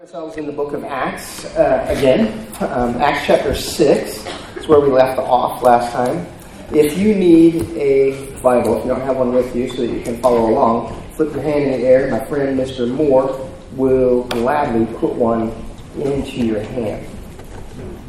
ourselves 0.00 0.38
in 0.38 0.46
the 0.46 0.52
book 0.52 0.72
of 0.72 0.82
Acts 0.82 1.44
uh, 1.56 1.84
again. 1.90 2.46
Um, 2.62 2.96
Acts 3.02 3.26
chapter 3.26 3.54
6 3.54 4.26
is 4.56 4.66
where 4.66 4.80
we 4.80 4.88
left 4.88 5.18
off 5.18 5.62
last 5.62 5.92
time. 5.92 6.26
If 6.72 6.96
you 6.96 7.14
need 7.14 7.68
a 7.76 8.32
Bible, 8.40 8.78
if 8.78 8.84
you 8.84 8.92
don't 8.92 9.02
have 9.02 9.18
one 9.18 9.34
with 9.34 9.54
you 9.54 9.68
so 9.68 9.82
that 9.82 9.92
you 9.92 10.00
can 10.00 10.18
follow 10.22 10.48
along, 10.48 10.98
flip 11.12 11.34
your 11.34 11.42
hand 11.42 11.64
in 11.64 11.72
the 11.82 11.86
air. 11.86 12.10
My 12.10 12.24
friend 12.24 12.58
Mr. 12.58 12.90
Moore 12.90 13.46
will 13.72 14.24
gladly 14.24 14.86
put 14.96 15.12
one 15.12 15.52
into 15.96 16.46
your 16.46 16.60
hand. 16.60 17.06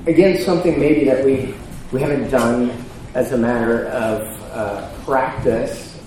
Again, 0.08 0.42
something 0.42 0.80
maybe 0.80 1.04
that 1.04 1.26
we, 1.26 1.54
we 1.92 2.00
haven't 2.00 2.30
done 2.30 2.72
as 3.16 3.34
a 3.34 3.38
matter 3.38 3.88
of 3.88 4.22
uh, 4.54 4.90
practice 5.04 6.00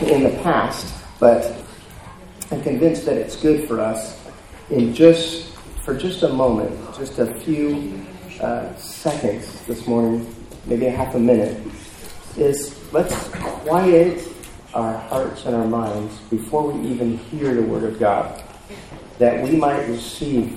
in 0.00 0.22
the 0.22 0.30
past, 0.42 0.94
but 1.18 1.62
I'm 2.50 2.62
convinced 2.62 3.04
that 3.04 3.18
it's 3.18 3.36
good 3.36 3.68
for 3.68 3.80
us 3.80 4.19
in 4.70 4.94
just 4.94 5.52
for 5.82 5.96
just 5.96 6.22
a 6.22 6.28
moment, 6.28 6.72
just 6.96 7.18
a 7.18 7.34
few 7.40 8.04
uh, 8.40 8.74
seconds 8.76 9.62
this 9.66 9.86
morning, 9.86 10.34
maybe 10.66 10.86
a 10.86 10.90
half 10.90 11.14
a 11.14 11.18
minute, 11.18 11.60
is 12.36 12.80
let's 12.92 13.28
quiet 13.28 14.28
our 14.74 14.96
hearts 14.96 15.46
and 15.46 15.56
our 15.56 15.66
minds 15.66 16.16
before 16.30 16.70
we 16.70 16.88
even 16.88 17.18
hear 17.18 17.54
the 17.54 17.62
Word 17.62 17.82
of 17.84 17.98
God, 17.98 18.42
that 19.18 19.42
we 19.42 19.56
might 19.56 19.86
receive 19.88 20.52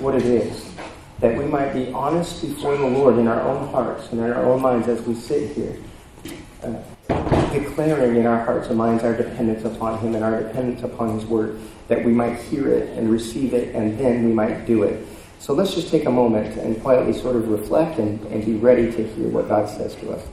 what 0.00 0.16
it 0.16 0.24
is, 0.24 0.72
that 1.20 1.36
we 1.38 1.44
might 1.44 1.72
be 1.72 1.92
honest 1.92 2.42
before 2.42 2.76
the 2.76 2.86
Lord 2.86 3.18
in 3.18 3.28
our 3.28 3.42
own 3.42 3.68
hearts 3.68 4.10
and 4.10 4.20
in 4.20 4.32
our 4.32 4.44
own 4.44 4.60
minds 4.60 4.88
as 4.88 5.00
we 5.02 5.14
sit 5.14 5.52
here. 5.52 5.76
Uh, 6.62 6.74
declaring 7.52 8.16
in 8.16 8.26
our 8.26 8.44
hearts 8.44 8.68
and 8.68 8.78
minds 8.78 9.04
our 9.04 9.16
dependence 9.16 9.64
upon 9.64 9.98
Him 9.98 10.14
and 10.14 10.24
our 10.24 10.42
dependence 10.42 10.82
upon 10.82 11.18
His 11.18 11.24
Word, 11.26 11.60
that 11.88 12.04
we 12.04 12.12
might 12.12 12.38
hear 12.38 12.68
it 12.68 12.96
and 12.96 13.10
receive 13.10 13.54
it, 13.54 13.74
and 13.74 13.98
then 13.98 14.24
we 14.24 14.32
might 14.32 14.66
do 14.66 14.82
it. 14.82 15.06
So 15.38 15.54
let's 15.54 15.74
just 15.74 15.88
take 15.88 16.04
a 16.04 16.10
moment 16.10 16.56
and 16.56 16.80
quietly 16.80 17.12
sort 17.12 17.36
of 17.36 17.48
reflect 17.48 17.98
and, 17.98 18.20
and 18.26 18.44
be 18.44 18.54
ready 18.54 18.92
to 18.92 19.08
hear 19.14 19.28
what 19.28 19.48
God 19.48 19.68
says 19.68 19.94
to 19.96 20.12
us. 20.12 20.26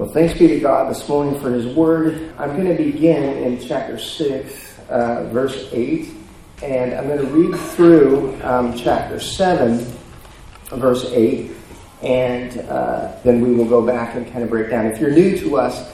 Well, 0.00 0.08
thanks 0.08 0.32
be 0.32 0.48
to 0.48 0.60
God 0.60 0.90
this 0.90 1.06
morning 1.10 1.38
for 1.40 1.50
His 1.50 1.66
Word. 1.76 2.32
I'm 2.38 2.56
going 2.56 2.74
to 2.74 2.82
begin 2.82 3.22
in 3.22 3.60
chapter 3.60 3.98
6, 3.98 4.78
uh, 4.88 5.28
verse 5.30 5.68
8, 5.72 6.08
and 6.62 6.92
I'm 6.92 7.06
going 7.06 7.20
to 7.20 7.32
read 7.32 7.58
through 7.58 8.38
um, 8.42 8.76
chapter 8.76 9.18
7, 9.18 9.78
verse 10.72 11.06
8, 11.06 11.50
and 12.02 12.58
uh, 12.60 13.12
then 13.24 13.40
we 13.40 13.54
will 13.54 13.64
go 13.64 13.84
back 13.84 14.14
and 14.14 14.30
kind 14.30 14.44
of 14.44 14.50
break 14.50 14.70
down. 14.70 14.86
If 14.86 15.00
you're 15.00 15.10
new 15.10 15.38
to 15.38 15.56
us 15.56 15.90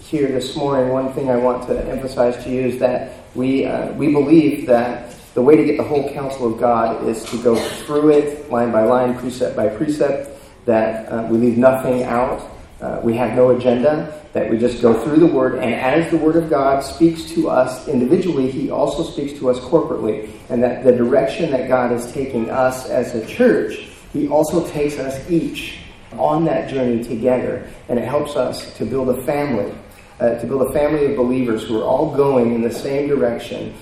here 0.00 0.28
this 0.28 0.54
morning, 0.54 0.90
one 0.90 1.12
thing 1.14 1.30
I 1.30 1.36
want 1.36 1.66
to 1.68 1.82
emphasize 1.88 2.42
to 2.44 2.50
you 2.50 2.62
is 2.62 2.78
that 2.80 3.24
we, 3.34 3.64
uh, 3.64 3.92
we 3.92 4.12
believe 4.12 4.66
that 4.66 5.14
the 5.34 5.42
way 5.42 5.56
to 5.56 5.64
get 5.64 5.78
the 5.78 5.84
whole 5.84 6.12
counsel 6.12 6.52
of 6.52 6.60
God 6.60 7.06
is 7.06 7.24
to 7.26 7.42
go 7.42 7.54
through 7.56 8.10
it 8.10 8.50
line 8.50 8.72
by 8.72 8.84
line, 8.84 9.16
precept 9.16 9.56
by 9.56 9.68
precept, 9.68 10.28
that 10.66 11.10
uh, 11.10 11.26
we 11.30 11.38
leave 11.38 11.56
nothing 11.56 12.02
out. 12.02 12.50
Uh, 12.80 12.98
we 13.02 13.14
have 13.14 13.36
no 13.36 13.50
agenda, 13.50 14.20
that 14.32 14.48
we 14.48 14.56
just 14.56 14.80
go 14.80 14.94
through 15.04 15.18
the 15.18 15.26
Word, 15.26 15.56
and 15.56 15.74
as 15.74 16.10
the 16.10 16.16
Word 16.16 16.36
of 16.36 16.48
God 16.48 16.80
speaks 16.80 17.24
to 17.32 17.50
us 17.50 17.88
individually, 17.88 18.50
He 18.50 18.70
also 18.70 19.02
speaks 19.02 19.38
to 19.38 19.50
us 19.50 19.58
corporately. 19.60 20.30
And 20.48 20.62
that 20.62 20.84
the 20.84 20.92
direction 20.92 21.50
that 21.50 21.68
God 21.68 21.92
is 21.92 22.10
taking 22.12 22.48
us 22.48 22.88
as 22.88 23.14
a 23.14 23.26
church, 23.26 23.88
He 24.12 24.28
also 24.28 24.66
takes 24.68 24.98
us 24.98 25.28
each 25.30 25.80
on 26.12 26.44
that 26.46 26.70
journey 26.70 27.04
together. 27.04 27.68
And 27.88 27.98
it 27.98 28.08
helps 28.08 28.36
us 28.36 28.74
to 28.78 28.86
build 28.86 29.10
a 29.10 29.22
family, 29.24 29.74
uh, 30.18 30.38
to 30.38 30.46
build 30.46 30.62
a 30.62 30.72
family 30.72 31.06
of 31.06 31.16
believers 31.16 31.64
who 31.64 31.80
are 31.80 31.84
all 31.84 32.16
going 32.16 32.54
in 32.54 32.62
the 32.62 32.72
same 32.72 33.08
direction, 33.08 33.74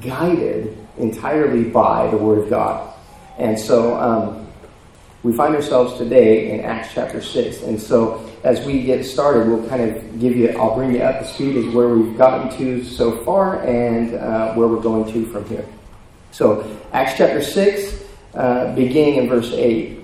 guided 0.00 0.76
entirely 0.98 1.64
by 1.64 2.10
the 2.10 2.16
Word 2.16 2.38
of 2.38 2.50
God. 2.50 2.92
And 3.38 3.58
so, 3.58 3.94
um, 4.00 4.42
we 5.22 5.32
find 5.32 5.54
ourselves 5.54 5.96
today 5.98 6.50
in 6.50 6.60
Acts 6.64 6.88
chapter 6.94 7.20
6. 7.20 7.62
And 7.62 7.80
so, 7.80 8.28
as 8.44 8.64
we 8.66 8.82
get 8.82 9.04
started, 9.04 9.46
we'll 9.48 9.68
kind 9.68 9.82
of 9.82 10.20
give 10.20 10.36
you, 10.36 10.48
I'll 10.50 10.74
bring 10.74 10.92
you 10.92 11.00
up 11.00 11.20
to 11.20 11.26
speed 11.26 11.56
as 11.56 11.74
where 11.74 11.88
we've 11.88 12.16
gotten 12.18 12.56
to 12.58 12.84
so 12.84 13.24
far 13.24 13.62
and 13.62 14.14
uh, 14.14 14.54
where 14.54 14.66
we're 14.66 14.82
going 14.82 15.12
to 15.12 15.26
from 15.26 15.44
here. 15.46 15.64
So, 16.32 16.78
Acts 16.92 17.14
chapter 17.16 17.42
6, 17.42 18.04
uh, 18.34 18.74
beginning 18.74 19.16
in 19.16 19.28
verse 19.28 19.52
8. 19.52 20.00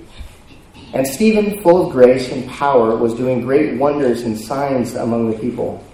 And 0.95 1.07
Stephen, 1.07 1.63
full 1.63 1.87
of 1.87 1.93
grace 1.93 2.31
and 2.31 2.49
power, 2.49 2.97
was 2.97 3.15
doing 3.15 3.43
great 3.43 3.79
wonders 3.79 4.23
and 4.23 4.39
signs 4.39 4.95
among 4.95 5.31
the 5.31 5.39
people. 5.39 5.85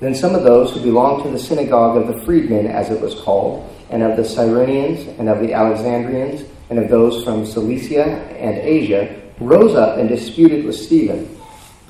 Then 0.00 0.14
some 0.14 0.34
of 0.34 0.42
those 0.42 0.72
who 0.72 0.80
belonged 0.80 1.24
to 1.24 1.30
the 1.30 1.38
synagogue 1.38 1.96
of 1.96 2.06
the 2.06 2.24
freedmen, 2.24 2.66
as 2.66 2.90
it 2.90 3.00
was 3.00 3.14
called, 3.14 3.68
and 3.90 4.02
of 4.02 4.16
the 4.16 4.22
Cyrenians, 4.22 5.18
and 5.18 5.28
of 5.28 5.40
the 5.40 5.52
Alexandrians, 5.52 6.48
and 6.70 6.78
of 6.78 6.88
those 6.88 7.22
from 7.22 7.44
Cilicia 7.44 8.04
and 8.04 8.56
Asia, 8.56 9.20
rose 9.38 9.74
up 9.74 9.98
and 9.98 10.08
disputed 10.08 10.64
with 10.64 10.76
Stephen. 10.76 11.39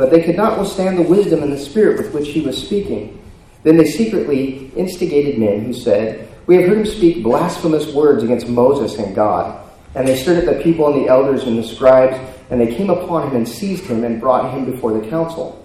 But 0.00 0.10
they 0.10 0.22
could 0.22 0.36
not 0.38 0.58
withstand 0.58 0.96
the 0.96 1.02
wisdom 1.02 1.42
and 1.42 1.52
the 1.52 1.58
spirit 1.58 1.98
with 1.98 2.14
which 2.14 2.28
he 2.28 2.40
was 2.40 2.56
speaking. 2.56 3.22
Then 3.64 3.76
they 3.76 3.84
secretly 3.84 4.72
instigated 4.74 5.38
men 5.38 5.62
who 5.62 5.74
said, 5.74 6.26
We 6.46 6.56
have 6.56 6.70
heard 6.70 6.78
him 6.78 6.86
speak 6.86 7.22
blasphemous 7.22 7.92
words 7.92 8.22
against 8.22 8.48
Moses 8.48 8.98
and 8.98 9.14
God. 9.14 9.62
And 9.94 10.08
they 10.08 10.16
stirred 10.16 10.48
up 10.48 10.56
the 10.56 10.62
people 10.62 10.90
and 10.90 11.04
the 11.04 11.10
elders 11.10 11.42
and 11.42 11.58
the 11.58 11.62
scribes, 11.62 12.16
and 12.48 12.58
they 12.58 12.74
came 12.74 12.88
upon 12.88 13.28
him 13.28 13.36
and 13.36 13.46
seized 13.46 13.84
him 13.84 14.02
and 14.02 14.22
brought 14.22 14.54
him 14.54 14.64
before 14.64 14.98
the 14.98 15.06
council. 15.10 15.62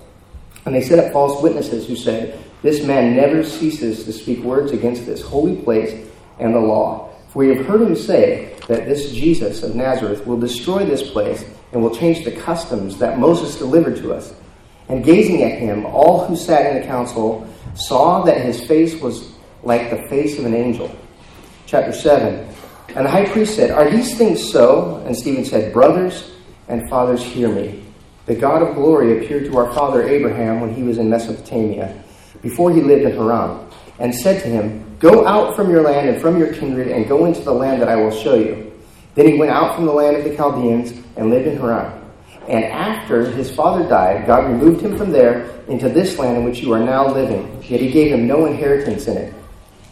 And 0.66 0.76
they 0.76 0.82
set 0.82 1.00
up 1.00 1.14
false 1.14 1.42
witnesses 1.42 1.88
who 1.88 1.96
said, 1.96 2.38
This 2.62 2.84
man 2.84 3.16
never 3.16 3.42
ceases 3.42 4.04
to 4.04 4.12
speak 4.12 4.40
words 4.40 4.74
against 4.74 5.06
this 5.06 5.22
holy 5.22 5.56
place 5.62 6.10
and 6.40 6.54
the 6.54 6.60
law. 6.60 7.10
For 7.30 7.40
we 7.40 7.56
have 7.56 7.66
heard 7.66 7.84
him 7.84 7.96
say 7.96 8.54
that 8.68 8.84
this 8.84 9.14
Jesus 9.14 9.64
of 9.64 9.78
Nazareth 9.78 10.28
will 10.28 10.38
destroy 10.38 10.84
this 10.84 11.10
place 11.10 11.46
and 11.76 11.84
will 11.84 11.94
change 11.94 12.24
the 12.24 12.32
customs 12.32 12.98
that 13.00 13.20
Moses 13.20 13.58
delivered 13.58 13.98
to 13.98 14.14
us. 14.14 14.34
And 14.88 15.04
gazing 15.04 15.44
at 15.44 15.60
him, 15.60 15.86
all 15.86 16.26
who 16.26 16.38
sat 16.38 16.74
in 16.74 16.82
the 16.82 16.88
council 16.88 17.46
saw 17.76 18.24
that 18.24 18.40
his 18.40 18.66
face 18.66 19.02
was 19.02 19.34
like 19.62 19.90
the 19.90 20.08
face 20.08 20.40
of 20.40 20.46
an 20.46 20.54
angel. 20.54 20.90
Chapter 21.66 21.92
7. 21.92 22.48
And 22.96 23.06
the 23.06 23.10
high 23.10 23.26
priest 23.26 23.58
said, 23.58 23.72
Are 23.72 23.90
these 23.90 24.18
things 24.18 24.42
so? 24.42 25.04
And 25.06 25.14
Stephen 25.14 25.44
said, 25.44 25.74
Brothers 25.74 26.32
and 26.70 26.90
fathers, 26.90 27.22
hear 27.22 27.50
me. 27.50 27.84
The 28.26 28.36
God 28.36 28.62
of 28.62 28.76
glory 28.76 29.18
appeared 29.18 29.44
to 29.52 29.58
our 29.58 29.74
father 29.74 30.08
Abraham 30.08 30.62
when 30.62 30.74
he 30.74 30.82
was 30.82 30.98
in 30.98 31.10
Mesopotamia, 31.10 32.02
before 32.42 32.72
he 32.72 32.82
lived 32.82 33.04
in 33.04 33.12
Haran, 33.12 33.68
and 34.00 34.16
said 34.16 34.42
to 34.44 34.48
him, 34.48 34.96
Go 35.00 35.28
out 35.28 35.58
from 35.58 35.70
your 35.70 35.82
land 35.82 36.08
and 36.08 36.22
from 36.22 36.40
your 36.40 36.54
kindred 36.54 36.88
and 36.88 37.06
go 37.10 37.26
into 37.26 37.42
the 37.42 37.52
land 37.52 37.82
that 37.82 37.90
I 37.90 37.98
will 37.98 38.12
show 38.12 38.36
you. 38.36 38.72
Then 39.16 39.28
he 39.28 39.38
went 39.38 39.52
out 39.52 39.76
from 39.76 39.86
the 39.86 39.92
land 39.92 40.16
of 40.16 40.24
the 40.24 40.36
Chaldeans 40.38 41.05
and 41.18 41.30
lived 41.30 41.48
in 41.48 41.58
Haran. 41.58 42.02
And 42.48 42.64
after 42.66 43.26
his 43.26 43.54
father 43.54 43.88
died, 43.88 44.28
God 44.28 44.46
removed 44.46 44.82
him 44.82 44.98
from 44.98 45.12
there 45.12 45.50
into 45.68 45.90
this 45.90 46.20
land 46.20 46.38
in 46.38 46.44
which 46.44 46.60
you 46.60 46.74
are 46.74 46.80
now 46.80 47.08
living. 47.08 47.64
Yet 47.64 47.82
he 47.82 47.92
gave 47.92 48.12
him 48.12 48.28
no 48.28 48.46
inheritance 48.46 49.08
in 49.08 49.18
it, 49.18 49.34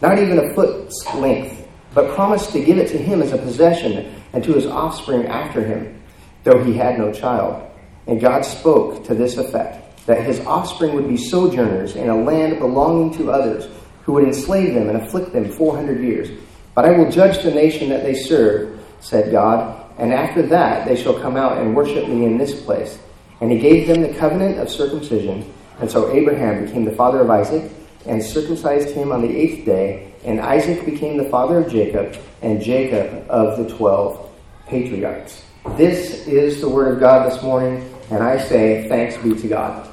not 0.00 0.18
even 0.18 0.38
a 0.38 0.54
foot's 0.54 1.04
length, 1.14 1.66
but 1.94 2.14
promised 2.14 2.52
to 2.52 2.64
give 2.64 2.78
it 2.78 2.88
to 2.88 2.98
him 2.98 3.22
as 3.22 3.32
a 3.32 3.38
possession 3.38 4.14
and 4.32 4.44
to 4.44 4.52
his 4.52 4.66
offspring 4.66 5.26
after 5.26 5.64
him, 5.64 6.00
though 6.44 6.62
he 6.62 6.74
had 6.74 6.98
no 6.98 7.12
child. 7.12 7.68
And 8.06 8.20
God 8.20 8.42
spoke 8.42 9.04
to 9.06 9.14
this 9.14 9.36
effect 9.36 10.06
that 10.06 10.22
his 10.22 10.40
offspring 10.40 10.94
would 10.94 11.08
be 11.08 11.16
sojourners 11.16 11.96
in 11.96 12.08
a 12.08 12.16
land 12.16 12.58
belonging 12.58 13.14
to 13.14 13.30
others 13.30 13.68
who 14.02 14.12
would 14.12 14.24
enslave 14.24 14.74
them 14.74 14.88
and 14.88 14.98
afflict 14.98 15.32
them 15.32 15.50
400 15.50 16.00
years. 16.02 16.28
But 16.74 16.84
I 16.84 16.90
will 16.90 17.10
judge 17.10 17.42
the 17.42 17.50
nation 17.50 17.88
that 17.88 18.02
they 18.02 18.14
serve, 18.14 18.78
said 19.00 19.32
God, 19.32 19.83
and 19.98 20.12
after 20.12 20.42
that 20.42 20.86
they 20.86 20.96
shall 21.00 21.18
come 21.20 21.36
out 21.36 21.58
and 21.58 21.74
worship 21.74 22.08
me 22.08 22.24
in 22.24 22.38
this 22.38 22.62
place. 22.62 22.98
And 23.40 23.50
he 23.50 23.58
gave 23.58 23.86
them 23.86 24.02
the 24.02 24.14
covenant 24.14 24.58
of 24.58 24.70
circumcision. 24.70 25.52
And 25.80 25.90
so 25.90 26.12
Abraham 26.12 26.64
became 26.64 26.84
the 26.84 26.92
father 26.92 27.20
of 27.20 27.30
Isaac, 27.30 27.70
and 28.06 28.22
circumcised 28.22 28.90
him 28.90 29.12
on 29.12 29.22
the 29.22 29.36
eighth 29.36 29.64
day. 29.64 30.12
And 30.24 30.40
Isaac 30.40 30.84
became 30.84 31.16
the 31.16 31.28
father 31.30 31.58
of 31.58 31.70
Jacob, 31.70 32.16
and 32.42 32.62
Jacob 32.62 33.26
of 33.28 33.58
the 33.58 33.74
twelve 33.74 34.30
patriarchs. 34.66 35.42
This 35.76 36.26
is 36.26 36.60
the 36.60 36.68
word 36.68 36.94
of 36.94 37.00
God 37.00 37.30
this 37.30 37.42
morning, 37.42 37.90
and 38.10 38.22
I 38.22 38.38
say 38.38 38.86
thanks 38.88 39.16
be 39.16 39.34
to 39.34 39.48
God. 39.48 39.88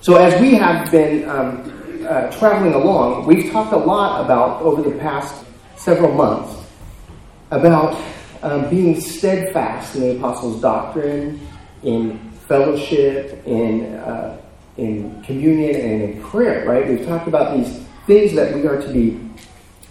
So, 0.00 0.16
as 0.16 0.40
we 0.40 0.54
have 0.54 0.90
been 0.90 1.28
um, 1.28 2.04
uh, 2.08 2.30
traveling 2.32 2.74
along, 2.74 3.26
we've 3.26 3.52
talked 3.52 3.72
a 3.72 3.76
lot 3.76 4.24
about, 4.24 4.62
over 4.62 4.82
the 4.82 4.96
past 4.98 5.44
several 5.76 6.12
months, 6.12 6.54
about 7.50 7.94
um, 8.46 8.70
being 8.70 9.00
steadfast 9.00 9.96
in 9.96 10.02
the 10.02 10.16
apostles' 10.16 10.60
doctrine, 10.60 11.40
in 11.82 12.30
fellowship, 12.46 13.44
in, 13.44 13.94
uh, 13.96 14.40
in 14.76 15.20
communion, 15.22 15.74
and 15.74 16.02
in 16.02 16.22
prayer, 16.22 16.64
right? 16.64 16.88
We've 16.88 17.04
talked 17.04 17.26
about 17.26 17.56
these 17.56 17.84
things 18.06 18.34
that 18.34 18.54
we 18.54 18.64
are 18.68 18.80
to 18.80 18.92
be 18.92 19.20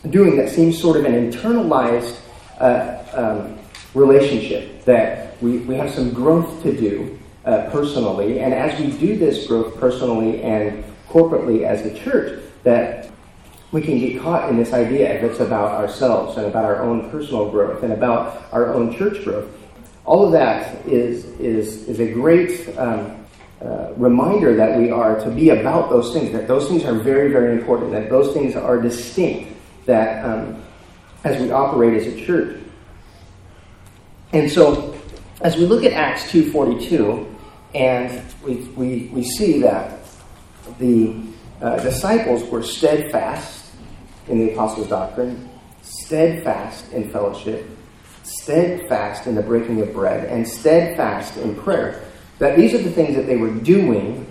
doing 0.10 0.38
that 0.38 0.50
seems 0.50 0.80
sort 0.80 0.96
of 0.96 1.04
an 1.04 1.30
internalized 1.30 2.18
uh, 2.60 3.04
um, 3.14 3.60
relationship, 3.94 4.86
that 4.86 5.42
we, 5.42 5.58
we 5.60 5.76
have 5.76 5.94
some 5.94 6.14
growth 6.14 6.64
to 6.64 6.72
do 6.72 7.20
uh, 7.44 7.70
personally, 7.72 8.40
and 8.40 8.54
as 8.54 8.80
we 8.80 8.90
do 8.98 9.18
this 9.18 9.48
growth 9.48 9.78
personally 9.78 10.42
and 10.44 10.82
corporately 11.10 11.64
as 11.64 11.86
a 11.86 11.94
church, 11.94 12.42
that 12.64 13.05
we 13.76 13.82
can 13.82 14.00
get 14.00 14.22
caught 14.22 14.50
in 14.50 14.56
this 14.56 14.72
idea 14.72 15.14
if 15.16 15.22
it's 15.22 15.42
about 15.42 15.72
ourselves 15.72 16.38
and 16.38 16.46
about 16.46 16.64
our 16.64 16.82
own 16.82 17.12
personal 17.12 17.52
growth 17.52 17.84
and 17.84 17.92
about 17.92 18.48
our 18.54 18.74
own 18.74 18.96
church 18.96 19.22
growth. 19.26 19.50
All 20.06 20.26
of 20.26 20.32
that 20.32 20.86
is, 20.86 21.26
is, 21.42 21.86
is 21.90 22.00
a 22.00 22.10
great 22.10 22.70
um, 22.78 23.26
uh, 23.62 23.92
reminder 23.98 24.56
that 24.56 24.80
we 24.80 24.92
are 24.92 25.20
to 25.20 25.30
be 25.30 25.50
about 25.50 25.90
those 25.90 26.14
things, 26.14 26.32
that 26.32 26.48
those 26.48 26.70
things 26.70 26.86
are 26.86 26.94
very, 26.94 27.30
very 27.30 27.52
important, 27.52 27.92
that 27.92 28.10
those 28.10 28.34
things 28.34 28.56
are 28.56 28.82
distinct, 28.82 29.52
that 29.86 30.24
um, 30.24 30.64
as 31.26 31.42
we 31.42 31.52
operate 31.52 32.02
as 32.02 32.08
a 32.08 32.26
church. 32.26 32.58
And 34.32 34.50
so, 34.50 34.98
as 35.42 35.58
we 35.58 35.66
look 35.66 35.84
at 35.84 35.92
Acts 35.92 36.32
2.42, 36.32 37.30
and 37.74 38.24
we, 38.42 38.56
we, 38.78 39.10
we 39.12 39.24
see 39.24 39.60
that 39.64 40.00
the 40.80 41.14
uh, 41.62 41.78
disciples 41.84 42.42
were 42.50 42.64
steadfast 42.64 43.64
in 44.28 44.40
the 44.40 44.54
apostles' 44.54 44.88
doctrine, 44.88 45.50
steadfast 45.82 46.92
in 46.94 47.10
fellowship, 47.12 47.70
steadfast 48.24 49.28
in 49.28 49.36
the 49.36 49.42
breaking 49.42 49.82
of 49.82 49.94
bread, 49.94 50.26
and 50.30 50.48
steadfast 50.48 51.38
in 51.38 51.56
prayer. 51.56 52.04
That 52.40 52.58
these 52.58 52.74
are 52.74 52.80
the 52.80 52.92
things 52.92 53.16
that 53.16 53.28
they 53.28 53.38
were 53.38 53.54
doing, 53.54 54.26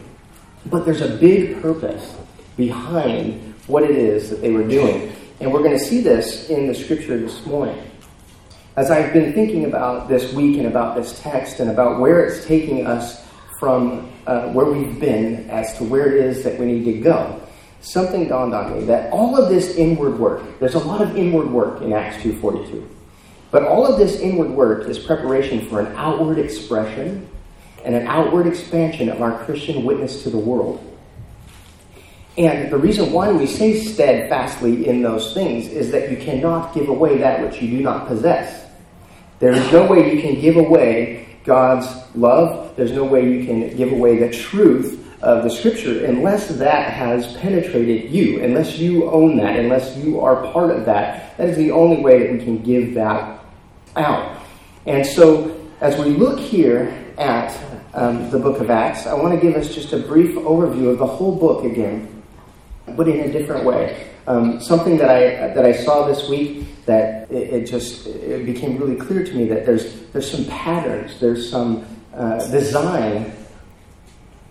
but 0.67 0.85
there's 0.85 1.01
a 1.01 1.17
big 1.17 1.61
purpose 1.63 2.17
behind 2.57 3.55
what 3.67 3.83
it 3.83 3.91
is 3.91 4.31
that 4.31 4.41
they 4.41 4.51
were 4.51 4.67
doing. 4.67 5.15
And 5.41 5.53
we're 5.53 5.63
going 5.63 5.77
to 5.77 5.85
see 5.85 6.01
this 6.01 6.49
in 6.51 6.67
the 6.67 6.75
scripture 6.75 7.19
this 7.19 7.45
morning. 7.47 7.83
As 8.77 8.91
I've 8.91 9.13
been 9.13 9.33
thinking 9.33 9.65
about 9.65 10.09
this 10.09 10.33
week 10.33 10.59
and 10.59 10.67
about 10.67 10.97
this 10.97 11.21
text 11.21 11.61
and 11.61 11.71
about 11.71 12.01
where 12.01 12.25
it's 12.27 12.45
taking 12.45 12.87
us 12.87 13.25
from 13.61 14.13
uh, 14.27 14.49
where 14.49 14.67
we've 14.67 14.99
been 14.99 15.49
as 15.49 15.77
to 15.79 15.85
where 15.85 16.15
it 16.15 16.25
is 16.25 16.43
that 16.45 16.59
we 16.59 16.67
need 16.67 16.85
to 16.85 16.99
go, 17.01 17.41
something 17.85 18.27
dawned 18.29 18.55
on 18.55 18.79
me 18.79 18.85
that 18.87 19.13
all 19.13 19.37
of 19.37 19.51
this 19.51 19.77
inward 19.77 20.19
work, 20.19 20.43
there's 20.59 20.75
a 20.75 20.79
lot 20.79 21.03
of 21.03 21.17
inward 21.17 21.51
work 21.51 21.83
in 21.83 21.93
Acts 21.93 22.17
2.42. 22.23 22.87
But 23.51 23.65
all 23.65 23.87
of 23.87 23.99
this 23.99 24.19
inward 24.19 24.51
work 24.51 24.89
is 24.89 24.99
preparation 24.99 25.69
for 25.69 25.81
an 25.81 25.95
outward 25.95 26.39
expression 26.39 27.29
and 27.85 27.95
an 27.95 28.07
outward 28.07 28.47
expansion 28.47 29.11
of 29.11 29.21
our 29.21 29.45
Christian 29.45 29.85
witness 29.85 30.23
to 30.23 30.31
the 30.31 30.39
world. 30.39 30.91
And 32.37 32.73
the 32.73 32.79
reason 32.79 33.13
why 33.13 33.31
we 33.31 33.47
say 33.47 33.79
steadfastly 33.79 34.89
in 34.89 35.03
those 35.03 35.35
things 35.35 35.69
is 35.69 35.93
that 35.93 36.11
you 36.11 36.17
cannot 36.17 36.75
give 36.75 36.89
away 36.89 37.19
that 37.19 37.43
which 37.43 37.63
you 37.63 37.77
do 37.77 37.83
not 37.83 38.09
possess. 38.09 38.67
There 39.39 39.53
is 39.53 39.71
no 39.71 39.87
way 39.87 40.13
you 40.13 40.21
can 40.21 40.41
give 40.41 40.57
away 40.57 41.37
God's 41.45 41.87
love. 42.17 42.75
There's 42.77 42.93
no 42.93 43.05
way 43.05 43.31
you 43.31 43.45
can 43.45 43.77
give 43.77 43.93
away 43.93 44.19
the 44.19 44.31
truth 44.31 45.04
of 45.25 45.45
the 45.45 45.51
scripture 45.51 46.05
unless 46.05 46.49
that 46.49 46.93
has 46.93 47.37
penetrated 47.39 48.11
you, 48.11 48.43
unless 48.43 48.79
you 48.79 49.11
own 49.11 49.37
that, 49.39 49.59
unless 49.59 49.97
you 49.97 50.21
are 50.21 50.51
part 50.53 50.71
of 50.71 50.85
that. 50.85 51.37
That 51.39 51.49
is 51.49 51.57
the 51.57 51.71
only 51.71 52.03
way 52.03 52.23
that 52.23 52.33
we 52.33 52.39
can 52.39 52.63
give 52.63 52.95
that 52.95 53.43
out. 53.97 54.43
And 54.87 55.07
so, 55.07 55.61
as 55.81 55.99
we 55.99 56.11
look 56.11 56.39
here 56.39 56.93
at 57.19 57.59
um, 57.95 58.31
the 58.31 58.39
book 58.39 58.61
of 58.61 58.71
Acts, 58.71 59.07
I 59.07 59.15
want 59.15 59.35
to 59.35 59.41
give 59.41 59.57
us 59.57 59.75
just 59.75 59.93
a 59.93 59.99
brief 59.99 60.35
overview 60.37 60.91
of 60.91 60.99
the 60.99 61.07
whole 61.07 61.37
book 61.37 61.65
again 61.65 62.15
but 62.89 63.09
in 63.09 63.21
a 63.21 63.33
different 63.33 63.65
way. 63.65 64.11
Um, 64.27 64.61
something 64.61 64.97
that 64.99 65.11
I 65.11 65.53
that 65.55 65.65
I 65.65 65.73
saw 65.73 66.07
this 66.07 66.29
week 66.29 66.67
that 66.87 67.31
it, 67.31 67.53
it, 67.55 67.67
just 67.67 68.07
it 68.07 68.47
became 68.47 68.79
really 68.79 68.97
clear 68.97 69.25
to 69.25 69.35
me 69.35 69.47
that 69.49 69.67
there's 69.67 70.01
there's 70.13 70.31
some 70.31 70.45
patterns, 70.47 71.19
there's 71.21 71.51
some 71.51 71.85
uh, 72.15 72.47
design. 72.51 73.33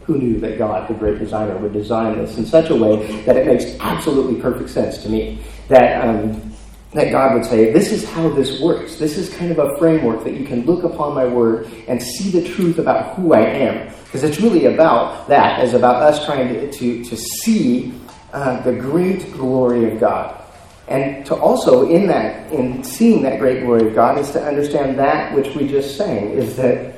Who 0.05 0.17
knew 0.17 0.39
that 0.39 0.57
God, 0.57 0.87
the 0.89 0.93
great 0.93 1.19
designer, 1.19 1.57
would 1.57 1.73
design 1.73 2.17
this 2.17 2.37
in 2.37 2.45
such 2.45 2.69
a 2.69 2.75
way 2.75 3.21
that 3.23 3.37
it 3.37 3.47
makes 3.47 3.65
absolutely 3.79 4.41
perfect 4.41 4.69
sense 4.69 4.97
to 5.03 5.09
me? 5.09 5.39
That 5.69 6.03
um, 6.05 6.53
that 6.93 7.11
God 7.11 7.33
would 7.33 7.45
say, 7.45 7.71
This 7.73 7.91
is 7.91 8.07
how 8.07 8.29
this 8.29 8.61
works. 8.61 8.97
This 8.97 9.17
is 9.17 9.29
kind 9.29 9.51
of 9.51 9.59
a 9.59 9.77
framework 9.77 10.23
that 10.23 10.33
you 10.33 10.45
can 10.45 10.65
look 10.65 10.83
upon 10.83 11.13
my 11.13 11.25
word 11.25 11.67
and 11.87 12.01
see 12.01 12.29
the 12.29 12.47
truth 12.53 12.77
about 12.77 13.15
who 13.15 13.33
I 13.33 13.41
am. 13.41 13.93
Because 14.05 14.23
it's 14.23 14.39
really 14.39 14.65
about 14.65 15.27
that, 15.27 15.59
as 15.59 15.73
about 15.73 16.01
us 16.03 16.23
trying 16.25 16.49
to, 16.49 16.71
to, 16.71 17.03
to 17.03 17.17
see 17.17 17.93
uh, 18.31 18.61
the 18.61 18.73
great 18.73 19.33
glory 19.33 19.91
of 19.91 19.99
God. 19.99 20.39
And 20.87 21.25
to 21.25 21.35
also, 21.35 21.89
in 21.89 22.07
that, 22.07 22.51
in 22.51 22.83
seeing 22.83 23.23
that 23.23 23.39
great 23.39 23.63
glory 23.63 23.87
of 23.87 23.95
God, 23.95 24.19
is 24.19 24.29
to 24.31 24.43
understand 24.43 24.99
that 24.99 25.33
which 25.33 25.55
we 25.55 25.67
just 25.67 25.97
sang, 25.97 26.29
is 26.29 26.55
that 26.57 26.93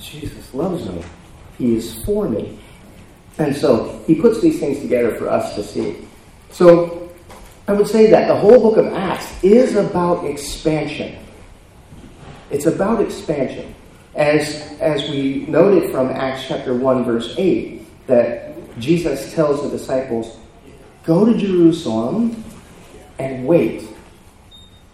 Jesus 0.00 0.52
loves 0.54 0.88
me. 0.88 1.04
He 1.58 1.74
is 1.74 2.02
for 2.04 2.28
me. 2.28 2.58
And 3.38 3.54
so 3.54 4.02
he 4.06 4.14
puts 4.14 4.40
these 4.40 4.58
things 4.58 4.80
together 4.80 5.14
for 5.16 5.28
us 5.28 5.54
to 5.56 5.62
see. 5.62 5.96
So 6.50 7.10
I 7.66 7.72
would 7.72 7.86
say 7.86 8.10
that 8.10 8.28
the 8.28 8.34
whole 8.34 8.60
book 8.60 8.76
of 8.76 8.86
Acts 8.94 9.26
is 9.44 9.76
about 9.76 10.24
expansion. 10.24 11.18
It's 12.50 12.66
about 12.66 13.00
expansion. 13.00 13.74
As, 14.14 14.62
as 14.80 15.08
we 15.10 15.44
noted 15.46 15.92
from 15.92 16.08
Acts 16.08 16.46
chapter 16.48 16.74
1, 16.74 17.04
verse 17.04 17.34
8, 17.36 18.06
that 18.06 18.80
Jesus 18.80 19.32
tells 19.34 19.62
the 19.62 19.68
disciples, 19.68 20.38
Go 21.04 21.24
to 21.24 21.36
Jerusalem 21.36 22.42
and 23.18 23.46
wait. 23.46 23.84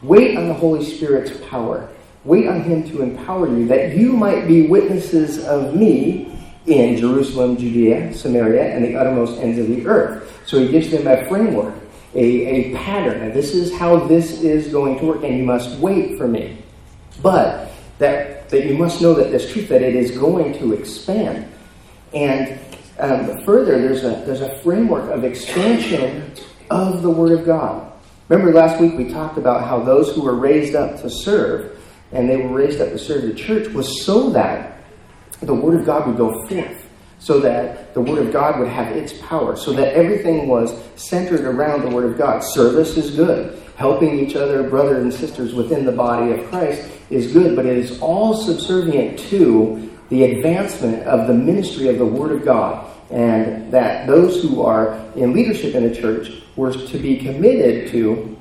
Wait 0.02 0.37
on 0.37 0.49
the 0.49 0.55
Holy 0.55 0.84
Spirit's 0.84 1.32
power. 1.49 1.88
Wait 2.25 2.46
on 2.46 2.62
Him 2.62 2.88
to 2.90 3.02
empower 3.02 3.49
you, 3.49 3.66
that 3.69 3.96
you 3.96 4.12
might 4.12 4.46
be 4.46 4.66
witnesses 4.66 5.44
of 5.44 5.75
me 5.75 6.33
in 6.66 6.96
Jerusalem, 6.96 7.56
Judea, 7.56 8.14
Samaria, 8.14 8.75
and 8.75 8.84
the 8.84 8.96
uttermost 8.96 9.40
ends 9.40 9.58
of 9.58 9.69
the 9.69 9.87
earth. 9.87 10.43
So 10.46 10.58
He 10.58 10.69
gives 10.69 10.90
them 10.90 11.06
a 11.06 11.26
framework, 11.28 11.75
a, 12.14 12.20
a 12.20 12.75
pattern. 12.76 13.32
This 13.32 13.55
is 13.55 13.75
how 13.75 14.06
this 14.06 14.43
is 14.43 14.69
going 14.69 14.99
to 14.99 15.06
work, 15.06 15.25
and 15.25 15.37
you 15.37 15.44
must 15.44 15.78
wait 15.78 16.16
for 16.16 16.26
me. 16.26 16.58
But 17.22 17.70
that, 17.99 18.49
that 18.49 18.66
you 18.66 18.76
must 18.76 19.00
know 19.00 19.14
that 19.14 19.31
this 19.31 19.52
truth, 19.52 19.69
that 19.69 19.82
it 19.82 19.94
is 19.94 20.16
going 20.16 20.58
to 20.58 20.72
expand. 20.72 21.50
And 22.12 22.58
um, 22.99 23.43
further, 23.44 23.81
there's 23.81 24.05
a, 24.05 24.22
there's 24.25 24.40
a 24.40 24.58
framework 24.58 25.11
of 25.11 25.25
expansion 25.25 26.32
of 26.70 27.02
the 27.02 27.11
Word 27.11 27.32
of 27.32 27.44
God. 27.44 27.93
Remember 28.28 28.52
last 28.52 28.81
week 28.81 28.94
we 28.96 29.11
talked 29.11 29.37
about 29.37 29.64
how 29.64 29.81
those 29.81 30.14
who 30.14 30.22
were 30.22 30.34
raised 30.34 30.75
up 30.75 31.00
to 31.02 31.11
serve, 31.11 31.78
and 32.12 32.28
they 32.28 32.38
were 32.38 32.49
raised 32.49 32.81
up 32.81 32.88
to 32.88 32.99
serve 32.99 33.22
the 33.22 33.34
church, 33.34 33.69
was 33.75 34.05
so 34.05 34.31
that 34.31 34.74
the 35.46 35.55
Word 35.55 35.81
of 35.81 35.87
God 35.87 36.06
would 36.06 36.17
go 36.17 36.46
forth, 36.46 36.91
so 37.19 37.41
that 37.41 37.95
the 37.95 38.00
Word 38.00 38.26
of 38.26 38.33
God 38.33 38.59
would 38.59 38.68
have 38.68 38.97
its 38.97 39.12
power, 39.18 39.57
so 39.57 39.73
that 39.73 39.95
everything 39.95 40.49
was 40.49 40.75
centered 40.97 41.42
around 41.42 41.83
the 41.83 41.95
Word 41.95 42.11
of 42.11 42.18
God. 42.18 42.40
Service 42.40 42.97
is 42.97 43.14
good. 43.14 43.61
Helping 43.76 44.21
each 44.21 44.37
other, 44.37 44.68
brothers 44.68 45.02
and 45.02 45.12
sisters 45.12 45.54
within 45.54 45.85
the 45.85 45.92
body 45.92 46.33
of 46.33 46.49
Christ, 46.49 46.88
is 47.11 47.33
good, 47.33 47.57
but 47.57 47.66
it 47.66 47.76
is 47.76 48.00
all 48.00 48.35
subservient 48.35 49.18
to 49.18 49.90
the 50.11 50.25
advancement 50.25 51.02
of 51.04 51.26
the 51.26 51.35
ministry 51.35 51.88
of 51.88 51.99
the 51.99 52.07
Word 52.07 52.33
of 52.33 52.45
God, 52.45 52.87
and 53.11 53.73
that 53.73 54.07
those 54.07 54.42
who 54.42 54.62
are 54.62 54.95
in 55.16 55.33
leadership 55.33 55.75
in 55.75 55.88
the 55.88 55.95
church 55.95 56.30
were 56.57 56.73
to 56.73 56.99
be 56.99 57.16
committed 57.18 57.90
to 57.90 58.37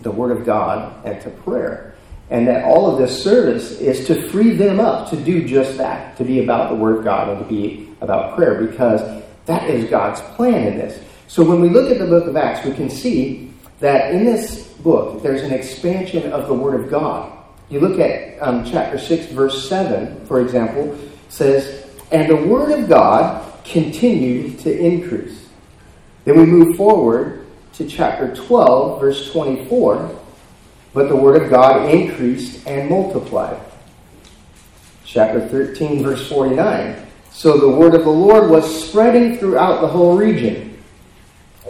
the 0.00 0.10
Word 0.10 0.36
of 0.36 0.46
God 0.46 1.04
and 1.04 1.20
to 1.22 1.30
prayer. 1.30 1.94
And 2.30 2.46
that 2.48 2.64
all 2.64 2.90
of 2.90 2.98
this 2.98 3.22
service 3.22 3.72
is 3.80 4.06
to 4.06 4.30
free 4.30 4.50
them 4.52 4.80
up 4.80 5.10
to 5.10 5.16
do 5.16 5.46
just 5.46 5.76
that, 5.76 6.16
to 6.16 6.24
be 6.24 6.42
about 6.42 6.70
the 6.70 6.76
Word 6.76 6.98
of 6.98 7.04
God 7.04 7.28
and 7.28 7.38
to 7.40 7.44
be 7.44 7.90
about 8.00 8.36
prayer, 8.36 8.64
because 8.64 9.22
that 9.46 9.68
is 9.68 9.90
God's 9.90 10.20
plan 10.34 10.66
in 10.66 10.78
this. 10.78 11.02
So 11.28 11.44
when 11.44 11.60
we 11.60 11.68
look 11.68 11.90
at 11.90 11.98
the 11.98 12.06
book 12.06 12.26
of 12.26 12.36
Acts, 12.36 12.66
we 12.66 12.74
can 12.74 12.88
see 12.88 13.52
that 13.80 14.14
in 14.14 14.24
this 14.24 14.68
book, 14.68 15.22
there's 15.22 15.42
an 15.42 15.52
expansion 15.52 16.32
of 16.32 16.48
the 16.48 16.54
Word 16.54 16.80
of 16.80 16.90
God. 16.90 17.32
You 17.72 17.80
look 17.80 17.98
at 17.98 18.38
um, 18.42 18.66
chapter 18.66 18.98
6, 18.98 19.32
verse 19.32 19.66
7, 19.66 20.26
for 20.26 20.42
example, 20.42 20.98
says, 21.30 21.86
And 22.10 22.28
the 22.28 22.36
word 22.36 22.78
of 22.78 22.86
God 22.86 23.64
continued 23.64 24.58
to 24.60 24.78
increase. 24.78 25.48
Then 26.26 26.38
we 26.38 26.44
move 26.44 26.76
forward 26.76 27.46
to 27.74 27.88
chapter 27.88 28.34
12, 28.34 29.00
verse 29.00 29.32
24. 29.32 30.20
But 30.94 31.08
the 31.08 31.16
word 31.16 31.42
of 31.42 31.50
God 31.50 31.88
increased 31.90 32.66
and 32.66 32.90
multiplied. 32.90 33.60
Chapter 35.04 35.46
13, 35.48 36.02
verse 36.02 36.28
49. 36.28 37.06
So 37.30 37.56
the 37.56 37.68
word 37.68 37.94
of 37.94 38.04
the 38.04 38.10
Lord 38.10 38.50
was 38.50 38.88
spreading 38.88 39.38
throughout 39.38 39.80
the 39.80 39.88
whole 39.88 40.16
region. 40.16 40.82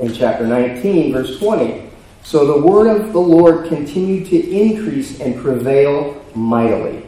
In 0.00 0.12
chapter 0.12 0.46
19, 0.46 1.12
verse 1.12 1.38
20. 1.38 1.90
So 2.24 2.46
the 2.46 2.66
word 2.66 2.88
of 2.88 3.12
the 3.12 3.20
Lord 3.20 3.68
continued 3.68 4.26
to 4.28 4.50
increase 4.50 5.20
and 5.20 5.40
prevail 5.40 6.24
mightily. 6.34 7.06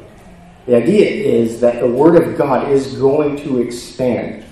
The 0.66 0.76
idea 0.76 1.08
is 1.08 1.60
that 1.60 1.80
the 1.80 1.86
word 1.86 2.16
of 2.16 2.38
God 2.38 2.70
is 2.70 2.94
going 2.94 3.36
to 3.38 3.60
expand. 3.60 4.44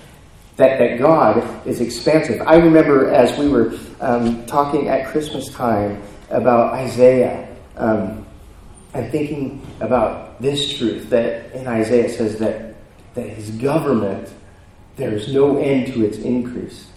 That, 0.57 0.77
that 0.77 0.99
God 0.99 1.65
is 1.65 1.81
expansive. 1.81 2.41
I 2.41 2.55
remember 2.55 3.11
as 3.11 3.37
we 3.39 3.47
were 3.47 3.77
um, 3.99 4.45
talking 4.45 4.89
at 4.89 5.07
Christmas 5.07 5.49
time 5.49 6.01
about 6.29 6.73
Isaiah 6.73 7.52
um, 7.77 8.25
and 8.93 9.11
thinking 9.11 9.65
about 9.79 10.41
this 10.41 10.77
truth 10.77 11.09
that 11.09 11.51
in 11.53 11.67
Isaiah 11.67 12.09
says 12.09 12.37
that 12.39 12.73
that 13.13 13.29
his 13.29 13.51
government, 13.51 14.29
there's 14.95 15.31
no 15.31 15.57
end 15.57 15.93
to 15.93 16.05
its 16.05 16.17
increase. 16.17 16.87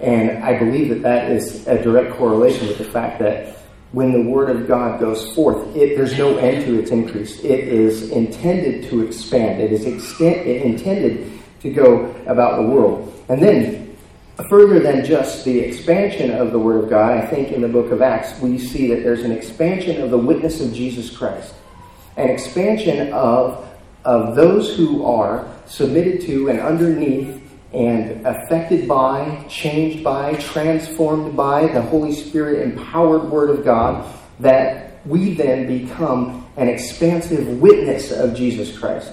And 0.00 0.42
I 0.42 0.58
believe 0.58 0.88
that 0.88 1.02
that 1.02 1.30
is 1.30 1.66
a 1.66 1.82
direct 1.82 2.16
correlation 2.16 2.68
with 2.68 2.78
the 2.78 2.84
fact 2.84 3.18
that 3.20 3.58
when 3.92 4.12
the 4.12 4.22
Word 4.22 4.48
of 4.48 4.66
God 4.66 4.98
goes 4.98 5.34
forth, 5.34 5.76
it, 5.76 5.96
there's 5.96 6.16
no 6.16 6.36
end 6.38 6.64
to 6.64 6.78
its 6.80 6.90
increase. 6.90 7.38
It 7.40 7.68
is 7.68 8.10
intended 8.10 8.88
to 8.90 9.02
expand. 9.02 9.60
It 9.60 9.70
is 9.70 9.84
it 10.20 10.46
intended 10.46 11.30
to 11.60 11.70
go 11.70 12.06
about 12.26 12.56
the 12.56 12.68
world. 12.68 13.12
And 13.28 13.40
then, 13.40 13.81
further 14.48 14.80
than 14.80 15.04
just 15.04 15.44
the 15.44 15.58
expansion 15.58 16.30
of 16.30 16.52
the 16.52 16.58
Word 16.58 16.84
of 16.84 16.90
God, 16.90 17.12
I 17.12 17.26
think 17.26 17.52
in 17.52 17.62
the 17.62 17.68
book 17.68 17.90
of 17.90 18.02
Acts, 18.02 18.38
we 18.40 18.58
see 18.58 18.88
that 18.88 19.02
there's 19.02 19.22
an 19.22 19.32
expansion 19.32 20.00
of 20.00 20.10
the 20.10 20.18
witness 20.18 20.60
of 20.60 20.72
Jesus 20.72 21.14
Christ, 21.14 21.54
an 22.16 22.28
expansion 22.28 23.12
of, 23.12 23.68
of 24.04 24.36
those 24.36 24.76
who 24.76 25.04
are 25.04 25.46
submitted 25.66 26.22
to 26.22 26.48
and 26.48 26.60
underneath 26.60 27.40
and 27.72 28.26
affected 28.26 28.86
by, 28.86 29.44
changed 29.48 30.04
by, 30.04 30.34
transformed 30.34 31.36
by 31.36 31.66
the 31.68 31.80
Holy 31.80 32.12
Spirit 32.12 32.62
empowered 32.62 33.30
Word 33.30 33.50
of 33.50 33.64
God, 33.64 34.12
that 34.40 35.06
we 35.06 35.34
then 35.34 35.66
become 35.66 36.46
an 36.56 36.68
expansive 36.68 37.46
witness 37.60 38.12
of 38.12 38.34
Jesus 38.34 38.76
Christ. 38.76 39.12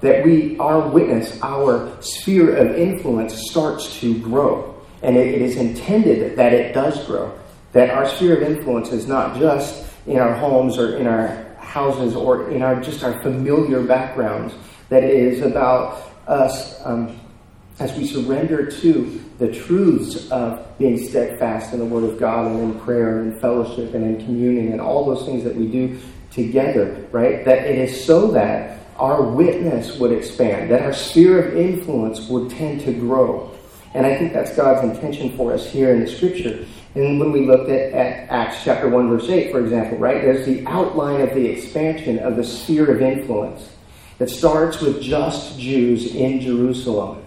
That 0.00 0.24
we, 0.24 0.58
our 0.58 0.88
witness, 0.88 1.38
our 1.42 1.90
sphere 2.02 2.56
of 2.56 2.76
influence 2.76 3.48
starts 3.50 3.98
to 4.00 4.18
grow. 4.18 4.74
And 5.02 5.16
it, 5.16 5.26
it 5.26 5.42
is 5.42 5.56
intended 5.56 6.36
that 6.36 6.52
it 6.52 6.74
does 6.74 7.04
grow. 7.06 7.36
That 7.72 7.90
our 7.90 8.08
sphere 8.08 8.36
of 8.36 8.42
influence 8.42 8.92
is 8.92 9.06
not 9.06 9.38
just 9.38 9.86
in 10.06 10.18
our 10.18 10.34
homes 10.34 10.78
or 10.78 10.96
in 10.96 11.06
our 11.06 11.44
houses 11.58 12.14
or 12.14 12.50
in 12.50 12.62
our 12.62 12.80
just 12.80 13.02
our 13.04 13.20
familiar 13.22 13.82
backgrounds. 13.82 14.54
That 14.88 15.02
it 15.02 15.14
is 15.14 15.42
about 15.42 16.12
us 16.26 16.80
um, 16.84 17.18
as 17.78 17.96
we 17.96 18.06
surrender 18.06 18.70
to 18.70 19.22
the 19.38 19.52
truths 19.52 20.30
of 20.30 20.66
being 20.78 20.96
steadfast 20.98 21.72
in 21.72 21.78
the 21.78 21.84
Word 21.84 22.04
of 22.04 22.18
God 22.18 22.50
and 22.50 22.60
in 22.60 22.80
prayer 22.80 23.20
and 23.20 23.34
in 23.34 23.40
fellowship 23.40 23.94
and 23.94 24.04
in 24.04 24.24
communion 24.24 24.72
and 24.72 24.80
all 24.80 25.04
those 25.04 25.26
things 25.26 25.44
that 25.44 25.54
we 25.54 25.66
do 25.66 25.98
together, 26.30 27.06
right? 27.12 27.44
That 27.44 27.66
it 27.66 27.78
is 27.78 28.04
so 28.04 28.30
that 28.32 28.80
our 28.98 29.22
witness 29.22 29.98
would 29.98 30.12
expand, 30.12 30.70
that 30.70 30.82
our 30.82 30.92
sphere 30.92 31.46
of 31.48 31.56
influence 31.56 32.28
would 32.28 32.50
tend 32.50 32.80
to 32.82 32.92
grow. 32.92 33.50
And 33.94 34.04
I 34.04 34.16
think 34.16 34.32
that's 34.32 34.54
God's 34.56 34.84
intention 34.84 35.36
for 35.36 35.52
us 35.52 35.70
here 35.70 35.90
in 35.94 36.00
the 36.00 36.06
Scripture. 36.06 36.66
And 36.94 37.20
when 37.20 37.32
we 37.32 37.46
looked 37.46 37.68
at, 37.68 37.92
at 37.92 38.28
Acts 38.30 38.64
chapter 38.64 38.88
1, 38.88 39.08
verse 39.08 39.28
8, 39.28 39.50
for 39.50 39.60
example, 39.60 39.98
right, 39.98 40.22
there's 40.22 40.46
the 40.46 40.66
outline 40.66 41.20
of 41.20 41.34
the 41.34 41.46
expansion 41.46 42.18
of 42.18 42.36
the 42.36 42.44
sphere 42.44 42.94
of 42.94 43.02
influence 43.02 43.70
that 44.18 44.30
starts 44.30 44.80
with 44.80 45.02
just 45.02 45.58
Jews 45.58 46.14
in 46.14 46.40
Jerusalem 46.40 47.22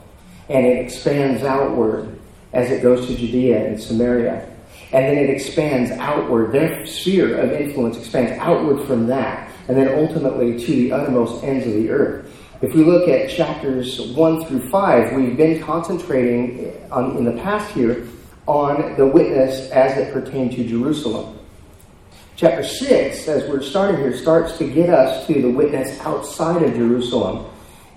and 0.49 0.65
it 0.65 0.83
expands 0.83 1.43
outward 1.43 2.19
as 2.53 2.71
it 2.71 2.81
goes 2.81 3.05
to 3.07 3.15
Judea 3.15 3.67
and 3.67 3.79
Samaria. 3.79 4.47
And 4.91 5.05
then 5.05 5.17
it 5.17 5.29
expands 5.29 5.91
outward. 5.91 6.51
Their 6.51 6.85
sphere 6.87 7.37
of 7.37 7.51
influence 7.51 7.97
expands 7.97 8.31
outward 8.39 8.85
from 8.87 9.05
that, 9.07 9.48
and 9.69 9.77
then 9.77 9.87
ultimately 9.99 10.59
to 10.59 10.71
the 10.71 10.91
uttermost 10.91 11.43
ends 11.43 11.65
of 11.67 11.73
the 11.73 11.91
earth. 11.91 12.25
If 12.61 12.73
we 12.73 12.83
look 12.83 13.07
at 13.07 13.29
chapters 13.29 14.01
1 14.01 14.45
through 14.45 14.67
5, 14.69 15.13
we've 15.13 15.37
been 15.37 15.61
concentrating 15.61 16.73
on, 16.91 17.15
in 17.15 17.23
the 17.23 17.39
past 17.43 17.71
here 17.71 18.05
on 18.47 18.97
the 18.97 19.05
witness 19.05 19.69
as 19.69 19.95
it 19.95 20.11
pertained 20.11 20.53
to 20.53 20.67
Jerusalem. 20.67 21.37
Chapter 22.35 22.63
6, 22.63 23.27
as 23.27 23.47
we're 23.47 23.61
starting 23.61 24.01
here, 24.01 24.17
starts 24.17 24.57
to 24.57 24.67
get 24.67 24.89
us 24.89 25.27
to 25.27 25.39
the 25.39 25.51
witness 25.51 25.99
outside 26.01 26.63
of 26.63 26.73
Jerusalem, 26.73 27.45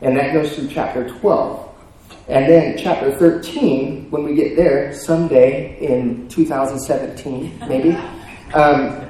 and 0.03 0.17
that 0.17 0.35
goes 0.35 0.55
through 0.55 0.69
chapter 0.69 1.09
12. 1.09 1.71
And 2.29 2.49
then 2.49 2.77
chapter 2.77 3.17
13, 3.17 4.11
when 4.11 4.25
we 4.25 4.35
get 4.35 4.57
there 4.57 4.95
someday 4.95 5.79
in 5.81 6.29
2017, 6.29 7.61
maybe, 7.67 7.91
um, 8.55 9.09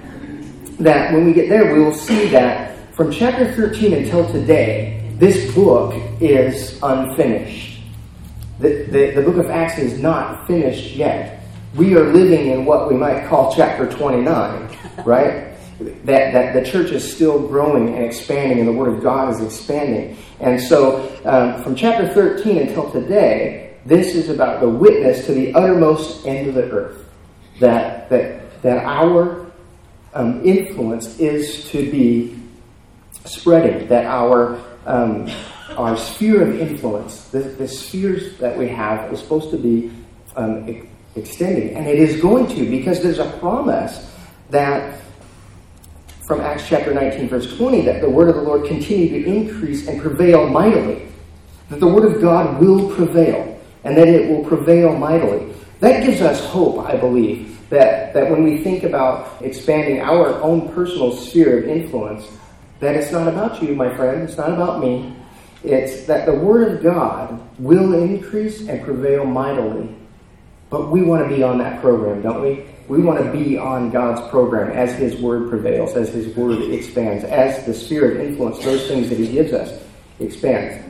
that 0.85 1.12
when 1.12 1.25
we 1.25 1.33
get 1.33 1.49
there, 1.49 1.73
we 1.73 1.81
will 1.81 1.95
see 1.95 2.29
that 2.29 2.95
from 2.95 3.11
chapter 3.11 3.53
13 3.55 3.95
until 3.95 4.31
today, 4.31 5.12
this 5.17 5.55
book 5.55 5.95
is 6.21 6.79
unfinished. 6.83 7.81
The, 8.59 8.85
the, 8.85 9.11
the 9.17 9.23
book 9.23 9.37
of 9.37 9.51
Acts 9.51 9.79
is 9.79 9.99
not 10.01 10.47
finished 10.47 10.95
yet. 10.95 11.45
We 11.75 11.97
are 11.97 12.12
living 12.12 12.49
in 12.49 12.65
what 12.65 12.89
we 12.89 12.97
might 12.97 13.27
call 13.29 13.55
chapter 13.55 13.91
29, 13.91 14.77
right? 15.07 15.53
that, 16.05 16.33
that 16.33 16.55
the 16.55 16.65
church 16.65 16.91
is 16.91 17.12
still 17.12 17.47
growing 17.47 17.95
and 17.95 18.05
expanding, 18.05 18.59
and 18.61 18.69
the 18.69 18.73
Word 18.73 18.95
of 18.95 19.03
God 19.03 19.33
is 19.33 19.41
expanding. 19.41 20.17
And 20.41 20.61
so, 20.61 21.11
um, 21.25 21.62
from 21.62 21.75
chapter 21.75 22.09
13 22.12 22.59
until 22.59 22.91
today, 22.91 23.75
this 23.85 24.15
is 24.15 24.29
about 24.29 24.61
the 24.61 24.69
witness 24.69 25.27
to 25.27 25.33
the 25.33 25.55
uttermost 25.55 26.27
end 26.27 26.49
of 26.49 26.55
the 26.55 26.71
earth. 26.71 27.09
That, 27.61 28.09
that, 28.11 28.62
that 28.62 28.85
our 28.85 29.42
um, 30.14 30.45
influence 30.45 31.19
is 31.19 31.69
to 31.71 31.90
be 31.90 32.38
spreading, 33.25 33.87
that 33.88 34.04
our, 34.04 34.61
um, 34.87 35.31
our 35.76 35.97
sphere 35.97 36.42
of 36.42 36.61
influence, 36.61 37.28
the, 37.28 37.40
the 37.40 37.69
spheres 37.69 38.37
that 38.38 38.57
we 38.57 38.69
have, 38.69 39.12
is 39.12 39.21
supposed 39.21 39.50
to 39.50 39.57
be 39.57 39.90
um, 40.37 40.88
extending. 41.14 41.75
And 41.76 41.87
it 41.87 41.99
is 41.99 42.21
going 42.21 42.47
to, 42.49 42.69
because 42.69 43.02
there's 43.02 43.19
a 43.19 43.31
promise 43.38 44.11
that 44.50 45.00
from 46.26 46.40
Acts 46.40 46.69
chapter 46.69 46.95
19, 46.95 47.28
verse 47.28 47.57
20, 47.57 47.83
that 47.83 48.00
the 48.00 48.09
word 48.09 48.28
of 48.28 48.37
the 48.37 48.42
Lord 48.42 48.66
continue 48.66 49.09
to 49.09 49.25
increase 49.25 49.88
and 49.88 50.00
prevail 50.00 50.49
mightily. 50.49 51.09
That 51.69 51.81
the 51.81 51.87
word 51.87 52.04
of 52.04 52.21
God 52.21 52.61
will 52.61 52.95
prevail, 52.95 53.61
and 53.85 53.97
that 53.97 54.09
it 54.09 54.31
will 54.31 54.45
prevail 54.45 54.97
mightily. 54.97 55.52
That 55.81 56.04
gives 56.04 56.21
us 56.21 56.45
hope, 56.47 56.87
I 56.87 56.97
believe, 56.97 57.59
that, 57.73 58.12
that 58.12 58.31
when 58.31 58.45
we 58.45 58.59
think 58.59 58.83
about 58.83 59.41
expanding 59.41 59.99
our 60.02 60.38
own 60.43 60.69
personal 60.75 61.11
sphere 61.11 61.59
of 61.59 61.69
influence, 61.69 62.29
that 62.81 62.95
it's 62.95 63.11
not 63.11 63.26
about 63.26 63.62
you, 63.62 63.75
my 63.75 63.88
friend, 63.97 64.23
it's 64.23 64.37
not 64.37 64.52
about 64.52 64.81
me. 64.81 65.17
It's 65.64 66.05
that 66.05 66.26
the 66.26 66.35
Word 66.35 66.71
of 66.71 66.83
God 66.83 67.41
will 67.59 67.95
increase 67.95 68.69
and 68.69 68.85
prevail 68.85 69.25
mightily. 69.25 69.88
But 70.69 70.91
we 70.91 71.00
want 71.02 71.26
to 71.26 71.35
be 71.35 71.43
on 71.43 71.57
that 71.59 71.81
program, 71.81 72.21
don't 72.21 72.43
we? 72.43 72.67
We 72.88 73.00
want 73.00 73.25
to 73.25 73.33
be 73.33 73.57
on 73.57 73.91
God's 73.91 74.21
program 74.29 74.71
as 74.73 74.93
His 74.93 75.19
Word 75.23 75.49
prevails, 75.49 75.97
as 75.97 76.11
His 76.11 76.37
Word 76.37 76.61
expands, 76.75 77.25
as 77.25 77.64
the 77.64 77.73
sphere 77.73 78.12
of 78.12 78.21
influence, 78.21 78.62
those 78.62 78.87
things 78.87 79.09
that 79.09 79.19
He 79.19 79.29
gives 79.29 79.55
us, 79.55 79.83
expands. 80.21 80.85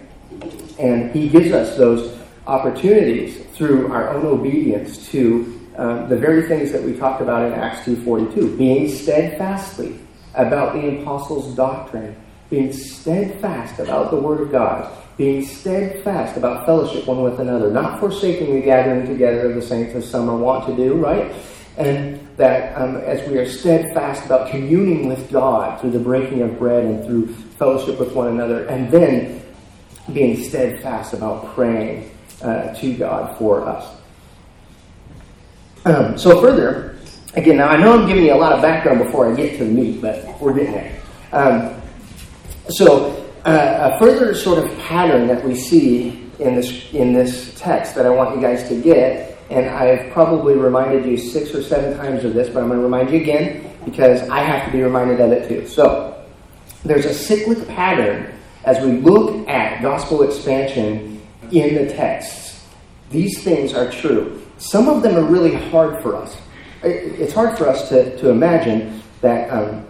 And 0.81 1.13
He 1.13 1.29
gives 1.29 1.53
us 1.53 1.77
those 1.77 2.19
opportunities 2.49 3.45
through 3.55 3.93
our 3.93 4.09
own 4.09 4.27
obedience 4.27 5.09
to 5.11 5.62
uh, 5.77 6.07
the 6.07 6.17
very 6.17 6.43
things 6.43 6.73
that 6.73 6.83
we 6.83 6.97
talked 6.97 7.23
about 7.23 7.47
in 7.47 7.53
Acts 7.59 7.81
2.42, 7.87 8.59
being 8.59 8.89
steadfastly 8.89 9.99
about 10.35 10.75
the 10.75 11.01
apostles' 11.01 11.55
doctrine, 11.55 12.17
being 12.51 12.73
steadfast 12.73 13.79
about 13.79 14.11
the 14.11 14.17
Word 14.17 14.41
of 14.41 14.51
God, 14.51 14.91
being 15.17 15.45
steadfast 15.45 16.37
about 16.37 16.67
fellowship 16.67 17.07
one 17.07 17.23
with 17.23 17.41
another, 17.41 17.71
not 17.71 18.01
forsaking 18.01 18.55
the 18.55 18.61
gathering 18.61 19.07
together 19.07 19.51
of 19.51 19.55
the 19.55 19.63
saints 19.63 19.95
as 19.95 20.09
some 20.09 20.29
are 20.29 20.37
wont 20.37 20.67
to 20.67 20.77
do, 20.77 20.95
right? 20.95 21.33
and 21.77 22.21
that 22.37 22.77
um, 22.79 22.97
as 22.97 23.27
we 23.29 23.39
are 23.39 23.49
steadfast 23.49 24.27
about 24.27 24.51
communing 24.51 25.09
with 25.09 25.31
God 25.31 25.81
through 25.81 25.93
the 25.93 25.99
breaking 25.99 26.43
of 26.43 26.59
bread 26.59 26.85
and 26.85 27.05
through 27.05 27.29
fellowship 27.59 27.99
with 27.99 28.13
one 28.13 28.29
another, 28.29 28.67
and 28.67 28.91
then 28.91 29.43
being 30.13 30.43
steadfast 30.43 31.15
about 31.15 31.55
praying 31.55 32.11
uh, 32.43 32.75
to 32.75 32.95
God 32.95 33.37
for 33.39 33.67
us. 33.67 33.97
Um, 35.85 36.17
so, 36.17 36.41
further, 36.41 36.97
again, 37.35 37.57
now 37.57 37.69
I 37.69 37.77
know 37.77 37.99
I'm 37.99 38.07
giving 38.07 38.25
you 38.25 38.35
a 38.35 38.37
lot 38.37 38.53
of 38.53 38.63
background 38.63 39.03
before 39.05 39.33
I 39.33 39.37
get 39.37 39.59
to 39.59 39.65
the 39.65 39.71
meat, 39.71 40.01
but 40.01 40.41
we're 40.41 40.55
getting 40.55 40.73
there. 40.73 41.01
Um, 41.33 41.83
so, 42.69 43.19
uh, 43.45 43.93
a 43.95 43.99
further 43.99 44.35
sort 44.35 44.59
of 44.65 44.79
pattern 44.79 45.27
that 45.27 45.45
we 45.45 45.55
see 45.55 46.31
in 46.39 46.55
this 46.55 46.93
in 46.93 47.13
this 47.13 47.59
text 47.59 47.95
that 47.97 48.07
I 48.07 48.11
want 48.11 48.37
you 48.37 48.41
guys 48.41 48.69
to 48.69 48.81
get 48.81 49.33
and 49.53 49.69
I've 49.69 50.11
probably 50.13 50.55
reminded 50.55 51.05
you 51.05 51.19
six 51.19 51.55
or 51.55 51.63
seven 51.63 51.97
times 51.99 52.25
of 52.25 52.33
this, 52.33 52.49
but 52.49 52.63
I'm 52.63 52.69
going 52.69 52.79
to 52.79 52.85
remind 52.85 53.11
you 53.11 53.21
again 53.21 53.71
because 53.85 54.27
I 54.31 54.39
have 54.39 54.65
to 54.65 54.73
be 54.73 54.83
reminded 54.83 55.21
of 55.21 55.31
it 55.31 55.47
too. 55.47 55.67
So, 55.67 56.25
there's 56.85 57.05
a 57.05 57.15
cyclic 57.15 57.69
pattern 57.69 58.33
as 58.65 58.83
we 58.85 58.93
look 58.93 59.47
at 59.49 59.83
gospel 59.83 60.23
expansion 60.23 61.21
in 61.51 61.75
the 61.75 61.93
texts. 61.93 62.67
These 63.11 63.45
things 63.45 63.75
are 63.75 63.91
true. 63.91 64.42
Some 64.63 64.89
of 64.89 65.03
them 65.03 65.17
are 65.17 65.29
really 65.29 65.55
hard 65.71 66.01
for 66.05 66.15
us. 66.15 66.37
It's 66.85 67.33
hard 67.33 67.59
for 67.59 67.69
us 67.69 67.89
to, 67.89 68.17
to 68.19 68.31
imagine 68.31 69.03
that 69.21 69.51
um, 69.51 69.85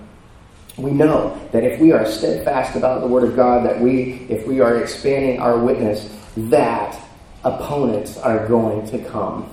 we 0.79 0.91
know 0.91 1.39
that 1.53 1.63
if 1.63 1.79
we 1.79 1.93
are 1.93 2.07
steadfast 2.07 2.75
about 2.75 3.03
the 3.03 3.07
Word 3.07 3.25
of 3.25 3.37
God, 3.37 3.67
that 3.67 3.79
we, 3.79 4.27
if 4.31 4.47
we 4.47 4.61
are 4.61 4.79
expanding 4.79 5.39
our 5.41 5.59
witness, 5.59 6.11
that 6.37 6.99
opponents 7.45 8.17
are 8.17 8.49
going 8.49 8.87
to 8.87 8.99
come, 9.11 9.53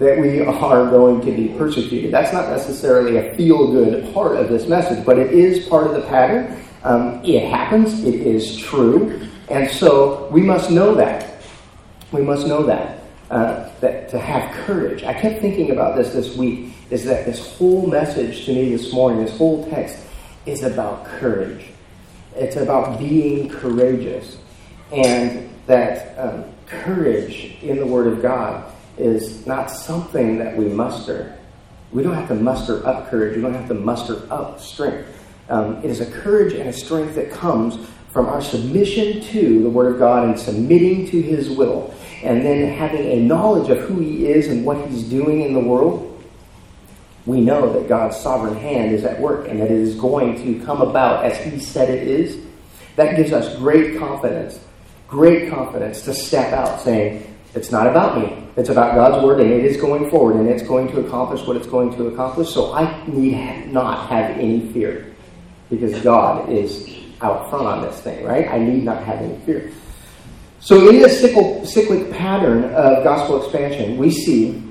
that 0.00 0.18
we 0.18 0.40
are 0.40 0.90
going 0.90 1.20
to 1.20 1.30
be 1.30 1.56
persecuted. 1.56 2.12
That's 2.12 2.32
not 2.32 2.48
necessarily 2.48 3.16
a 3.16 3.36
feel 3.36 3.70
good 3.70 4.12
part 4.12 4.36
of 4.36 4.48
this 4.48 4.66
message, 4.66 5.06
but 5.06 5.20
it 5.20 5.32
is 5.32 5.68
part 5.68 5.86
of 5.86 5.94
the 5.94 6.02
pattern. 6.08 6.60
Um, 6.82 7.24
it 7.24 7.48
happens, 7.48 8.02
it 8.02 8.14
is 8.14 8.56
true. 8.56 9.24
And 9.50 9.70
so 9.70 10.28
we 10.32 10.42
must 10.42 10.68
know 10.68 10.96
that. 10.96 11.42
We 12.10 12.22
must 12.22 12.48
know 12.48 12.64
that. 12.64 12.97
Uh, 13.30 13.68
that 13.80 14.08
to 14.08 14.18
have 14.18 14.50
courage. 14.64 15.04
I 15.04 15.12
kept 15.12 15.42
thinking 15.42 15.70
about 15.70 15.96
this 15.96 16.14
this 16.14 16.34
week. 16.34 16.72
Is 16.88 17.04
that 17.04 17.26
this 17.26 17.54
whole 17.56 17.86
message 17.86 18.46
to 18.46 18.54
me 18.54 18.74
this 18.74 18.90
morning, 18.90 19.22
this 19.22 19.36
whole 19.36 19.68
text, 19.68 19.98
is 20.46 20.62
about 20.62 21.04
courage. 21.04 21.66
It's 22.34 22.56
about 22.56 22.98
being 22.98 23.50
courageous, 23.50 24.38
and 24.90 25.50
that 25.66 26.18
um, 26.18 26.44
courage 26.64 27.58
in 27.60 27.76
the 27.76 27.86
Word 27.86 28.06
of 28.06 28.22
God 28.22 28.72
is 28.96 29.46
not 29.46 29.70
something 29.70 30.38
that 30.38 30.56
we 30.56 30.64
muster. 30.66 31.36
We 31.92 32.02
don't 32.02 32.14
have 32.14 32.28
to 32.28 32.34
muster 32.34 32.86
up 32.86 33.10
courage. 33.10 33.36
We 33.36 33.42
don't 33.42 33.54
have 33.54 33.68
to 33.68 33.74
muster 33.74 34.22
up 34.32 34.60
strength. 34.60 35.06
Um, 35.48 35.78
it 35.84 35.90
is 35.90 36.00
a 36.00 36.10
courage 36.10 36.52
and 36.54 36.68
a 36.68 36.72
strength 36.72 37.14
that 37.14 37.30
comes 37.30 37.78
from 38.10 38.26
our 38.26 38.40
submission 38.40 39.22
to 39.22 39.62
the 39.62 39.70
Word 39.70 39.92
of 39.92 39.98
God 39.98 40.24
and 40.28 40.38
submitting 40.38 41.06
to 41.10 41.22
His 41.22 41.50
will, 41.50 41.94
and 42.22 42.44
then 42.44 42.72
having 42.72 43.04
a 43.04 43.16
knowledge 43.20 43.70
of 43.70 43.78
who 43.80 44.00
He 44.00 44.26
is 44.26 44.48
and 44.48 44.64
what 44.64 44.88
He's 44.88 45.04
doing 45.04 45.42
in 45.42 45.54
the 45.54 45.60
world. 45.60 46.04
We 47.26 47.40
know 47.40 47.72
that 47.72 47.88
God's 47.88 48.16
sovereign 48.16 48.56
hand 48.56 48.92
is 48.92 49.04
at 49.04 49.20
work 49.20 49.48
and 49.48 49.60
that 49.60 49.70
it 49.70 49.78
is 49.78 49.94
going 49.96 50.42
to 50.42 50.64
come 50.64 50.80
about 50.80 51.24
as 51.24 51.36
He 51.44 51.60
said 51.60 51.90
it 51.90 52.06
is. 52.06 52.44
That 52.96 53.16
gives 53.16 53.32
us 53.32 53.56
great 53.56 53.98
confidence, 53.98 54.58
great 55.06 55.50
confidence 55.50 56.02
to 56.02 56.14
step 56.14 56.52
out 56.52 56.80
saying, 56.80 57.36
It's 57.54 57.70
not 57.70 57.86
about 57.86 58.18
me. 58.18 58.44
It's 58.56 58.70
about 58.70 58.94
God's 58.94 59.24
Word 59.24 59.40
and 59.40 59.52
it 59.52 59.64
is 59.64 59.76
going 59.76 60.10
forward 60.10 60.36
and 60.36 60.48
it's 60.48 60.64
going 60.64 60.88
to 60.88 61.00
accomplish 61.00 61.46
what 61.46 61.56
it's 61.56 61.66
going 61.66 61.94
to 61.96 62.08
accomplish. 62.08 62.48
So 62.48 62.72
I 62.72 63.06
need 63.06 63.72
not 63.72 64.08
have 64.08 64.30
any 64.36 64.72
fear 64.72 65.14
because 65.70 66.00
God 66.00 66.48
is 66.48 66.88
out 67.20 67.50
front 67.50 67.66
on 67.66 67.82
this 67.82 68.00
thing, 68.00 68.24
right? 68.24 68.48
I 68.48 68.58
need 68.58 68.84
not 68.84 69.02
have 69.04 69.20
any 69.20 69.38
fear. 69.44 69.70
So, 70.60 70.88
in 70.88 71.00
this 71.00 71.20
cyclic 71.72 72.10
pattern 72.12 72.64
of 72.64 73.04
gospel 73.04 73.42
expansion, 73.42 73.96
we 73.96 74.10
see 74.10 74.62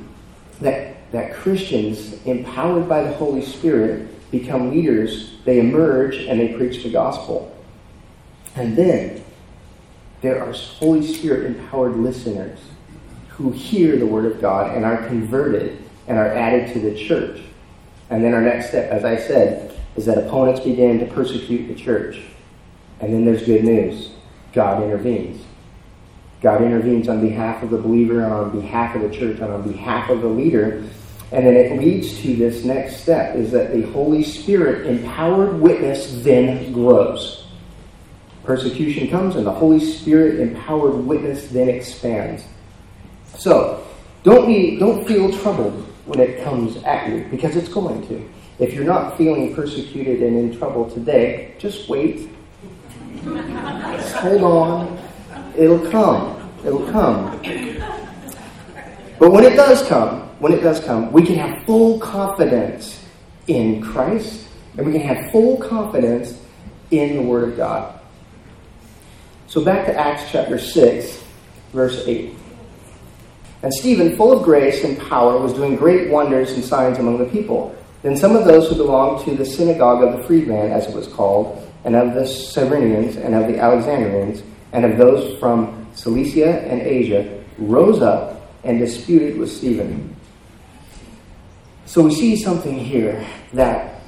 that, 0.60 1.12
that 1.12 1.34
Christians, 1.34 2.22
empowered 2.26 2.90
by 2.90 3.04
the 3.04 3.14
Holy 3.14 3.42
Spirit, 3.42 4.08
become 4.30 4.72
leaders, 4.72 5.36
they 5.46 5.60
emerge, 5.60 6.16
and 6.18 6.40
they 6.40 6.50
preach 6.50 6.84
the 6.84 6.92
gospel. 6.92 7.56
And 8.56 8.76
then 8.76 9.24
there 10.22 10.44
are 10.44 10.52
Holy 10.52 11.06
Spirit 11.06 11.46
empowered 11.46 11.96
listeners 11.96 12.60
who 13.30 13.52
hear 13.52 13.98
the 13.98 14.06
Word 14.06 14.26
of 14.26 14.42
God 14.42 14.76
and 14.76 14.84
are 14.84 15.08
converted 15.08 15.82
and 16.08 16.18
are 16.18 16.28
added 16.28 16.74
to 16.74 16.80
the 16.80 16.96
church. 16.96 17.40
And 18.10 18.24
then 18.24 18.34
our 18.34 18.42
next 18.42 18.70
step, 18.70 18.92
as 18.92 19.06
I 19.06 19.16
said, 19.16 19.74
is 19.96 20.06
that 20.06 20.18
opponents 20.18 20.60
begin 20.62 21.00
to 21.00 21.06
persecute 21.06 21.68
the 21.68 21.76
church. 21.76 22.22
And 23.00 23.14
then 23.14 23.26
there's 23.26 23.46
good 23.46 23.64
news 23.64 24.12
God 24.54 24.84
intervenes. 24.84 25.47
God 26.42 26.62
intervenes 26.62 27.10
on 27.10 27.22
behalf 27.22 27.64
of 27.64 27.72
the 27.72 27.78
believer 27.78 28.24
and 28.24 28.34
on 28.34 28.60
behalf 28.60 28.96
of 28.96 29.02
the 29.02 29.10
church 29.10 29.40
and 29.40 29.52
on 29.52 29.70
behalf 29.70 30.10
of 30.10 30.22
the 30.22 30.28
leader. 30.28 30.84
And 31.32 31.46
then 31.46 31.56
it 31.56 31.80
leads 31.80 32.22
to 32.22 32.36
this 32.36 32.64
next 32.64 32.98
step 32.98 33.36
is 33.36 33.52
that 33.52 33.74
the 33.74 33.82
Holy 33.92 34.24
Spirit 34.24 34.86
empowered 34.86 35.60
witness 35.60 36.22
then 36.24 36.72
grows. 36.72 37.48
Persecution 38.44 39.10
comes 39.10 39.36
and 39.36 39.46
the 39.46 39.52
Holy 39.52 39.80
Spirit 39.80 40.40
empowered 40.40 41.06
witness 41.06 41.50
then 41.50 41.68
expands. 41.68 42.44
So, 43.38 43.86
don't 44.24 44.48
be 44.48 44.78
don't 44.78 45.06
feel 45.06 45.32
troubled 45.38 45.74
when 46.06 46.20
it 46.20 46.44
comes 46.44 46.78
at 46.84 47.10
you 47.10 47.28
because 47.30 47.56
it's 47.56 47.70
going 47.70 48.08
to. 48.08 48.30
If 48.60 48.74
you're 48.74 48.86
not 48.86 49.18
feeling 49.18 49.54
persecuted 49.54 50.24
and 50.24 50.38
in 50.38 50.58
trouble 50.58 50.90
today, 50.90 51.56
just 51.60 51.90
wait 51.90 52.30
hold 53.28 54.44
on. 54.44 55.07
It'll 55.58 55.90
come. 55.90 56.52
It'll 56.64 56.90
come. 56.92 57.42
But 59.20 59.32
when 59.32 59.44
it 59.44 59.56
does 59.56 59.88
come, 59.88 60.22
when 60.40 60.54
it 60.54 60.62
does 60.62 60.80
come, 60.80 61.12
we 61.12 61.26
can 61.26 61.36
have 61.36 61.66
full 61.66 62.00
confidence 62.00 63.04
in 63.48 63.82
Christ 63.82 64.48
and 64.78 64.86
we 64.86 64.92
can 64.92 65.02
have 65.02 65.32
full 65.32 65.58
confidence 65.58 66.40
in 66.92 67.16
the 67.16 67.22
Word 67.24 67.50
of 67.50 67.58
God. 67.58 68.00
So 69.48 69.64
back 69.64 69.86
to 69.88 69.98
Acts 69.98 70.30
chapter 70.32 70.60
6, 70.60 71.24
verse 71.74 72.04
8. 72.06 72.36
And 73.64 73.74
Stephen, 73.74 74.16
full 74.16 74.32
of 74.32 74.44
grace 74.44 74.84
and 74.84 75.00
power, 75.00 75.40
was 75.40 75.54
doing 75.54 75.76
great 75.76 76.12
wonders 76.12 76.52
and 76.52 76.64
signs 76.64 77.00
among 77.00 77.18
the 77.18 77.26
people. 77.26 77.76
Then 78.04 78.16
some 78.16 78.36
of 78.36 78.46
those 78.46 78.70
who 78.70 78.76
belonged 78.76 79.26
to 79.26 79.36
the 79.36 79.46
synagogue 79.46 80.04
of 80.04 80.18
the 80.18 80.24
freedman, 80.26 80.72
as 80.72 80.86
it 80.86 80.94
was 80.94 81.08
called, 81.08 81.68
and 81.84 81.96
of 81.96 82.14
the 82.14 82.22
Cyrenians, 82.22 83.18
and 83.18 83.34
of 83.34 83.48
the 83.48 83.58
Alexandrians, 83.58 84.44
and 84.74 84.86
of 84.86 84.98
those 84.98 85.40
from 85.40 85.88
Cilicia 85.94 86.62
and 86.62 86.82
Asia, 86.82 87.44
rose 87.58 88.02
up 88.02 88.42
and 88.64 88.80
disputed 88.80 89.38
with 89.38 89.52
Stephen. 89.52 90.16
So 91.86 92.02
we 92.02 92.14
see 92.14 92.36
something 92.36 92.78
here 92.78 93.26
that 93.54 94.02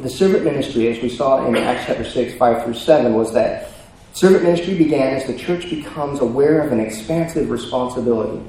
the 0.00 0.10
servant 0.10 0.44
ministry, 0.44 0.88
as 0.88 1.02
we 1.02 1.08
saw 1.08 1.46
in 1.46 1.56
Acts 1.56 1.86
chapter 1.86 2.04
6, 2.04 2.34
5 2.34 2.64
through 2.64 2.74
7, 2.74 3.14
was 3.14 3.32
that 3.34 3.70
servant 4.14 4.44
ministry 4.44 4.76
began 4.76 5.14
as 5.14 5.26
the 5.26 5.36
church 5.36 5.68
becomes 5.68 6.20
aware 6.20 6.60
of 6.62 6.72
an 6.72 6.80
expansive 6.80 7.50
responsibility. 7.50 8.42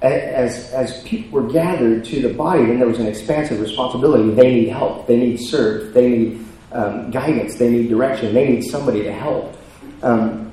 As, 0.00 0.70
as 0.72 1.02
people 1.02 1.40
were 1.40 1.50
gathered 1.50 2.04
to 2.06 2.22
the 2.22 2.32
body, 2.32 2.66
then 2.66 2.78
there 2.78 2.86
was 2.86 3.00
an 3.00 3.06
expansive 3.06 3.60
responsibility. 3.60 4.30
They 4.30 4.54
need 4.54 4.68
help, 4.68 5.08
they 5.08 5.16
need 5.16 5.38
served, 5.38 5.92
they 5.92 6.08
need 6.08 6.46
um, 6.70 7.10
guidance, 7.10 7.56
they 7.56 7.68
need 7.68 7.88
direction, 7.88 8.32
they 8.32 8.48
need 8.48 8.62
somebody 8.62 9.02
to 9.02 9.12
help. 9.12 9.57
Um, 10.02 10.52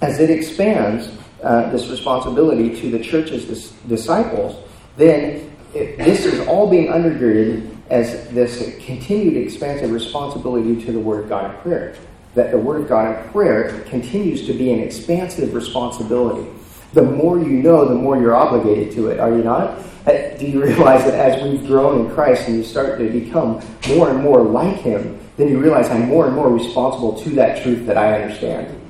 as 0.00 0.20
it 0.20 0.30
expands 0.30 1.10
uh, 1.42 1.70
this 1.70 1.88
responsibility 1.88 2.78
to 2.80 2.90
the 2.90 2.98
church's 2.98 3.44
dis- 3.44 3.72
disciples, 3.88 4.56
then 4.96 5.50
it, 5.74 5.98
this 5.98 6.24
is 6.24 6.46
all 6.46 6.68
being 6.68 6.88
undergirded 6.88 7.74
as 7.90 8.28
this 8.30 8.76
continued 8.84 9.36
expansive 9.36 9.90
responsibility 9.90 10.82
to 10.84 10.92
the 10.92 10.98
Word 10.98 11.24
of 11.24 11.28
God 11.28 11.54
in 11.54 11.60
prayer. 11.60 11.96
That 12.34 12.50
the 12.50 12.58
Word 12.58 12.82
of 12.82 12.88
God 12.88 13.24
in 13.24 13.30
prayer 13.30 13.82
continues 13.82 14.46
to 14.46 14.52
be 14.52 14.72
an 14.72 14.80
expansive 14.80 15.54
responsibility. 15.54 16.50
The 16.92 17.02
more 17.02 17.38
you 17.38 17.62
know, 17.62 17.88
the 17.88 17.94
more 17.94 18.16
you're 18.16 18.34
obligated 18.34 18.94
to 18.94 19.08
it, 19.08 19.20
are 19.20 19.30
you 19.30 19.42
not? 19.42 19.78
Uh, 20.06 20.36
do 20.38 20.46
you 20.46 20.62
realize 20.62 21.04
that 21.04 21.14
as 21.14 21.42
we've 21.42 21.66
grown 21.66 22.06
in 22.06 22.14
Christ 22.14 22.48
and 22.48 22.56
you 22.56 22.64
start 22.64 22.98
to 22.98 23.10
become 23.10 23.62
more 23.88 24.10
and 24.10 24.22
more 24.22 24.42
like 24.42 24.76
Him, 24.76 25.18
then 25.36 25.48
you 25.48 25.58
realize 25.58 25.88
I'm 25.88 26.08
more 26.08 26.26
and 26.26 26.34
more 26.34 26.52
responsible 26.52 27.20
to 27.22 27.30
that 27.30 27.62
truth 27.62 27.86
that 27.86 27.98
I 27.98 28.22
understand. 28.22 28.80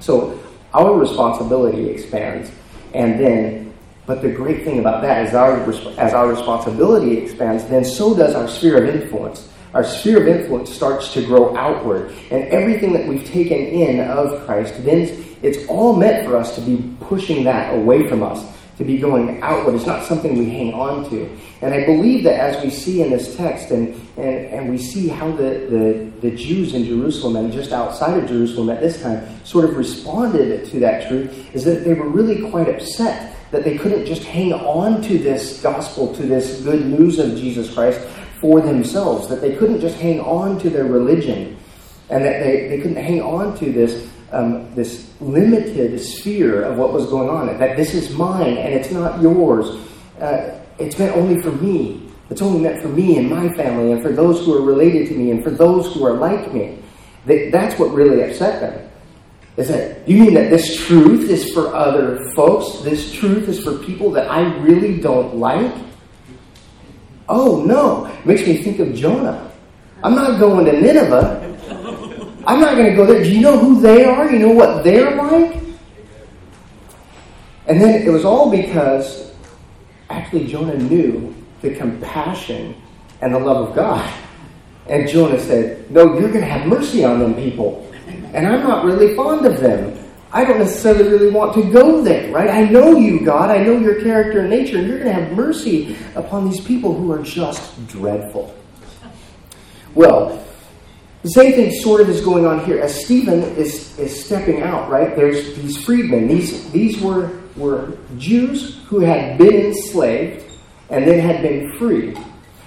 So 0.00 0.38
our 0.74 0.94
responsibility 0.94 1.88
expands, 1.88 2.50
and 2.94 3.18
then, 3.18 3.72
but 4.06 4.22
the 4.22 4.30
great 4.30 4.64
thing 4.64 4.78
about 4.78 5.02
that 5.02 5.26
is 5.26 5.34
our 5.34 5.70
as 5.98 6.14
our 6.14 6.28
responsibility 6.28 7.18
expands, 7.18 7.64
then 7.66 7.84
so 7.84 8.16
does 8.16 8.34
our 8.34 8.48
sphere 8.48 8.82
of 8.82 8.94
influence. 8.94 9.48
Our 9.74 9.84
sphere 9.84 10.22
of 10.22 10.28
influence 10.28 10.72
starts 10.72 11.12
to 11.12 11.24
grow 11.24 11.54
outward, 11.56 12.12
and 12.30 12.44
everything 12.48 12.92
that 12.94 13.06
we've 13.06 13.26
taken 13.26 13.58
in 13.58 14.00
of 14.00 14.44
Christ, 14.46 14.82
then 14.84 15.24
it's 15.42 15.66
all 15.68 15.94
meant 15.94 16.26
for 16.26 16.36
us 16.36 16.54
to 16.54 16.60
be 16.60 16.82
pushing 17.00 17.44
that 17.44 17.74
away 17.74 18.08
from 18.08 18.22
us 18.22 18.57
to 18.78 18.84
be 18.84 18.96
going 18.96 19.42
outward. 19.42 19.74
It's 19.74 19.86
not 19.86 20.04
something 20.04 20.38
we 20.38 20.48
hang 20.48 20.72
on 20.72 21.10
to. 21.10 21.28
And 21.62 21.74
I 21.74 21.84
believe 21.84 22.22
that 22.24 22.38
as 22.38 22.62
we 22.62 22.70
see 22.70 23.02
in 23.02 23.10
this 23.10 23.36
text, 23.36 23.72
and, 23.72 23.88
and, 24.16 24.46
and 24.46 24.70
we 24.70 24.78
see 24.78 25.08
how 25.08 25.32
the, 25.32 26.12
the, 26.22 26.28
the 26.28 26.36
Jews 26.36 26.74
in 26.74 26.84
Jerusalem 26.84 27.34
and 27.36 27.52
just 27.52 27.72
outside 27.72 28.16
of 28.16 28.28
Jerusalem 28.28 28.70
at 28.70 28.80
this 28.80 29.02
time 29.02 29.44
sort 29.44 29.64
of 29.64 29.76
responded 29.76 30.64
to 30.70 30.78
that 30.80 31.08
truth, 31.08 31.54
is 31.54 31.64
that 31.64 31.84
they 31.84 31.92
were 31.92 32.08
really 32.08 32.48
quite 32.50 32.68
upset 32.68 33.34
that 33.50 33.64
they 33.64 33.76
couldn't 33.76 34.06
just 34.06 34.22
hang 34.22 34.52
on 34.52 35.02
to 35.02 35.18
this 35.18 35.60
gospel, 35.60 36.14
to 36.14 36.22
this 36.22 36.60
good 36.60 36.86
news 36.86 37.18
of 37.18 37.30
Jesus 37.30 37.72
Christ 37.74 38.00
for 38.40 38.60
themselves, 38.60 39.26
that 39.28 39.40
they 39.40 39.56
couldn't 39.56 39.80
just 39.80 39.98
hang 39.98 40.20
on 40.20 40.60
to 40.60 40.70
their 40.70 40.84
religion, 40.84 41.56
and 42.10 42.24
that 42.24 42.44
they, 42.44 42.68
they 42.68 42.76
couldn't 42.76 43.02
hang 43.02 43.20
on 43.22 43.58
to 43.58 43.72
this 43.72 44.08
um, 44.32 44.74
this 44.74 45.10
limited 45.20 45.98
sphere 46.00 46.62
of 46.62 46.76
what 46.76 46.92
was 46.92 47.06
going 47.06 47.28
on. 47.28 47.46
That 47.58 47.76
this 47.76 47.94
is 47.94 48.10
mine 48.10 48.56
and 48.56 48.74
it's 48.74 48.90
not 48.90 49.20
yours. 49.20 49.66
Uh, 50.20 50.60
it's 50.78 50.98
meant 50.98 51.16
only 51.16 51.40
for 51.40 51.52
me. 51.52 52.08
It's 52.30 52.42
only 52.42 52.60
meant 52.60 52.82
for 52.82 52.88
me 52.88 53.16
and 53.16 53.30
my 53.30 53.48
family 53.54 53.92
and 53.92 54.02
for 54.02 54.12
those 54.12 54.44
who 54.44 54.54
are 54.54 54.62
related 54.62 55.08
to 55.08 55.14
me 55.14 55.30
and 55.30 55.42
for 55.42 55.50
those 55.50 55.92
who 55.94 56.04
are 56.04 56.14
like 56.14 56.52
me. 56.52 56.78
They, 57.24 57.50
that's 57.50 57.78
what 57.78 57.92
really 57.92 58.22
upset 58.22 58.60
them. 58.60 58.90
Is 59.56 59.68
that 59.68 60.08
you 60.08 60.18
mean 60.18 60.34
that 60.34 60.50
this 60.50 60.76
truth 60.86 61.28
is 61.30 61.52
for 61.52 61.74
other 61.74 62.30
folks? 62.34 62.80
This 62.82 63.12
truth 63.12 63.48
is 63.48 63.60
for 63.60 63.78
people 63.78 64.10
that 64.12 64.30
I 64.30 64.56
really 64.58 65.00
don't 65.00 65.36
like? 65.36 65.74
Oh 67.28 67.64
no. 67.64 68.14
Makes 68.24 68.46
me 68.46 68.62
think 68.62 68.78
of 68.78 68.94
Jonah. 68.94 69.50
I'm 70.04 70.14
not 70.14 70.38
going 70.38 70.64
to 70.66 70.80
Nineveh 70.80 71.57
I'm 72.48 72.60
not 72.60 72.76
going 72.76 72.88
to 72.88 72.96
go 72.96 73.04
there. 73.04 73.22
Do 73.22 73.30
you 73.30 73.42
know 73.42 73.58
who 73.58 73.78
they 73.78 74.06
are? 74.06 74.32
You 74.32 74.38
know 74.38 74.52
what 74.52 74.82
they're 74.82 75.14
like? 75.14 75.62
And 77.66 77.78
then 77.78 78.06
it 78.06 78.10
was 78.10 78.24
all 78.24 78.50
because 78.50 79.30
actually 80.08 80.46
Jonah 80.46 80.78
knew 80.78 81.34
the 81.60 81.74
compassion 81.74 82.74
and 83.20 83.34
the 83.34 83.38
love 83.38 83.68
of 83.68 83.76
God. 83.76 84.10
And 84.86 85.06
Jonah 85.06 85.38
said, 85.38 85.90
No, 85.90 86.18
you're 86.18 86.30
going 86.30 86.40
to 86.40 86.46
have 86.46 86.66
mercy 86.66 87.04
on 87.04 87.18
them 87.18 87.34
people. 87.34 87.86
and 88.06 88.46
I'm 88.46 88.66
not 88.66 88.86
really 88.86 89.14
fond 89.14 89.44
of 89.44 89.60
them. 89.60 90.02
I 90.32 90.46
don't 90.46 90.58
necessarily 90.58 91.06
really 91.06 91.30
want 91.30 91.52
to 91.54 91.70
go 91.70 92.02
there, 92.02 92.32
right? 92.32 92.48
I 92.48 92.64
know 92.64 92.96
you, 92.96 93.26
God. 93.26 93.50
I 93.50 93.62
know 93.62 93.78
your 93.78 94.00
character 94.02 94.40
and 94.40 94.48
nature, 94.48 94.78
and 94.78 94.88
you're 94.88 94.98
going 94.98 95.14
to 95.14 95.22
have 95.22 95.32
mercy 95.32 95.96
upon 96.14 96.48
these 96.48 96.62
people 96.62 96.94
who 96.94 97.12
are 97.12 97.22
just 97.22 97.86
dreadful. 97.88 98.54
Well, 99.94 100.42
the 101.22 101.30
same 101.30 101.52
thing 101.52 101.72
sort 101.80 102.00
of 102.00 102.08
is 102.08 102.20
going 102.20 102.46
on 102.46 102.64
here. 102.64 102.80
As 102.80 103.04
Stephen 103.04 103.42
is, 103.56 103.98
is 103.98 104.24
stepping 104.24 104.62
out, 104.62 104.88
right? 104.88 105.16
There's 105.16 105.56
these 105.56 105.82
freedmen. 105.84 106.28
These, 106.28 106.70
these 106.70 107.00
were, 107.00 107.40
were 107.56 107.98
Jews 108.18 108.78
who 108.86 109.00
had 109.00 109.36
been 109.36 109.66
enslaved 109.66 110.44
and 110.90 111.06
then 111.06 111.18
had 111.18 111.42
been 111.42 111.76
freed. 111.76 112.16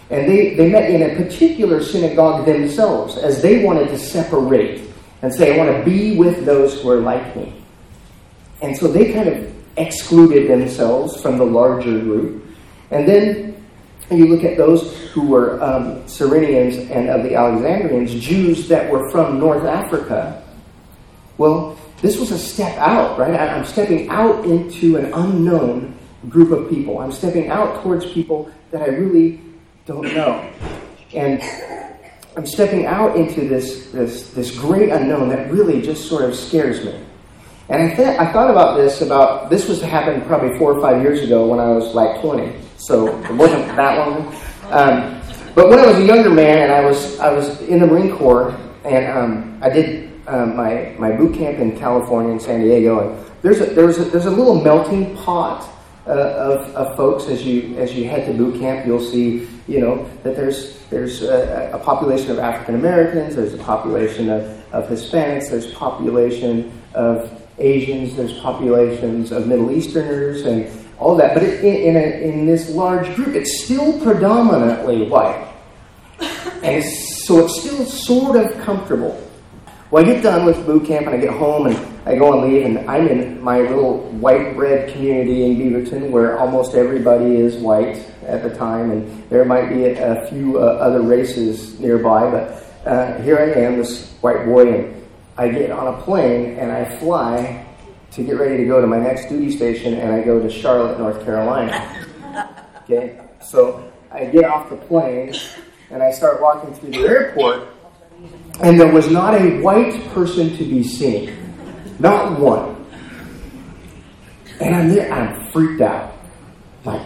And 0.09 0.29
they, 0.29 0.55
they 0.55 0.69
met 0.69 0.89
in 0.89 1.01
a 1.01 1.15
particular 1.15 1.81
synagogue 1.81 2.45
themselves 2.45 3.17
as 3.17 3.41
they 3.41 3.63
wanted 3.63 3.87
to 3.87 3.97
separate 3.97 4.81
and 5.21 5.33
say, 5.33 5.53
I 5.53 5.57
want 5.57 5.77
to 5.77 5.89
be 5.89 6.17
with 6.17 6.45
those 6.45 6.81
who 6.81 6.89
are 6.89 6.99
like 6.99 7.35
me. 7.35 7.63
And 8.61 8.77
so 8.77 8.87
they 8.87 9.13
kind 9.13 9.29
of 9.29 9.55
excluded 9.77 10.49
themselves 10.49 11.21
from 11.21 11.37
the 11.37 11.45
larger 11.45 11.97
group. 11.99 12.45
And 12.91 13.07
then 13.07 13.60
you 14.17 14.27
look 14.27 14.43
at 14.43 14.57
those 14.57 14.97
who 15.11 15.27
were 15.27 15.61
um, 15.63 16.03
Cyrenians 16.03 16.89
and 16.91 17.09
of 17.09 17.23
the 17.23 17.35
Alexandrians, 17.35 18.13
Jews 18.13 18.67
that 18.67 18.91
were 18.91 19.09
from 19.09 19.39
North 19.39 19.63
Africa. 19.63 20.43
Well, 21.37 21.77
this 22.01 22.19
was 22.19 22.31
a 22.31 22.37
step 22.37 22.77
out, 22.77 23.17
right? 23.17 23.33
I'm 23.33 23.65
stepping 23.65 24.09
out 24.09 24.43
into 24.45 24.97
an 24.97 25.13
unknown 25.13 25.97
group 26.29 26.51
of 26.51 26.69
people. 26.69 26.99
I'm 26.99 27.11
stepping 27.11 27.49
out 27.49 27.83
towards 27.83 28.11
people 28.11 28.51
that 28.71 28.81
I 28.81 28.87
really 28.87 29.39
don't 29.85 30.13
know. 30.13 30.49
And 31.13 31.41
I'm 32.35 32.45
stepping 32.45 32.85
out 32.85 33.15
into 33.15 33.47
this, 33.47 33.91
this, 33.91 34.31
this 34.31 34.57
great 34.57 34.89
unknown 34.89 35.29
that 35.29 35.51
really 35.51 35.81
just 35.81 36.07
sort 36.07 36.23
of 36.23 36.35
scares 36.35 36.83
me. 36.85 36.97
And 37.69 37.83
I, 37.83 37.95
th- 37.95 38.19
I 38.19 38.31
thought 38.33 38.49
about 38.49 38.77
this 38.77 39.01
about, 39.01 39.49
this 39.49 39.67
was 39.67 39.81
happened 39.81 40.25
probably 40.25 40.57
four 40.57 40.73
or 40.73 40.81
five 40.81 41.01
years 41.01 41.21
ago 41.21 41.47
when 41.47 41.59
I 41.59 41.69
was 41.69 41.93
like 41.93 42.21
20. 42.21 42.53
So 42.81 43.07
it 43.23 43.31
wasn't 43.35 43.67
that 43.75 43.97
long. 43.97 44.35
Um, 44.71 45.21
but 45.53 45.69
when 45.69 45.79
I 45.79 45.85
was 45.85 45.97
a 45.97 46.05
younger 46.05 46.31
man 46.31 46.57
and 46.63 46.71
I 46.71 46.83
was, 46.83 47.19
I 47.19 47.31
was 47.31 47.61
in 47.61 47.79
the 47.79 47.85
Marine 47.85 48.15
Corps 48.17 48.57
and 48.83 49.05
um, 49.05 49.59
I 49.61 49.69
did 49.69 50.11
um, 50.27 50.55
my, 50.55 50.95
my 50.97 51.11
boot 51.11 51.35
camp 51.35 51.59
in 51.59 51.77
California 51.77 52.31
in 52.31 52.39
San 52.39 52.61
Diego. 52.61 53.07
And 53.07 53.31
there's 53.43 53.61
a, 53.61 53.65
there's 53.65 53.99
a, 53.99 54.05
there's 54.05 54.25
a 54.25 54.31
little 54.31 54.59
melting 54.59 55.15
pot 55.17 55.69
uh, 56.07 56.11
of, 56.11 56.75
of 56.75 56.97
folks 56.97 57.25
as 57.25 57.45
you 57.45 57.77
as 57.77 57.93
you 57.93 58.09
head 58.09 58.25
to 58.25 58.33
boot 58.33 58.59
camp. 58.59 58.87
You'll 58.87 59.05
see, 59.05 59.47
you 59.67 59.79
know, 59.79 60.09
that 60.23 60.35
there's 60.35 60.79
there's 60.89 61.21
a, 61.21 61.71
a 61.73 61.79
population 61.79 62.31
of 62.31 62.39
African 62.39 62.75
Americans, 62.75 63.35
there's 63.35 63.53
a 63.53 63.57
population 63.57 64.29
of, 64.29 64.43
of 64.73 64.89
Hispanics, 64.89 65.49
there's 65.49 65.71
population 65.73 66.71
of 66.95 67.41
Asians, 67.59 68.15
there's 68.15 68.39
populations 68.39 69.31
of 69.31 69.47
Middle 69.47 69.71
Easterners, 69.71 70.45
and 70.45 70.67
all 71.01 71.15
that. 71.17 71.33
But 71.33 71.43
it, 71.43 71.63
in, 71.65 71.75
in, 71.75 71.95
a, 71.97 72.05
in 72.21 72.45
this 72.45 72.69
large 72.69 73.13
group, 73.15 73.35
it's 73.35 73.63
still 73.63 73.99
predominantly 73.99 75.07
white. 75.09 75.47
And 76.63 76.83
so 76.83 77.43
it's 77.43 77.59
still 77.59 77.83
sort 77.85 78.35
of 78.35 78.55
comfortable. 78.61 79.19
Well, 79.89 80.05
I 80.05 80.13
get 80.13 80.21
done 80.21 80.45
with 80.45 80.63
boot 80.63 80.85
camp 80.85 81.07
and 81.07 81.15
I 81.15 81.17
get 81.17 81.31
home 81.31 81.65
and 81.65 81.75
I 82.05 82.15
go 82.15 82.33
and 82.33 82.53
leave, 82.53 82.65
and 82.65 82.87
I'm 82.89 83.07
in 83.07 83.41
my 83.41 83.61
little 83.61 83.97
white 84.11 84.55
bread 84.55 84.93
community 84.93 85.43
in 85.43 85.57
Beaverton 85.57 86.11
where 86.11 86.37
almost 86.37 86.75
everybody 86.75 87.37
is 87.37 87.55
white 87.57 87.97
at 88.27 88.43
the 88.43 88.55
time, 88.55 88.91
and 88.91 89.29
there 89.29 89.43
might 89.43 89.69
be 89.69 89.85
a, 89.85 90.23
a 90.23 90.27
few 90.27 90.59
uh, 90.59 90.61
other 90.61 91.01
races 91.01 91.79
nearby, 91.79 92.29
but 92.29 92.87
uh, 92.87 93.21
here 93.21 93.37
I 93.39 93.59
am, 93.59 93.77
this 93.77 94.11
white 94.21 94.45
boy, 94.45 94.71
and 94.71 95.07
I 95.37 95.49
get 95.49 95.71
on 95.71 95.93
a 95.93 96.01
plane 96.01 96.59
and 96.59 96.71
I 96.71 96.85
fly 96.99 97.60
to 98.11 98.23
get 98.23 98.37
ready 98.37 98.57
to 98.57 98.65
go 98.65 98.81
to 98.81 98.87
my 98.87 98.99
next 98.99 99.29
duty 99.29 99.55
station, 99.55 99.93
and 99.95 100.11
I 100.11 100.21
go 100.21 100.39
to 100.41 100.49
Charlotte, 100.49 100.99
North 100.99 101.23
Carolina. 101.23 102.07
Okay, 102.83 103.21
so 103.41 103.89
I 104.11 104.25
get 104.25 104.43
off 104.43 104.69
the 104.69 104.75
plane 104.75 105.33
and 105.91 106.01
I 106.03 106.11
start 106.11 106.41
walking 106.41 106.73
through 106.73 106.91
the 106.91 107.07
airport, 107.07 107.67
and 108.61 108.77
there 108.77 108.91
was 108.91 109.09
not 109.09 109.39
a 109.39 109.61
white 109.61 110.03
person 110.09 110.57
to 110.57 110.63
be 110.63 110.83
seen. 110.83 111.37
Not 111.99 112.39
one. 112.39 112.85
And 114.59 114.75
I'm 114.75 114.89
there, 114.89 115.11
I'm 115.11 115.51
freaked 115.51 115.81
out. 115.81 116.17
Like, 116.83 117.05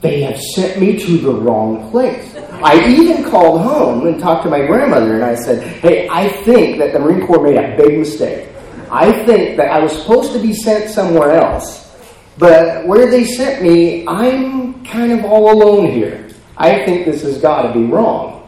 they 0.00 0.20
have 0.22 0.40
sent 0.40 0.80
me 0.80 0.98
to 0.98 1.18
the 1.18 1.32
wrong 1.32 1.90
place. 1.90 2.36
I 2.62 2.86
even 2.88 3.24
called 3.24 3.62
home 3.62 4.06
and 4.06 4.20
talked 4.20 4.44
to 4.44 4.50
my 4.50 4.64
grandmother, 4.66 5.14
and 5.14 5.24
I 5.24 5.34
said, 5.34 5.62
Hey, 5.80 6.08
I 6.08 6.28
think 6.44 6.78
that 6.78 6.92
the 6.92 6.98
Marine 6.98 7.26
Corps 7.26 7.42
made 7.42 7.56
a 7.56 7.76
big 7.76 7.98
mistake. 7.98 8.48
I 8.90 9.24
think 9.24 9.56
that 9.56 9.70
I 9.70 9.80
was 9.80 9.92
supposed 9.92 10.32
to 10.32 10.38
be 10.38 10.52
sent 10.52 10.90
somewhere 10.90 11.32
else, 11.32 11.92
but 12.38 12.86
where 12.86 13.10
they 13.10 13.24
sent 13.24 13.62
me, 13.62 14.06
I'm 14.06 14.84
kind 14.84 15.12
of 15.12 15.24
all 15.24 15.52
alone 15.52 15.90
here. 15.90 16.28
I 16.56 16.84
think 16.84 17.04
this 17.04 17.22
has 17.22 17.38
got 17.38 17.62
to 17.62 17.72
be 17.72 17.84
wrong. 17.84 18.34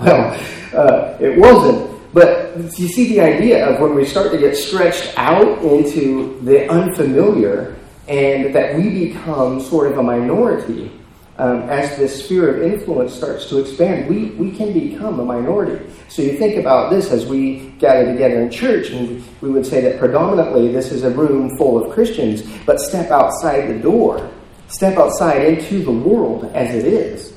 Well, 0.00 0.36
uh, 0.74 1.16
it 1.20 1.38
wasn't. 1.38 1.92
But 2.12 2.56
you 2.78 2.88
see 2.88 3.08
the 3.08 3.20
idea 3.20 3.68
of 3.68 3.80
when 3.80 3.94
we 3.94 4.04
start 4.04 4.32
to 4.32 4.38
get 4.38 4.56
stretched 4.56 5.16
out 5.16 5.62
into 5.62 6.40
the 6.42 6.68
unfamiliar 6.68 7.76
and 8.08 8.54
that 8.54 8.74
we 8.74 9.08
become 9.08 9.60
sort 9.60 9.92
of 9.92 9.98
a 9.98 10.02
minority 10.02 10.90
um, 11.38 11.62
as 11.62 11.96
this 11.96 12.24
sphere 12.24 12.56
of 12.56 12.62
influence 12.62 13.14
starts 13.14 13.46
to 13.46 13.58
expand, 13.58 14.08
we, 14.08 14.26
we 14.32 14.50
can 14.52 14.72
become 14.72 15.18
a 15.18 15.24
minority. 15.24 15.84
So 16.08 16.20
you 16.22 16.36
think 16.36 16.56
about 16.56 16.90
this 16.90 17.10
as 17.10 17.26
we 17.26 17.70
gather 17.78 18.12
together 18.12 18.40
in 18.42 18.50
church, 18.50 18.90
and 18.90 19.24
we 19.40 19.50
would 19.50 19.64
say 19.64 19.80
that 19.80 19.98
predominantly 19.98 20.70
this 20.70 20.92
is 20.92 21.04
a 21.04 21.10
room 21.10 21.56
full 21.56 21.82
of 21.82 21.92
Christians, 21.92 22.42
but 22.66 22.78
step 22.80 23.10
outside 23.10 23.68
the 23.68 23.78
door, 23.78 24.30
step 24.68 24.98
outside 24.98 25.44
into 25.46 25.82
the 25.82 25.90
world 25.90 26.44
as 26.54 26.74
it 26.74 26.84
is. 26.84 27.32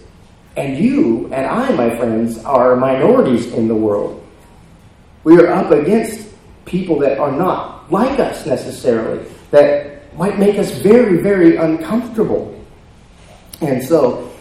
And 0.57 0.77
you 0.77 1.25
and 1.33 1.45
I, 1.45 1.71
my 1.73 1.97
friends, 1.97 2.37
are 2.43 2.75
minorities 2.75 3.47
in 3.53 3.67
the 3.67 3.75
world. 3.75 4.25
We 5.23 5.37
are 5.37 5.47
up 5.47 5.71
against 5.71 6.29
people 6.65 6.99
that 6.99 7.17
are 7.17 7.31
not 7.31 7.91
like 7.91 8.19
us 8.19 8.45
necessarily, 8.45 9.25
that 9.51 10.15
might 10.17 10.39
make 10.39 10.57
us 10.57 10.71
very, 10.71 11.21
very 11.21 11.57
uncomfortable. 11.57 12.54
And 13.61 13.83
so, 13.83 14.31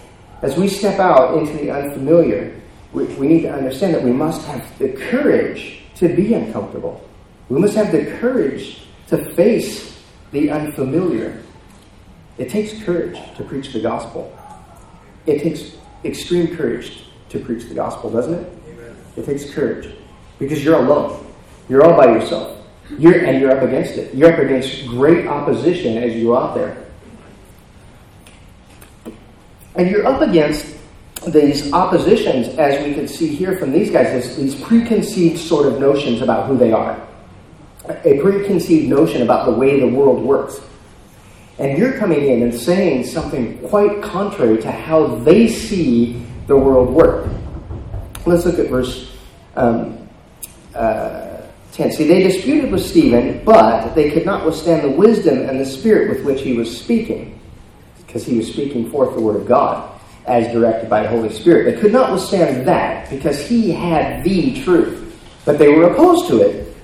as 0.42 0.57
we 0.57 0.68
step 0.68 0.98
out 0.98 1.38
into 1.38 1.53
the 1.55 1.70
unfamiliar, 1.70 2.61
we, 2.92 3.05
we 3.14 3.27
need 3.27 3.42
to 3.42 3.53
understand 3.53 3.94
that 3.94 4.03
we 4.03 4.12
must 4.12 4.46
have 4.46 4.79
the 4.79 4.90
courage 4.90 5.81
to 5.96 6.14
be 6.14 6.35
uncomfortable. 6.35 7.07
We 7.48 7.61
must 7.61 7.74
have 7.74 7.92
the 7.92 8.07
courage 8.18 8.83
to 9.09 9.35
face 9.35 10.03
the 10.33 10.50
unfamiliar. 10.50 11.40
It 12.38 12.50
takes 12.50 12.83
courage 12.83 13.18
to 13.37 13.44
preach 13.44 13.72
the 13.72 13.81
gospel. 13.81 14.37
It 15.27 15.42
takes 15.42 15.77
extreme 16.05 16.57
courage 16.57 17.05
to 17.31 17.38
preach 17.38 17.68
the 17.68 17.74
gospel, 17.74 18.11
doesn't 18.11 18.35
it? 18.35 18.53
Amen. 18.68 18.96
It 19.16 19.24
takes 19.27 19.53
courage 19.53 19.94
because 20.38 20.64
you're 20.64 20.79
alone. 20.79 21.24
You're 21.68 21.85
all 21.85 21.96
by 21.96 22.07
yourself. 22.07 22.59
You're, 22.98 23.24
and 23.24 23.40
you're 23.40 23.57
up 23.57 23.62
against 23.62 23.92
it. 23.92 24.14
You're 24.14 24.33
up 24.33 24.38
against 24.38 24.87
great 24.87 25.27
opposition 25.27 25.96
as 25.96 26.14
you 26.14 26.24
go 26.24 26.37
out 26.37 26.55
there. 26.55 26.83
And 29.74 29.90
you're 29.90 30.06
up 30.06 30.20
against 30.20 30.76
these 31.26 31.72
oppositions, 31.72 32.48
as 32.58 32.84
we 32.84 32.94
can 32.94 33.08
see 33.08 33.28
here 33.28 33.56
from 33.56 33.72
these 33.72 33.90
guys, 33.90 34.37
these 34.37 34.54
preconceived 34.54 35.38
sort 35.38 35.66
of 35.66 35.80
notions 35.80 36.20
about 36.20 36.46
who 36.46 36.56
they 36.56 36.72
are. 36.72 37.00
A 37.88 38.20
preconceived 38.20 38.88
notion 38.88 39.22
about 39.22 39.46
the 39.46 39.52
way 39.52 39.80
the 39.80 39.88
world 39.88 40.22
works. 40.22 40.60
And 41.58 41.78
you're 41.78 41.96
coming 41.98 42.24
in 42.24 42.42
and 42.42 42.54
saying 42.54 43.06
something 43.06 43.58
quite 43.68 44.02
contrary 44.02 44.60
to 44.62 44.70
how 44.70 45.06
they 45.16 45.48
see 45.48 46.22
the 46.46 46.56
world 46.56 46.90
work. 46.90 47.30
Let's 48.26 48.44
look 48.44 48.58
at 48.58 48.68
verse 48.68 49.12
um, 49.56 50.08
uh, 50.74 51.42
10. 51.72 51.92
See, 51.92 52.08
they 52.08 52.22
disputed 52.22 52.72
with 52.72 52.84
Stephen, 52.84 53.44
but 53.44 53.94
they 53.94 54.10
could 54.10 54.24
not 54.24 54.44
withstand 54.44 54.84
the 54.84 54.90
wisdom 54.90 55.48
and 55.48 55.60
the 55.60 55.66
spirit 55.66 56.08
with 56.08 56.24
which 56.24 56.40
he 56.40 56.54
was 56.54 56.76
speaking, 56.76 57.38
because 58.14 58.29
he 58.29 58.37
was 58.37 58.46
speaking 58.46 58.88
forth 58.92 59.12
the 59.16 59.20
word 59.20 59.35
of 59.35 59.44
God 59.44 59.90
as 60.24 60.53
directed 60.53 60.88
by 60.88 61.03
the 61.03 61.09
Holy 61.09 61.31
Spirit. 61.31 61.64
They 61.74 61.81
could 61.81 61.92
not 61.92 62.12
withstand 62.12 62.66
that 62.68 63.11
because 63.11 63.44
he 63.44 63.72
had 63.72 64.22
the 64.22 64.62
truth, 64.62 65.20
but 65.44 65.59
they 65.59 65.66
were 65.66 65.90
opposed 65.90 66.29
to 66.29 66.40
it. 66.40 66.77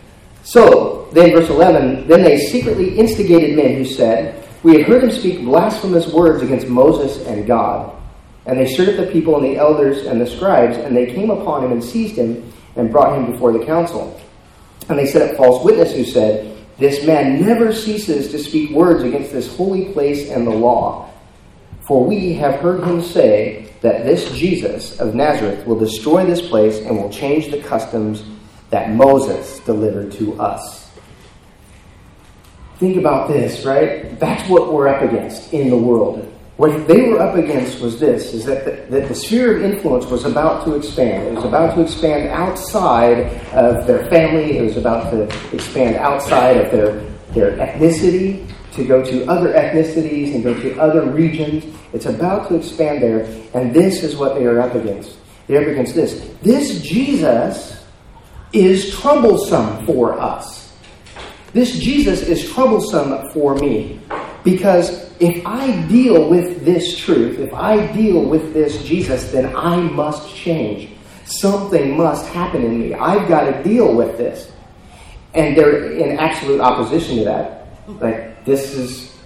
So, 0.43 1.09
then 1.13 1.31
verse 1.31 1.49
11, 1.49 2.09
then 2.09 2.25
they 2.25 2.37
secretly 2.37 2.99
instigated 2.99 3.57
men 3.57 3.77
who 3.77 3.85
said, 3.85 4.45
We 4.65 4.77
have 4.79 4.89
heard 4.89 5.05
him 5.05 5.13
speak 5.13 5.45
blasphemous 5.45 6.13
words 6.13 6.43
against 6.43 6.67
Moses 6.67 7.25
and 7.29 7.47
God. 7.47 7.97
And 8.47 8.59
they 8.59 8.67
stirred 8.67 8.99
up 8.99 9.07
the 9.07 9.13
people 9.13 9.37
and 9.37 9.45
the 9.45 9.57
elders 9.57 10.07
and 10.07 10.21
the 10.21 10.27
scribes, 10.27 10.79
and 10.79 10.97
they 10.97 11.15
came 11.15 11.31
upon 11.31 11.65
him 11.65 11.71
and 11.71 11.85
seized 11.85 12.17
him 12.17 12.53
and 12.75 12.91
brought 12.91 13.17
him 13.17 13.31
before 13.31 13.53
the 13.53 13.65
council. 13.65 14.21
And 14.89 14.99
they 14.99 15.07
set 15.07 15.31
up 15.31 15.37
false 15.37 15.65
witness 15.65 15.93
who 15.93 16.05
said, 16.05 16.59
This 16.77 17.07
man 17.07 17.41
never 17.41 17.73
ceases 17.73 18.33
to 18.33 18.39
speak 18.41 18.71
words 18.71 19.05
against 19.05 19.31
this 19.31 19.55
holy 19.57 19.93
place 19.93 20.29
and 20.29 20.45
the 20.45 20.51
law. 20.51 21.10
For 21.91 22.05
we 22.05 22.35
have 22.35 22.61
heard 22.61 22.85
him 22.85 23.03
say 23.03 23.67
that 23.81 24.05
this 24.05 24.31
Jesus 24.31 25.01
of 25.01 25.13
Nazareth 25.17 25.67
will 25.67 25.77
destroy 25.77 26.25
this 26.25 26.41
place 26.41 26.79
and 26.79 26.97
will 26.97 27.11
change 27.11 27.51
the 27.51 27.61
customs 27.61 28.23
that 28.71 28.93
Moses 28.93 29.59
delivered 29.67 30.13
to 30.13 30.41
us. 30.41 30.89
Think 32.77 32.97
about 32.97 33.27
this, 33.27 33.65
right? 33.65 34.17
That's 34.21 34.49
what 34.49 34.73
we're 34.73 34.87
up 34.87 35.03
against 35.03 35.53
in 35.53 35.69
the 35.69 35.77
world. 35.77 36.33
What 36.59 36.87
they 36.87 37.09
were 37.09 37.19
up 37.19 37.35
against 37.35 37.81
was 37.81 37.99
this, 37.99 38.35
is 38.35 38.45
that 38.45 38.65
the, 38.65 38.97
that 38.97 39.09
the 39.09 39.15
sphere 39.17 39.57
of 39.57 39.65
influence 39.65 40.07
was 40.07 40.25
about 40.25 40.65
to 40.67 40.77
expand. 40.77 41.27
It 41.27 41.35
was 41.35 41.45
about 41.45 41.75
to 41.75 41.83
expand 41.83 42.29
outside 42.29 43.35
of 43.53 43.89
their 43.89 44.09
family. 44.09 44.59
It 44.59 44.63
was 44.63 44.77
about 44.77 45.11
to 45.11 45.25
expand 45.53 45.97
outside 45.97 46.57
of 46.57 46.71
their, 46.71 47.01
their 47.33 47.57
ethnicity, 47.57 48.49
to 48.81 48.89
go 48.89 49.05
to 49.05 49.25
other 49.27 49.53
ethnicities 49.53 50.35
and 50.35 50.43
go 50.43 50.55
to 50.55 50.79
other 50.81 51.11
regions. 51.11 51.65
It's 51.93 52.07
about 52.07 52.49
to 52.49 52.57
expand 52.57 53.03
there, 53.03 53.25
and 53.55 53.75
this 53.75 54.03
is 54.03 54.17
what 54.17 54.35
they 54.35 54.47
are 54.47 54.61
up 54.61 54.75
against. 54.75 55.17
They're 55.47 55.63
up 55.63 55.69
against 55.69 55.95
this. 55.95 56.31
This 56.43 56.81
Jesus 56.81 57.85
is 58.53 58.91
troublesome 58.99 59.85
for 59.87 60.19
us. 60.19 60.73
This 61.53 61.79
Jesus 61.79 62.23
is 62.23 62.51
troublesome 62.53 63.31
for 63.33 63.55
me. 63.57 64.01
Because 64.45 65.13
if 65.21 65.45
I 65.47 65.83
deal 65.89 66.31
with 66.31 66.65
this 66.65 66.99
truth, 66.99 67.39
if 67.39 67.53
I 67.53 67.93
deal 67.93 68.25
with 68.25 68.55
this 68.55 68.83
Jesus, 68.85 69.31
then 69.33 69.55
I 69.55 69.77
must 69.77 70.35
change. 70.35 70.91
Something 71.27 71.97
must 71.97 72.27
happen 72.29 72.65
in 72.65 72.81
me. 72.81 72.95
I've 72.95 73.29
got 73.29 73.51
to 73.51 73.63
deal 73.63 73.95
with 73.95 74.17
this. 74.17 74.51
And 75.35 75.57
they're 75.57 75.93
in 75.93 76.19
absolute 76.19 76.61
opposition 76.61 77.19
to 77.19 77.25
that. 77.25 77.69
Like, 78.01 78.30
this 78.45 78.75
is 78.75 79.17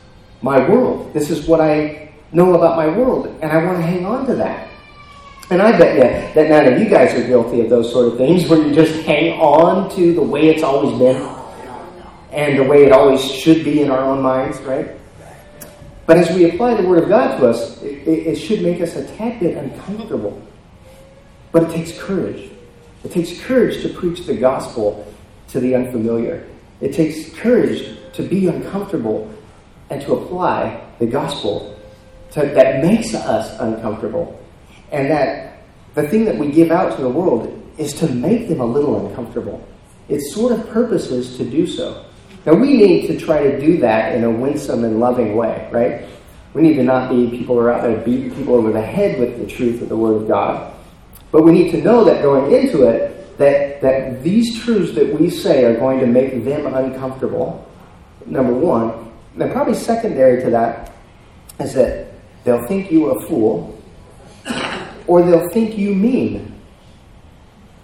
my 0.43 0.69
world. 0.69 1.13
This 1.13 1.31
is 1.31 1.47
what 1.47 1.61
I 1.61 2.13
know 2.33 2.55
about 2.55 2.77
my 2.77 2.87
world. 2.87 3.27
And 3.41 3.51
I 3.51 3.65
want 3.65 3.79
to 3.79 3.83
hang 3.83 4.05
on 4.05 4.27
to 4.27 4.35
that. 4.37 4.69
And 5.51 5.61
I 5.61 5.77
bet 5.77 5.95
you 5.95 6.35
that 6.35 6.49
none 6.49 6.73
of 6.73 6.79
you 6.79 6.89
guys 6.89 7.15
are 7.15 7.27
guilty 7.27 7.61
of 7.61 7.69
those 7.69 7.93
sort 7.93 8.09
of 8.09 8.17
things 8.17 8.49
where 8.49 8.67
you 8.67 8.75
just 8.75 9.03
hang 9.03 9.39
on 9.41 9.95
to 9.95 10.15
the 10.15 10.23
way 10.23 10.49
it's 10.49 10.63
always 10.63 10.99
been 10.99 11.17
and 12.33 12.59
the 12.59 12.65
way 12.65 12.85
it 12.85 12.93
always 12.93 13.25
should 13.25 13.65
be 13.65 13.83
in 13.83 13.91
our 13.91 14.01
own 14.01 14.23
minds, 14.23 14.59
right? 14.63 14.91
But 16.07 16.19
as 16.19 16.35
we 16.35 16.51
apply 16.51 16.81
the 16.81 16.87
Word 16.87 17.03
of 17.03 17.09
God 17.09 17.39
to 17.39 17.49
us, 17.49 17.81
it, 17.83 18.09
it 18.09 18.37
should 18.37 18.63
make 18.63 18.81
us 18.81 18.97
a 18.97 19.07
tad 19.17 19.41
bit 19.41 19.57
uncomfortable. 19.57 20.43
But 21.53 21.65
it 21.65 21.73
takes 21.73 21.97
courage. 21.99 22.51
It 23.05 23.13
takes 23.13 23.41
courage 23.41 23.83
to 23.83 23.89
preach 23.89 24.27
the 24.27 24.35
gospel 24.35 25.07
to 25.49 25.61
the 25.61 25.75
unfamiliar. 25.75 26.47
It 26.81 26.93
takes 26.93 27.33
courage 27.35 27.97
to 28.15 28.23
be 28.23 28.47
uncomfortable 28.49 29.33
and 29.91 30.01
to 30.03 30.15
apply 30.15 30.85
the 30.99 31.07
gospel 31.07 31.79
to, 32.33 32.41
that 32.41 32.83
makes 32.83 33.15
us 33.15 33.59
uncomfortable. 33.61 34.41
And 34.91 35.11
that 35.11 35.63
the 35.95 36.09
thing 36.09 36.25
that 36.25 36.37
we 36.37 36.51
give 36.51 36.71
out 36.71 36.97
to 36.97 37.03
the 37.03 37.09
world 37.09 37.61
is 37.79 37.93
to 37.95 38.09
make 38.09 38.49
them 38.49 38.61
a 38.61 38.67
little 38.67 39.07
uncomfortable. 39.07 39.67
Its 40.09 40.35
sort 40.35 40.53
of 40.53 40.69
purpose 40.71 41.11
is 41.11 41.37
to 41.37 41.45
do 41.45 41.67
so. 41.67 42.05
Now, 42.47 42.55
we 42.55 42.77
need 42.77 43.07
to 43.07 43.19
try 43.19 43.43
to 43.43 43.59
do 43.59 43.79
that 43.79 44.15
in 44.15 44.25
a 44.25 44.31
winsome 44.31 44.85
and 44.85 45.01
loving 45.01 45.35
way, 45.35 45.69
right? 45.73 46.07
We 46.53 46.63
need 46.63 46.75
to 46.75 46.83
not 46.83 47.11
be 47.11 47.31
people 47.31 47.57
who 47.57 47.63
are 47.63 47.73
out 47.73 47.83
there 47.83 47.97
beating 47.99 48.35
people 48.35 48.55
over 48.55 48.71
the 48.71 48.83
head 48.83 49.19
with 49.19 49.39
the 49.39 49.47
truth 49.47 49.81
of 49.81 49.89
the 49.89 49.97
Word 49.97 50.23
of 50.23 50.29
God. 50.29 50.75
But 51.33 51.43
we 51.43 51.53
need 51.53 51.71
to 51.73 51.83
know 51.83 52.05
that 52.05 52.23
going 52.23 52.53
into 52.53 52.87
it, 52.87 53.39
that, 53.39 53.81
that 53.81 54.23
these 54.23 54.63
truths 54.63 54.95
that 54.95 55.19
we 55.19 55.31
say 55.31 55.65
are 55.65 55.75
going 55.75 56.01
to 56.01 56.07
make 56.07 56.45
them 56.45 56.73
uncomfortable, 56.73 57.67
number 58.27 58.53
one. 58.53 59.13
And 59.39 59.53
probably 59.53 59.75
secondary 59.75 60.43
to 60.43 60.51
that 60.51 60.93
is 61.61 61.75
that 61.75 62.09
they'll 62.45 62.67
think 62.67 62.91
you 62.91 63.07
a 63.07 63.27
fool, 63.27 63.81
or 65.07 65.23
they'll 65.23 65.49
think 65.51 65.77
you 65.77 65.95
mean 65.95 66.55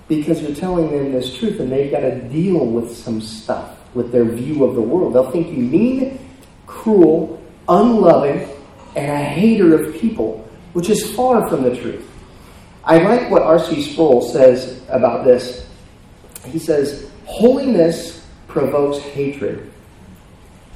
because 0.09 0.43
you're 0.43 0.55
telling 0.55 0.91
them 0.91 1.13
this 1.13 1.39
truth 1.39 1.61
and 1.61 1.71
they've 1.71 1.91
got 1.91 2.01
to 2.01 2.21
deal 2.29 2.67
with 2.67 2.97
some 2.97 3.21
stuff 3.21 3.79
with 3.95 4.11
their 4.11 4.25
view 4.25 4.65
of 4.65 4.75
the 4.75 4.81
world. 4.81 5.15
They'll 5.15 5.31
think 5.31 5.49
you 5.49 5.63
mean, 5.63 6.19
cruel, 6.67 7.41
unloving, 7.69 8.49
and 8.97 9.11
a 9.11 9.17
hater 9.17 9.75
of 9.75 9.95
people, 9.95 10.49
which 10.73 10.91
is 10.91 11.15
far 11.15 11.49
from 11.49 11.63
the 11.63 11.77
truth. 11.77 12.09
I 12.85 12.99
like 12.99 13.31
what 13.31 13.43
R.C. 13.43 13.93
Sproul 13.93 14.23
says 14.23 14.83
about 14.89 15.25
this. 15.25 15.69
He 16.47 16.59
says, 16.59 17.11
Holiness 17.27 18.27
provokes 18.49 18.99
hatred. 18.99 19.70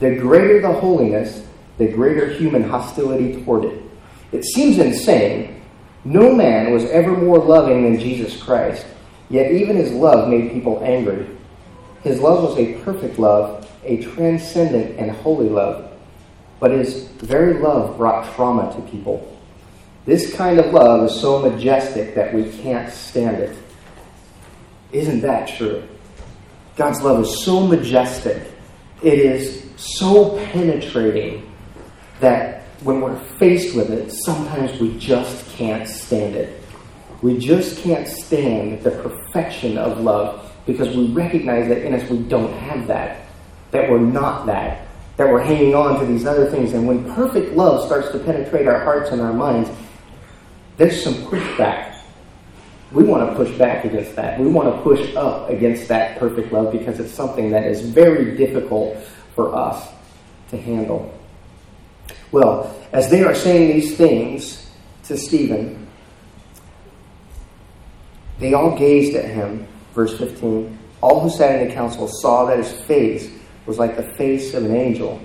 The 0.01 0.17
greater 0.17 0.61
the 0.61 0.73
holiness, 0.73 1.47
the 1.79 1.89
greater 1.89 2.29
human 2.29 2.63
hostility 2.63 3.43
toward 3.45 3.65
it. 3.65 3.83
It 4.33 4.45
seems 4.45 4.79
insane. 4.79 5.63
No 6.05 6.35
man 6.35 6.73
was 6.73 6.85
ever 6.87 7.17
more 7.17 7.39
loving 7.39 7.85
than 7.85 7.99
Jesus 7.99 8.41
Christ, 8.43 8.87
yet 9.31 9.53
even 9.53 9.77
his 9.77 9.93
love 9.93 10.29
made 10.29 10.53
people 10.53 10.83
angry. 10.85 11.27
His 12.03 12.21
love 12.21 12.43
was 12.43 12.59
a 12.59 12.75
perfect 12.83 13.19
love, 13.19 13.71
a 13.85 14.03
transcendent 14.03 14.99
and 14.99 15.11
holy 15.11 15.49
love. 15.49 15.91
But 16.61 16.73
his 16.73 17.05
very 17.05 17.55
love 17.55 17.97
brought 17.97 18.35
trauma 18.35 18.75
to 18.75 18.83
people. 18.91 19.31
This 20.05 20.35
kind 20.35 20.59
of 20.59 20.73
love 20.73 21.05
is 21.05 21.19
so 21.19 21.39
majestic 21.39 22.15
that 22.15 22.35
we 22.35 22.51
can't 22.51 22.93
stand 22.93 23.39
it. 23.39 23.57
Isn't 24.93 25.23
that 25.23 25.49
true? 25.49 25.83
God's 26.77 27.01
love 27.03 27.23
is 27.23 27.43
so 27.43 27.67
majestic. 27.67 28.43
It 29.03 29.19
is 29.19 29.63
so 29.77 30.39
penetrating 30.53 31.51
that 32.21 32.63
when 32.83 33.01
we're 33.01 33.19
faced 33.39 33.75
with 33.75 33.91
it, 33.91 34.13
sometimes 34.13 34.79
we 34.81 34.97
just 34.99 35.49
can't 35.51 35.89
stand 35.89 36.37
it. 36.37 36.63
We 37.23 37.39
just 37.39 37.79
can't 37.79 38.07
stand 38.07 38.83
the 38.83 38.91
perfection 38.91 39.79
of 39.79 40.01
love 40.01 40.53
because 40.67 40.95
we 40.95 41.09
recognize 41.09 41.69
that 41.69 41.85
in 41.85 41.95
us 41.95 42.09
we 42.11 42.19
don't 42.19 42.53
have 42.59 42.87
that, 42.89 43.27
that 43.71 43.91
we're 43.91 43.99
not 43.99 44.47
that, 44.47 44.87
that 45.17 45.29
we're 45.29 45.43
hanging 45.43 45.75
on 45.75 46.01
to 46.01 46.07
these 46.07 46.27
other 46.27 46.51
things. 46.51 46.73
And 46.73 46.87
when 46.87 47.13
perfect 47.15 47.55
love 47.55 47.87
starts 47.87 48.11
to 48.13 48.19
penetrate 48.19 48.67
our 48.67 48.81
hearts 48.81 49.11
and 49.11 49.21
our 49.21 49.33
minds, 49.33 49.71
there's 50.77 51.03
some 51.03 51.15
pushback. 51.15 51.99
We 52.93 53.05
want 53.05 53.29
to 53.29 53.37
push 53.37 53.57
back 53.57 53.85
against 53.85 54.15
that. 54.17 54.39
We 54.39 54.47
want 54.47 54.75
to 54.75 54.83
push 54.83 55.15
up 55.17 55.51
against 55.51 55.89
that 55.89 56.19
perfect 56.19 56.53
love 56.53 56.73
because 56.73 57.01
it's 57.01 57.13
something 57.13 57.51
that 57.51 57.65
is 57.65 57.81
very 57.81 58.37
difficult 58.37 58.97
for 59.35 59.55
us 59.55 59.88
to 60.51 60.57
handle. 60.57 61.12
Well, 62.33 62.75
as 62.92 63.11
they 63.11 63.23
are 63.23 63.35
saying 63.35 63.68
these 63.73 63.97
things 63.97 64.70
to 65.05 65.16
Stephen, 65.16 65.87
they 68.38 68.55
all 68.55 68.77
gazed 68.77 69.14
at 69.14 69.27
him 69.27 69.66
Verse 69.94 70.18
15 70.18 70.77
All 71.01 71.20
who 71.20 71.31
sat 71.31 71.61
in 71.61 71.68
the 71.68 71.75
council 71.75 72.09
saw 72.09 72.44
that 72.47 72.59
his 72.59 72.73
face 72.73 73.31
was 73.66 73.79
like 73.79 73.97
the 73.97 74.03
face 74.03 74.53
of 74.55 74.64
an 74.64 74.75
angel. 74.75 75.20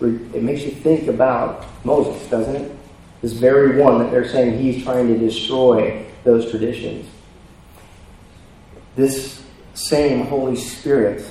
It 0.00 0.42
makes 0.42 0.62
you 0.62 0.70
think 0.70 1.08
about 1.08 1.66
Moses, 1.84 2.26
doesn't 2.30 2.56
it? 2.56 2.76
This 3.20 3.32
very 3.32 3.78
one 3.78 3.98
that 3.98 4.10
they're 4.10 4.26
saying 4.26 4.58
he's 4.58 4.82
trying 4.82 5.08
to 5.08 5.18
destroy 5.18 6.06
those 6.24 6.50
traditions. 6.50 7.06
This 8.96 9.44
same 9.74 10.24
Holy 10.26 10.56
Spirit, 10.56 11.29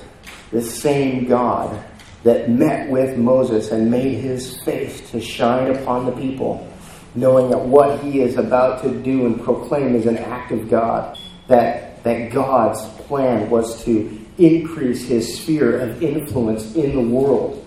this 0.52 0.82
same 0.82 1.26
God 1.26 1.84
that 2.24 2.50
met 2.50 2.90
with 2.90 3.18
Moses 3.18 3.72
and 3.72 3.90
made 3.90 4.16
his 4.16 4.62
face 4.64 5.10
to 5.12 5.22
shine 5.22 5.76
upon 5.76 6.06
the 6.06 6.12
people, 6.12 6.68
knowing 7.16 7.50
that 7.50 7.60
what 7.60 8.00
he 8.02 8.20
is 8.22 8.38
about 8.38 8.84
to 8.84 9.02
do 9.02 9.26
and 9.26 9.42
proclaim 9.42 9.96
is 9.96 10.06
an 10.06 10.18
act 10.18 10.52
of 10.52 10.70
God, 10.70 11.18
that 11.48 11.90
that 12.04 12.32
God's 12.32 12.82
plan 13.02 13.50
was 13.50 13.84
to 13.86 14.26
increase 14.38 15.06
his 15.06 15.40
sphere 15.40 15.80
of 15.80 16.02
influence 16.02 16.76
in 16.76 16.96
the 16.96 17.02
world, 17.02 17.66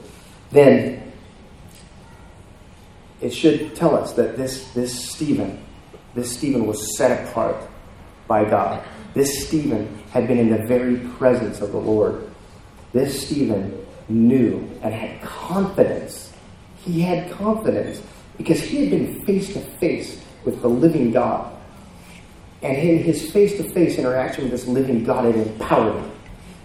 then 0.51 1.13
it 3.21 3.31
should 3.31 3.77
tell 3.77 3.95
us 3.95 4.13
that 4.15 4.37
this, 4.37 4.73
this 4.73 5.11
Stephen, 5.11 5.63
this 6.15 6.33
Stephen 6.37 6.67
was 6.67 6.97
set 6.97 7.29
apart 7.29 7.57
by 8.27 8.45
God. 8.45 8.83
This 9.15 9.47
Stephen 9.47 10.03
had 10.11 10.27
been 10.27 10.39
in 10.39 10.51
the 10.51 10.67
very 10.67 10.97
presence 11.11 11.61
of 11.61 11.73
the 11.73 11.79
Lord. 11.79 12.32
This 12.93 13.27
Stephen 13.27 13.87
knew 14.09 14.69
and 14.83 14.93
had 14.93 15.21
confidence. 15.23 16.33
He 16.85 17.01
had 17.01 17.31
confidence 17.33 18.03
because 18.37 18.61
he 18.61 18.81
had 18.81 18.91
been 18.91 19.25
face 19.25 19.53
to 19.55 19.61
face 19.61 20.21
with 20.45 20.61
the 20.63 20.69
living 20.69 21.13
God. 21.13 21.53
And 22.63 22.77
in 22.77 22.99
his 23.03 23.31
face 23.31 23.57
to 23.57 23.65
face 23.71 23.99
interaction 23.99 24.45
with 24.45 24.53
this 24.53 24.67
living 24.67 25.05
God, 25.05 25.27
it 25.27 25.37
empowered 25.37 25.97
him. 25.97 26.11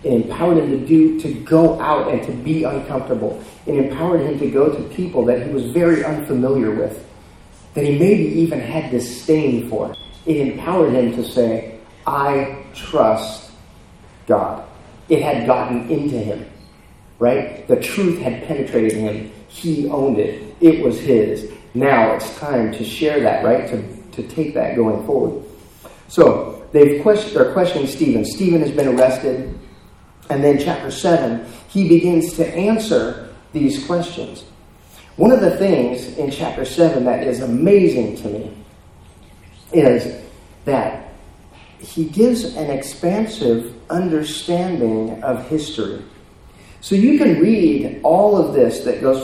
It 0.04 0.14
empowered 0.14 0.58
him 0.58 0.70
to 0.70 0.86
do 0.86 1.20
to 1.22 1.34
go 1.42 1.80
out 1.82 2.12
and 2.12 2.22
to 2.24 2.32
be 2.32 2.64
uncomfortable. 2.64 3.44
It 3.66 3.76
empowered 3.76 4.22
him 4.22 4.38
to 4.40 4.50
go 4.50 4.70
to 4.70 4.84
people 4.96 5.26
that 5.26 5.46
he 5.46 5.52
was 5.52 5.66
very 5.72 6.04
unfamiliar 6.04 6.72
with, 6.72 7.04
that 7.74 7.84
he 7.84 7.98
maybe 7.98 8.26
even 8.40 8.60
had 8.60 8.92
disdain 8.92 9.70
for. 9.70 9.96
It 10.26 10.38
empowered 10.38 10.94
him 10.94 11.16
to 11.16 11.24
say, 11.24 11.80
I 12.06 12.64
trust 12.74 13.52
God. 14.28 14.67
It 15.10 15.22
had 15.22 15.48
gotten 15.48 15.90
into 15.90 16.18
him, 16.18 16.46
right? 17.20 17.68
The 17.68 17.78
truth 17.78 18.20
had 18.20 18.46
penetrated 18.46 18.94
him. 18.94 19.32
He 19.48 19.88
owned 19.90 20.20
it. 20.20 20.56
It 20.60 20.84
was 20.84 21.00
his. 21.00 21.52
Now 21.74 22.14
it's 22.14 22.38
time 22.38 22.72
to 22.74 22.84
share 22.84 23.20
that, 23.22 23.44
right? 23.44 23.68
To, 23.70 23.98
to 24.14 24.28
take 24.28 24.54
that 24.56 24.76
going 24.76 25.06
forward. 25.06 25.46
So, 26.08 26.68
they've 26.72 27.02
questioned, 27.02 27.36
they're 27.36 27.54
questioning 27.54 27.88
Stephen. 27.88 28.26
Stephen 28.26 28.62
has 28.62 28.72
been 28.72 28.88
arrested. 28.88 29.58
And 30.30 30.44
then, 30.44 30.60
chapter 30.60 30.92
7, 30.92 31.46
he 31.70 31.88
begins 31.88 32.34
to 32.34 32.48
answer 32.48 33.34
these 33.54 33.86
questions. 33.86 34.44
One 35.16 35.32
of 35.32 35.42
the 35.42 35.58
things 35.58 36.18
in 36.18 36.30
chapter 36.32 36.64
7 36.64 37.04
that 37.06 37.24
is 37.24 37.42
amazing 37.42 38.18
to 38.18 38.28
me 38.30 38.58
is 39.74 40.24
that 40.66 41.07
he 41.80 42.06
gives 42.06 42.56
an 42.56 42.70
expansive 42.70 43.74
understanding 43.90 45.22
of 45.24 45.48
history. 45.48 46.02
So 46.82 46.96
you 46.96 47.18
can 47.18 47.40
read 47.40 48.02
all 48.04 48.38
of 48.38 48.54
this 48.54 48.82
that 48.82 49.02
goes 49.02 49.24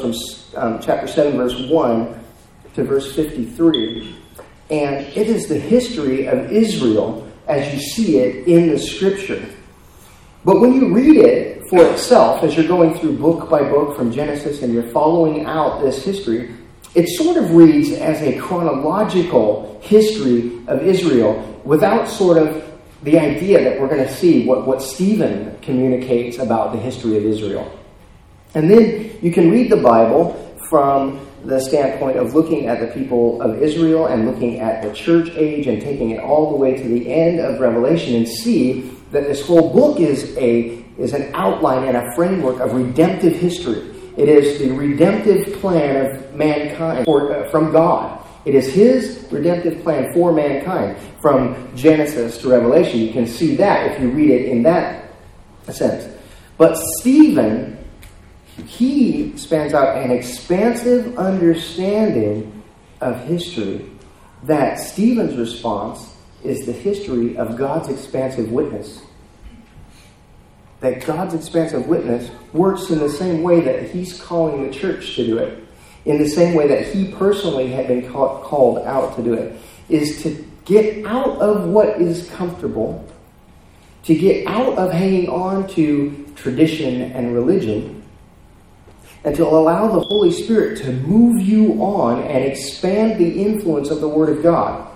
from 0.54 0.62
um, 0.62 0.80
chapter 0.82 1.08
7, 1.08 1.38
verse 1.38 1.70
1 1.70 2.24
to 2.76 2.84
verse 2.84 3.16
53, 3.16 4.16
and 4.70 5.06
it 5.16 5.28
is 5.28 5.48
the 5.48 5.60
history 5.60 6.28
of 6.28 6.52
Israel 6.52 7.28
as 7.48 7.74
you 7.74 7.80
see 7.80 8.18
it 8.18 8.48
in 8.48 8.70
the 8.70 8.80
scripture. 8.80 9.46
But 10.46 10.60
when 10.60 10.74
you 10.74 10.94
read 10.94 11.18
it 11.18 11.68
for 11.70 11.86
itself, 11.86 12.44
as 12.44 12.56
you're 12.56 12.68
going 12.68 12.94
through 12.96 13.18
book 13.18 13.50
by 13.50 13.62
book 13.64 13.96
from 13.96 14.12
Genesis 14.12 14.62
and 14.62 14.74
you're 14.74 14.92
following 14.92 15.46
out 15.46 15.82
this 15.82 16.04
history, 16.04 16.54
it 16.96 17.08
sort 17.10 17.38
of 17.38 17.52
reads 17.52 17.92
as 17.92 18.22
a 18.22 18.40
chronological 18.40 19.80
history 19.82 20.62
of 20.68 20.82
Israel 20.82 21.62
without 21.64 22.08
sort 22.08 22.38
of 22.38 22.64
the 23.04 23.20
idea 23.20 23.64
that 23.64 23.80
we're 23.80 23.88
going 23.88 24.06
to 24.06 24.14
see 24.14 24.46
what, 24.46 24.66
what 24.66 24.82
Stephen 24.82 25.58
communicates 25.62 26.38
about 26.38 26.72
the 26.72 26.80
history 26.80 27.18
of 27.18 27.26
Israel. 27.26 27.80
And 28.56 28.70
then 28.70 29.18
you 29.22 29.32
can 29.32 29.52
read 29.52 29.72
the 29.72 29.78
Bible 29.78 30.34
from 30.70 31.20
the 31.44 31.60
standpoint 31.60 32.18
of 32.18 32.34
looking 32.34 32.68
at 32.68 32.80
the 32.80 32.88
people 32.88 33.42
of 33.42 33.62
Israel 33.62 34.08
and 34.08 34.26
looking 34.26 34.60
at 34.60 34.82
the 34.82 34.94
church 34.94 35.30
age 35.32 35.68
and 35.68 35.82
taking 35.82 36.12
it 36.12 36.20
all 36.20 36.52
the 36.52 36.56
way 36.56 36.76
to 36.76 36.88
the 36.88 37.12
end 37.12 37.40
of 37.40 37.60
Revelation 37.60 38.16
and 38.16 38.28
see 38.28 38.92
that 39.12 39.24
this 39.28 39.46
whole 39.46 39.74
book 39.74 40.00
is 40.00 40.36
a 40.38 40.84
is 40.98 41.14
an 41.14 41.34
outline 41.34 41.88
and 41.88 41.98
a 41.98 42.16
framework 42.16 42.60
of 42.60 42.74
redemptive 42.74 43.36
history. 43.36 43.93
It 44.18 44.30
is 44.30 44.60
the 44.60 44.72
redemptive 44.72 45.60
plan 45.60 46.06
of 46.06 46.36
mankind 46.36 47.06
for, 47.06 47.34
uh, 47.34 47.50
from 47.50 47.72
God. 47.72 48.20
It 48.46 48.56
is 48.56 48.74
His 48.74 49.26
redemptive 49.32 49.82
plan 49.84 50.14
for 50.14 50.32
mankind 50.32 50.98
from 51.22 51.76
Genesis 51.76 52.38
to 52.40 52.50
Revelation. 52.50 53.00
You 53.00 53.12
can 53.12 53.26
see 53.26 53.56
that 53.56 53.92
if 53.92 54.02
you 54.02 54.10
read 54.10 54.30
it 54.30 54.46
in 54.46 54.64
that 54.64 55.06
sense. 55.72 56.14
But 56.58 56.78
Stephen, 57.00 57.78
he 58.68 59.36
spans 59.38 59.74
out 59.74 59.98
an 59.98 60.12
expansive 60.12 61.18
understanding 61.18 62.64
of 63.02 63.20
history 63.26 63.90
that 64.44 64.80
Stephen's 64.80 65.38
response 65.38 66.16
is 66.44 66.66
the 66.66 66.74
history 66.74 67.38
of 67.38 67.58
God's 67.58 67.90
expansive 67.90 68.52
witness 68.52 69.02
that 70.84 71.06
God's 71.06 71.34
expansive 71.34 71.88
witness 71.88 72.30
works 72.52 72.90
in 72.90 73.00
the 73.00 73.10
same 73.10 73.42
way 73.42 73.62
that 73.62 73.90
He's 73.90 74.22
calling 74.22 74.68
the 74.68 74.78
church 74.78 75.16
to 75.16 75.26
do 75.26 75.38
it, 75.38 75.66
in 76.04 76.18
the 76.18 76.28
same 76.28 76.56
way 76.56 76.68
that 76.68 76.88
He 76.88 77.10
personally 77.14 77.70
had 77.70 77.88
been 77.88 78.12
call, 78.12 78.42
called 78.42 78.80
out 78.80 79.16
to 79.16 79.24
do 79.24 79.34
it, 79.34 79.58
is 79.88 80.22
to 80.24 80.46
get 80.66 81.06
out 81.06 81.38
of 81.38 81.70
what 81.70 82.02
is 82.02 82.30
comfortable, 82.32 83.08
to 84.04 84.14
get 84.14 84.46
out 84.46 84.78
of 84.78 84.92
hanging 84.92 85.30
on 85.30 85.70
to 85.70 86.26
tradition 86.36 87.02
and 87.14 87.34
religion, 87.34 88.04
and 89.24 89.34
to 89.38 89.48
allow 89.48 89.88
the 89.88 90.02
Holy 90.02 90.34
Spirit 90.34 90.80
to 90.80 90.92
move 90.92 91.42
you 91.42 91.82
on 91.82 92.24
and 92.24 92.44
expand 92.44 93.18
the 93.18 93.42
influence 93.42 93.90
of 93.90 94.02
the 94.02 94.08
Word 94.10 94.28
of 94.28 94.44
God. 94.44 94.92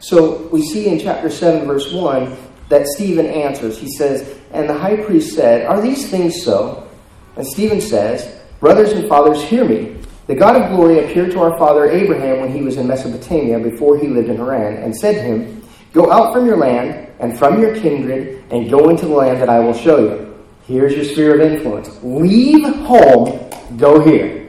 So 0.00 0.48
we 0.48 0.62
see 0.62 0.88
in 0.88 0.98
chapter 0.98 1.30
7, 1.30 1.66
verse 1.66 1.90
1, 1.94 2.36
that 2.68 2.86
Stephen 2.88 3.26
answers. 3.26 3.78
He 3.78 3.90
says, 3.90 4.38
And 4.54 4.70
the 4.70 4.78
high 4.78 4.96
priest 4.96 5.34
said, 5.34 5.66
Are 5.66 5.82
these 5.82 6.08
things 6.08 6.42
so? 6.42 6.88
And 7.36 7.44
Stephen 7.44 7.80
says, 7.80 8.40
Brothers 8.60 8.92
and 8.92 9.08
fathers, 9.08 9.42
hear 9.42 9.64
me. 9.64 9.96
The 10.28 10.34
God 10.34 10.56
of 10.56 10.70
glory 10.70 11.04
appeared 11.04 11.32
to 11.32 11.40
our 11.40 11.58
father 11.58 11.90
Abraham 11.90 12.40
when 12.40 12.52
he 12.52 12.62
was 12.62 12.76
in 12.76 12.86
Mesopotamia 12.86 13.58
before 13.58 13.98
he 13.98 14.06
lived 14.06 14.30
in 14.30 14.36
Haran, 14.36 14.82
and 14.82 14.96
said 14.96 15.16
to 15.16 15.22
him, 15.22 15.62
Go 15.92 16.10
out 16.10 16.32
from 16.32 16.46
your 16.46 16.56
land 16.56 17.08
and 17.18 17.36
from 17.36 17.60
your 17.60 17.74
kindred, 17.74 18.44
and 18.50 18.70
go 18.70 18.88
into 18.88 19.06
the 19.06 19.12
land 19.12 19.42
that 19.42 19.48
I 19.48 19.58
will 19.58 19.74
show 19.74 19.98
you. 19.98 20.44
Here's 20.66 20.94
your 20.94 21.04
sphere 21.04 21.34
of 21.34 21.52
influence. 21.52 21.90
Leave 22.02 22.64
home, 22.86 23.50
go 23.76 24.00
here. 24.00 24.48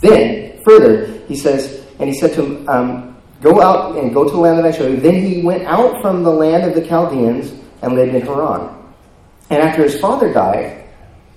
Then, 0.00 0.60
further, 0.64 1.18
he 1.28 1.36
says, 1.36 1.86
and 2.00 2.08
he 2.08 2.18
said 2.18 2.32
to 2.34 2.44
him, 2.44 2.68
um, 2.68 3.08
Go 3.42 3.60
out 3.60 3.98
and 3.98 4.14
go 4.14 4.24
to 4.24 4.30
the 4.30 4.36
land 4.36 4.58
that 4.58 4.64
I 4.64 4.70
show 4.70 4.86
you. 4.86 4.96
Then 4.96 5.24
he 5.24 5.42
went 5.42 5.64
out 5.64 6.00
from 6.00 6.22
the 6.22 6.30
land 6.30 6.64
of 6.64 6.74
the 6.74 6.86
Chaldeans 6.86 7.52
and 7.82 7.94
lived 7.94 8.14
in 8.14 8.22
Haran. 8.22 8.74
And 9.50 9.62
after 9.62 9.82
his 9.82 10.00
father 10.00 10.32
died, 10.32 10.88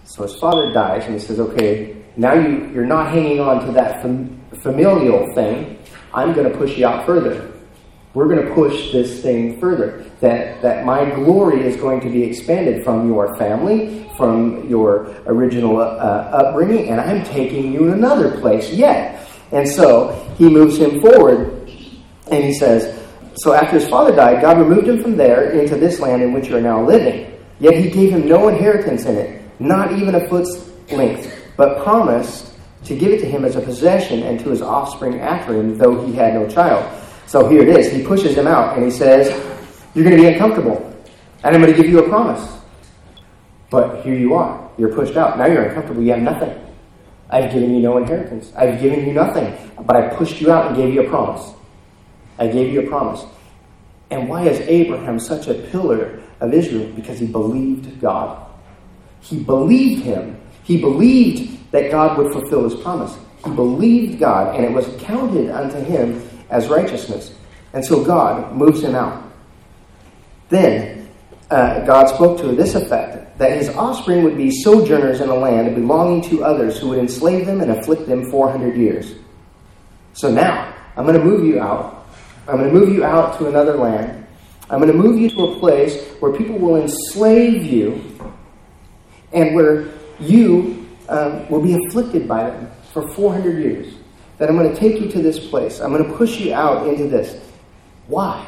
so 0.05 0.23
his 0.23 0.35
father 0.35 0.71
dies, 0.71 1.05
and 1.05 1.15
he 1.15 1.19
says, 1.19 1.39
okay, 1.39 1.97
now 2.15 2.33
you, 2.33 2.69
you're 2.73 2.85
not 2.85 3.11
hanging 3.11 3.39
on 3.39 3.65
to 3.65 3.71
that 3.73 4.01
fam- 4.01 4.39
familial 4.61 5.33
thing. 5.33 5.77
I'm 6.13 6.33
going 6.33 6.49
to 6.49 6.57
push 6.57 6.77
you 6.77 6.87
out 6.87 7.05
further. 7.05 7.51
We're 8.13 8.29
going 8.29 8.47
to 8.47 8.53
push 8.53 8.93
this 8.93 9.21
thing 9.21 9.59
further. 9.59 10.05
That, 10.21 10.61
that 10.61 10.85
my 10.85 11.09
glory 11.13 11.67
is 11.67 11.75
going 11.75 11.99
to 12.01 12.09
be 12.09 12.23
expanded 12.23 12.85
from 12.85 13.09
your 13.09 13.35
family, 13.35 14.09
from 14.15 14.69
your 14.69 15.13
original 15.25 15.81
uh, 15.81 15.83
upbringing, 15.83 16.89
and 16.89 17.01
I'm 17.01 17.25
taking 17.25 17.73
you 17.73 17.87
in 17.87 17.93
another 17.93 18.39
place 18.39 18.71
yet. 18.71 19.27
And 19.51 19.67
so 19.67 20.33
he 20.37 20.49
moves 20.49 20.77
him 20.77 21.01
forward 21.01 21.69
and 22.31 22.43
he 22.43 22.53
says, 22.53 23.04
So 23.37 23.53
after 23.53 23.79
his 23.79 23.87
father 23.87 24.15
died, 24.15 24.41
God 24.41 24.57
removed 24.57 24.87
him 24.87 25.01
from 25.01 25.17
there 25.17 25.51
into 25.51 25.75
this 25.75 25.99
land 25.99 26.21
in 26.21 26.31
which 26.31 26.47
you 26.47 26.57
are 26.57 26.61
now 26.61 26.85
living. 26.85 27.31
Yet 27.59 27.75
he 27.75 27.89
gave 27.89 28.11
him 28.11 28.27
no 28.27 28.47
inheritance 28.47 29.05
in 29.05 29.15
it, 29.15 29.41
not 29.59 29.91
even 29.93 30.15
a 30.15 30.27
foot's 30.27 30.69
length, 30.91 31.33
but 31.57 31.83
promised 31.83 32.53
to 32.85 32.95
give 32.95 33.11
it 33.11 33.19
to 33.19 33.25
him 33.25 33.43
as 33.43 33.55
a 33.55 33.61
possession 33.61 34.23
and 34.23 34.39
to 34.39 34.49
his 34.49 34.61
offspring 34.61 35.19
after 35.19 35.53
him, 35.53 35.77
though 35.77 36.05
he 36.05 36.13
had 36.13 36.33
no 36.33 36.47
child. 36.47 36.85
So 37.27 37.47
here 37.49 37.61
it 37.61 37.69
is. 37.69 37.91
He 37.91 38.03
pushes 38.03 38.37
him 38.37 38.47
out 38.47 38.77
and 38.77 38.85
he 38.85 38.91
says, 38.91 39.29
You're 39.93 40.03
going 40.03 40.15
to 40.15 40.21
be 40.21 40.27
uncomfortable, 40.27 40.77
and 41.43 41.55
I'm 41.55 41.61
going 41.61 41.73
to 41.73 41.81
give 41.81 41.89
you 41.89 41.99
a 41.99 42.07
promise. 42.07 42.55
But 43.69 44.03
here 44.05 44.15
you 44.15 44.35
are. 44.35 44.69
You're 44.77 44.93
pushed 44.93 45.17
out. 45.17 45.37
Now 45.37 45.47
you're 45.47 45.63
uncomfortable. 45.63 46.03
You 46.03 46.11
have 46.11 46.21
nothing. 46.21 46.53
I've 47.29 47.51
given 47.51 47.73
you 47.73 47.81
no 47.81 47.97
inheritance. 47.97 48.53
I've 48.55 48.79
given 48.79 49.05
you 49.05 49.13
nothing. 49.13 49.57
But 49.83 49.95
I 49.95 50.15
pushed 50.15 50.39
you 50.39 50.51
out 50.51 50.67
and 50.67 50.75
gave 50.75 50.93
you 50.93 51.05
a 51.05 51.09
promise. 51.09 51.51
I 52.37 52.47
gave 52.47 52.73
you 52.73 52.81
a 52.81 52.87
promise. 52.87 53.23
And 54.11 54.29
why 54.29 54.47
is 54.47 54.59
Abraham 54.61 55.19
such 55.19 55.47
a 55.47 55.53
pillar 55.53 56.21
of 56.39 56.53
Israel? 56.53 56.91
Because 56.95 57.19
he 57.19 57.27
believed 57.27 57.99
God. 57.99 58.45
He 59.21 59.43
believed 59.43 60.03
him. 60.03 60.39
He 60.63 60.79
believed 60.79 61.71
that 61.71 61.91
God 61.91 62.17
would 62.17 62.31
fulfill 62.31 62.69
his 62.69 62.79
promise. 62.81 63.17
He 63.43 63.51
believed 63.51 64.19
God, 64.19 64.55
and 64.55 64.65
it 64.65 64.71
was 64.71 64.87
counted 65.01 65.49
unto 65.49 65.77
him 65.77 66.27
as 66.49 66.67
righteousness. 66.67 67.33
And 67.73 67.83
so 67.83 68.03
God 68.03 68.55
moves 68.55 68.81
him 68.81 68.95
out. 68.95 69.23
Then 70.49 71.09
uh, 71.49 71.85
God 71.85 72.07
spoke 72.07 72.39
to 72.39 72.47
this 72.53 72.75
effect 72.75 73.37
that 73.37 73.51
his 73.51 73.69
offspring 73.69 74.23
would 74.23 74.37
be 74.37 74.49
sojourners 74.49 75.19
in 75.21 75.29
a 75.29 75.35
land 75.35 75.75
belonging 75.75 76.21
to 76.29 76.43
others 76.43 76.79
who 76.79 76.89
would 76.89 76.99
enslave 76.99 77.45
them 77.45 77.61
and 77.61 77.71
afflict 77.71 78.07
them 78.07 78.29
400 78.31 78.77
years. 78.77 79.13
So 80.13 80.31
now, 80.31 80.73
I'm 80.95 81.05
going 81.05 81.19
to 81.19 81.23
move 81.25 81.43
you 81.43 81.59
out 81.59 81.94
I'm 82.47 82.57
going 82.57 82.71
to 82.71 82.79
move 82.79 82.89
you 82.89 83.03
out 83.03 83.37
to 83.39 83.47
another 83.47 83.75
land. 83.75 84.25
I'm 84.69 84.79
going 84.79 84.91
to 84.91 84.97
move 84.97 85.19
you 85.19 85.29
to 85.31 85.43
a 85.43 85.59
place 85.59 86.13
where 86.19 86.31
people 86.33 86.57
will 86.57 86.77
enslave 86.77 87.63
you 87.63 88.01
and 89.33 89.55
where 89.55 89.93
you 90.19 90.87
um, 91.09 91.47
will 91.49 91.61
be 91.61 91.73
afflicted 91.85 92.27
by 92.27 92.49
them 92.49 92.71
for 92.93 93.07
400 93.07 93.59
years. 93.59 93.93
That 94.37 94.49
I'm 94.49 94.57
going 94.57 94.73
to 94.73 94.79
take 94.79 94.99
you 94.99 95.09
to 95.11 95.21
this 95.21 95.47
place. 95.49 95.79
I'm 95.79 95.91
going 95.91 96.03
to 96.03 96.17
push 96.17 96.39
you 96.39 96.53
out 96.53 96.87
into 96.87 97.07
this. 97.07 97.41
Why? 98.07 98.45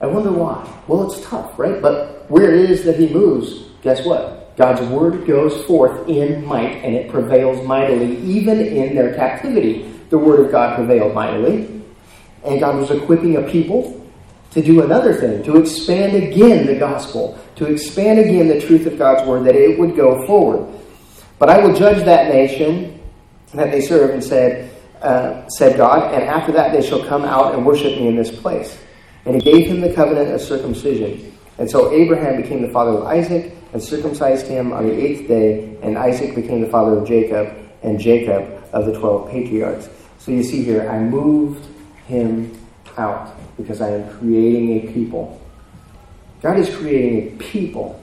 I 0.00 0.06
wonder 0.06 0.32
why. 0.32 0.68
Well, 0.88 1.10
it's 1.10 1.24
tough, 1.26 1.58
right? 1.58 1.80
But 1.80 2.28
where 2.30 2.52
it 2.52 2.70
is 2.70 2.84
that 2.84 2.98
he 2.98 3.08
moves, 3.08 3.70
guess 3.82 4.04
what? 4.04 4.56
God's 4.56 4.82
word 4.88 5.26
goes 5.26 5.64
forth 5.64 6.08
in 6.08 6.44
might 6.44 6.76
and 6.84 6.94
it 6.94 7.10
prevails 7.10 7.66
mightily, 7.66 8.18
even 8.18 8.60
in 8.60 8.94
their 8.94 9.14
captivity. 9.14 9.90
The 10.10 10.18
word 10.18 10.40
of 10.40 10.50
God 10.50 10.76
prevailed 10.76 11.14
mightily. 11.14 11.81
And 12.44 12.60
God 12.60 12.76
was 12.76 12.90
equipping 12.90 13.36
a 13.36 13.42
people 13.42 13.98
to 14.50 14.62
do 14.62 14.82
another 14.82 15.14
thing, 15.14 15.42
to 15.44 15.56
expand 15.56 16.14
again 16.14 16.66
the 16.66 16.74
gospel, 16.74 17.38
to 17.56 17.66
expand 17.66 18.18
again 18.18 18.48
the 18.48 18.60
truth 18.60 18.86
of 18.86 18.98
God's 18.98 19.26
word, 19.26 19.44
that 19.44 19.54
it 19.54 19.78
would 19.78 19.96
go 19.96 20.26
forward. 20.26 20.68
But 21.38 21.48
I 21.48 21.64
will 21.64 21.74
judge 21.74 22.04
that 22.04 22.28
nation 22.28 23.00
that 23.54 23.70
they 23.70 23.80
serve, 23.80 24.10
and 24.10 24.22
said, 24.22 24.70
uh, 25.00 25.46
said 25.48 25.76
God, 25.76 26.14
and 26.14 26.22
after 26.24 26.52
that 26.52 26.72
they 26.72 26.86
shall 26.86 27.04
come 27.04 27.24
out 27.24 27.54
and 27.54 27.64
worship 27.64 27.98
me 27.98 28.08
in 28.08 28.16
this 28.16 28.30
place. 28.30 28.78
And 29.24 29.34
he 29.34 29.40
gave 29.40 29.66
him 29.66 29.80
the 29.80 29.92
covenant 29.92 30.30
of 30.30 30.40
circumcision. 30.40 31.36
And 31.58 31.70
so 31.70 31.92
Abraham 31.92 32.40
became 32.40 32.62
the 32.62 32.72
father 32.72 32.92
of 32.92 33.04
Isaac 33.04 33.54
and 33.72 33.82
circumcised 33.82 34.46
him 34.46 34.72
on 34.72 34.86
the 34.86 34.92
eighth 34.92 35.28
day, 35.28 35.76
and 35.82 35.96
Isaac 35.96 36.34
became 36.34 36.60
the 36.60 36.68
father 36.68 36.98
of 36.98 37.06
Jacob, 37.06 37.56
and 37.82 37.98
Jacob 37.98 38.62
of 38.72 38.86
the 38.86 38.98
twelve 38.98 39.30
patriarchs. 39.30 39.88
So 40.18 40.30
you 40.30 40.42
see 40.42 40.62
here, 40.62 40.88
I 40.90 40.98
moved 40.98 41.66
him 42.12 42.56
out 42.96 43.34
because 43.56 43.80
I 43.80 43.90
am 43.90 44.18
creating 44.18 44.66
a 44.70 44.92
people 44.92 45.42
God 46.42 46.58
is 46.58 46.74
creating 46.74 47.18
a 47.28 47.36
people. 47.36 47.98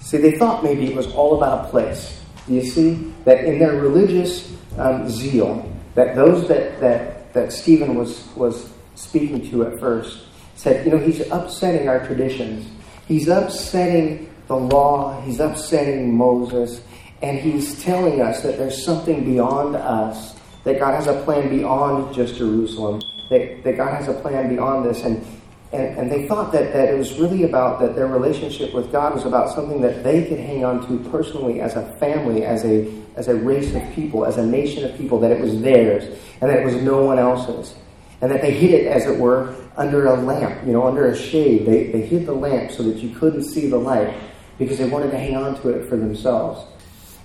See, 0.00 0.18
they 0.18 0.36
thought 0.36 0.64
maybe 0.64 0.86
it 0.86 0.96
was 0.96 1.06
all 1.14 1.36
about 1.36 1.66
a 1.66 1.68
place. 1.70 2.20
Do 2.46 2.54
you 2.54 2.64
see? 2.64 3.12
That 3.24 3.44
in 3.44 3.58
their 3.58 3.80
religious 3.80 4.52
um, 4.76 5.08
zeal, 5.08 5.72
that 5.94 6.16
those 6.16 6.46
that, 6.48 6.80
that, 6.80 7.32
that 7.32 7.52
Stephen 7.52 7.94
was, 7.94 8.28
was 8.36 8.70
speaking 8.96 9.48
to 9.50 9.66
at 9.66 9.80
first 9.80 10.26
said, 10.56 10.84
you 10.84 10.92
know, 10.92 10.98
he's 10.98 11.20
upsetting 11.30 11.88
our 11.88 12.04
traditions. 12.06 12.68
He's 13.06 13.28
upsetting 13.28 14.30
the 14.48 14.56
law. 14.56 15.20
He's 15.22 15.40
upsetting 15.40 16.14
Moses. 16.14 16.82
And 17.22 17.38
he's 17.38 17.82
telling 17.82 18.20
us 18.20 18.42
that 18.42 18.58
there's 18.58 18.84
something 18.84 19.24
beyond 19.24 19.76
us, 19.76 20.38
that 20.64 20.78
God 20.78 20.94
has 20.94 21.06
a 21.06 21.22
plan 21.22 21.48
beyond 21.48 22.14
just 22.14 22.36
Jerusalem, 22.36 23.00
that, 23.30 23.76
God 23.76 23.94
has 23.94 24.08
a 24.08 24.14
plan 24.14 24.48
beyond 24.48 24.84
this. 24.84 25.02
And, 25.02 25.24
and, 25.72 25.98
and 25.98 26.12
they 26.12 26.28
thought 26.28 26.52
that, 26.52 26.72
that 26.72 26.88
it 26.88 26.96
was 26.96 27.18
really 27.18 27.44
about 27.44 27.80
that 27.80 27.94
their 27.94 28.06
relationship 28.06 28.72
with 28.72 28.92
God 28.92 29.14
was 29.14 29.24
about 29.24 29.54
something 29.54 29.80
that 29.80 30.04
they 30.04 30.26
could 30.26 30.38
hang 30.38 30.64
on 30.64 30.86
to 30.86 31.10
personally 31.10 31.60
as 31.60 31.74
a 31.74 31.84
family, 31.98 32.44
as 32.44 32.64
a, 32.64 32.92
as 33.16 33.28
a 33.28 33.34
race 33.34 33.74
of 33.74 33.82
people, 33.92 34.24
as 34.24 34.36
a 34.36 34.46
nation 34.46 34.84
of 34.84 34.96
people, 34.96 35.18
that 35.20 35.30
it 35.30 35.40
was 35.40 35.60
theirs, 35.60 36.04
and 36.40 36.50
that 36.50 36.60
it 36.60 36.64
was 36.64 36.76
no 36.76 37.02
one 37.02 37.18
else's. 37.18 37.74
And 38.20 38.30
that 38.30 38.40
they 38.40 38.52
hid 38.52 38.70
it, 38.70 38.86
as 38.86 39.06
it 39.06 39.18
were, 39.18 39.54
under 39.76 40.06
a 40.06 40.14
lamp, 40.14 40.64
you 40.66 40.72
know, 40.72 40.86
under 40.86 41.06
a 41.06 41.16
shade. 41.16 41.66
They, 41.66 41.90
they 41.90 42.02
hid 42.02 42.26
the 42.26 42.32
lamp 42.32 42.70
so 42.70 42.82
that 42.84 42.98
you 42.98 43.14
couldn't 43.14 43.44
see 43.44 43.68
the 43.68 43.76
light 43.76 44.14
because 44.58 44.78
they 44.78 44.88
wanted 44.88 45.10
to 45.10 45.18
hang 45.18 45.36
on 45.36 45.60
to 45.62 45.70
it 45.70 45.88
for 45.88 45.96
themselves. 45.96 46.64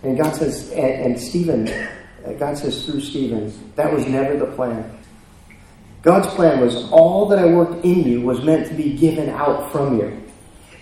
And 0.04 0.18
God 0.18 0.36
says, 0.36 0.72
and, 0.72 1.06
and 1.06 1.20
Stephen, 1.20 1.66
God 2.40 2.58
says 2.58 2.86
through 2.86 3.02
Stephen, 3.02 3.54
that 3.76 3.94
was 3.94 4.08
never 4.08 4.38
the 4.38 4.48
plan. 4.48 4.99
God's 6.02 6.28
plan 6.28 6.62
was 6.62 6.90
all 6.92 7.28
that 7.28 7.40
I 7.40 7.46
worked 7.46 7.84
in 7.84 8.04
you 8.04 8.22
was 8.22 8.42
meant 8.44 8.68
to 8.68 8.74
be 8.74 8.94
given 8.94 9.30
out 9.30 9.72
from 9.72 10.00
you. 10.00 10.24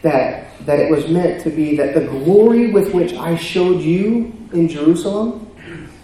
That, 0.04 0.66
that 0.66 0.80
it 0.80 0.92
was 0.92 1.08
meant 1.08 1.42
to 1.44 1.50
be 1.50 1.76
that 1.78 1.96
the 1.96 2.02
glory 2.02 2.72
with 2.72 2.94
which 2.94 3.14
I 3.14 3.36
showed 3.36 3.82
you 3.82 4.32
in 4.54 4.70
Jerusalem, 4.70 5.52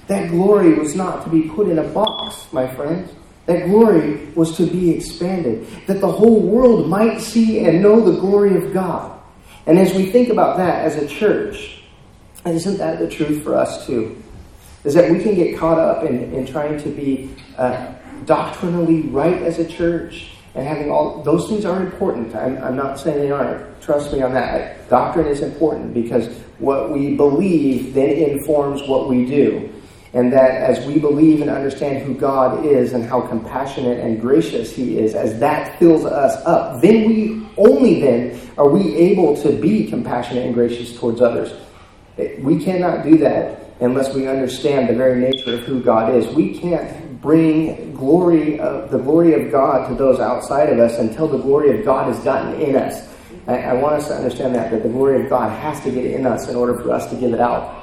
that 0.07 0.29
glory 0.31 0.73
was 0.73 0.95
not 0.95 1.23
to 1.23 1.29
be 1.29 1.43
put 1.43 1.69
in 1.69 1.79
a 1.79 1.83
box, 1.83 2.51
my 2.51 2.67
friends. 2.75 3.13
That 3.45 3.65
glory 3.65 4.25
was 4.35 4.57
to 4.57 4.65
be 4.65 4.91
expanded, 4.91 5.67
that 5.85 6.01
the 6.01 6.11
whole 6.11 6.39
world 6.41 6.89
might 6.89 7.19
see 7.19 7.65
and 7.65 7.81
know 7.81 7.99
the 8.01 8.19
glory 8.19 8.55
of 8.55 8.73
God. 8.73 9.19
And 9.65 9.77
as 9.77 9.93
we 9.93 10.11
think 10.11 10.29
about 10.29 10.57
that 10.57 10.85
as 10.85 10.95
a 10.95 11.07
church, 11.07 11.83
isn't 12.45 12.77
that 12.77 12.99
the 12.99 13.09
truth 13.09 13.43
for 13.43 13.55
us 13.55 13.85
too? 13.85 14.21
Is 14.83 14.93
that 14.95 15.09
we 15.11 15.21
can 15.21 15.35
get 15.35 15.57
caught 15.57 15.77
up 15.77 16.03
in, 16.03 16.33
in 16.33 16.45
trying 16.45 16.81
to 16.81 16.89
be 16.89 17.33
uh, 17.57 17.93
doctrinally 18.25 19.01
right 19.03 19.41
as 19.41 19.59
a 19.59 19.67
church 19.67 20.29
and 20.55 20.67
having 20.67 20.91
all 20.91 21.23
those 21.23 21.49
things 21.49 21.65
are 21.65 21.81
important. 21.81 22.35
I'm, 22.35 22.57
I'm 22.63 22.75
not 22.75 22.99
saying 22.99 23.19
they 23.19 23.31
aren't. 23.31 23.81
Trust 23.81 24.13
me 24.13 24.21
on 24.21 24.33
that. 24.33 24.87
Doctrine 24.89 25.27
is 25.27 25.41
important 25.41 25.93
because 25.93 26.27
what 26.59 26.91
we 26.91 27.15
believe 27.15 27.93
then 27.93 28.11
informs 28.11 28.83
what 28.83 29.09
we 29.09 29.25
do. 29.25 29.69
And 30.13 30.31
that 30.31 30.51
as 30.51 30.85
we 30.85 30.99
believe 30.99 31.41
and 31.41 31.49
understand 31.49 32.05
who 32.05 32.13
God 32.13 32.63
is 32.65 32.93
and 32.93 33.03
how 33.03 33.21
compassionate 33.21 33.99
and 33.99 34.21
gracious 34.21 34.71
He 34.71 34.99
is, 34.99 35.15
as 35.15 35.39
that 35.39 35.79
fills 35.79 36.05
us 36.05 36.35
up, 36.45 36.81
then 36.83 37.07
we, 37.07 37.47
only 37.57 37.99
then, 37.99 38.39
are 38.55 38.69
we 38.69 38.95
able 38.95 39.35
to 39.41 39.51
be 39.59 39.87
compassionate 39.89 40.45
and 40.45 40.53
gracious 40.53 40.95
towards 40.99 41.19
others. 41.19 41.51
We 42.39 42.63
cannot 42.63 43.03
do 43.03 43.17
that 43.17 43.59
unless 43.79 44.13
we 44.13 44.27
understand 44.27 44.87
the 44.87 44.93
very 44.93 45.19
nature 45.19 45.55
of 45.55 45.61
who 45.61 45.81
God 45.81 46.13
is. 46.13 46.27
We 46.35 46.59
can't 46.59 47.02
bring 47.23 47.95
glory 47.95 48.59
of 48.59 48.91
the 48.91 48.99
glory 48.99 49.33
of 49.33 49.49
God 49.49 49.87
to 49.87 49.95
those 49.95 50.19
outside 50.19 50.69
of 50.69 50.77
us 50.77 50.99
until 50.99 51.25
the 51.25 51.37
glory 51.37 51.79
of 51.79 51.85
God 51.85 52.13
has 52.13 52.21
gotten 52.23 52.59
in 52.59 52.75
us. 52.75 53.09
I, 53.47 53.59
I 53.59 53.73
want 53.73 53.95
us 53.95 54.09
to 54.09 54.15
understand 54.15 54.53
that 54.55 54.69
that 54.71 54.83
the 54.83 54.89
glory 54.89 55.23
of 55.23 55.29
God 55.29 55.49
has 55.49 55.81
to 55.85 55.89
get 55.89 56.05
in 56.05 56.27
us 56.27 56.49
in 56.49 56.55
order 56.55 56.75
for 56.75 56.91
us 56.91 57.09
to 57.09 57.15
give 57.15 57.33
it 57.33 57.39
out. 57.39 57.81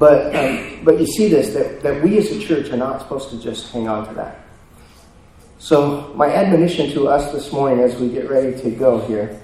But, 0.00 0.34
um, 0.34 0.84
but 0.84 0.98
you 1.00 1.06
see 1.06 1.28
this, 1.28 1.54
that, 1.54 1.82
that 1.82 2.02
we 2.02 2.18
as 2.18 2.30
a 2.32 2.40
church 2.40 2.68
are 2.70 2.76
not 2.76 3.00
supposed 3.00 3.30
to 3.30 3.40
just 3.40 3.72
hang 3.72 3.88
on 3.88 4.06
to 4.08 4.14
that. 4.14 4.44
So, 5.58 6.12
my 6.14 6.26
admonition 6.26 6.90
to 6.90 7.08
us 7.08 7.32
this 7.32 7.50
morning 7.50 7.82
as 7.82 7.96
we 7.96 8.10
get 8.10 8.28
ready 8.28 8.60
to 8.60 8.70
go 8.70 9.00
here 9.06 9.40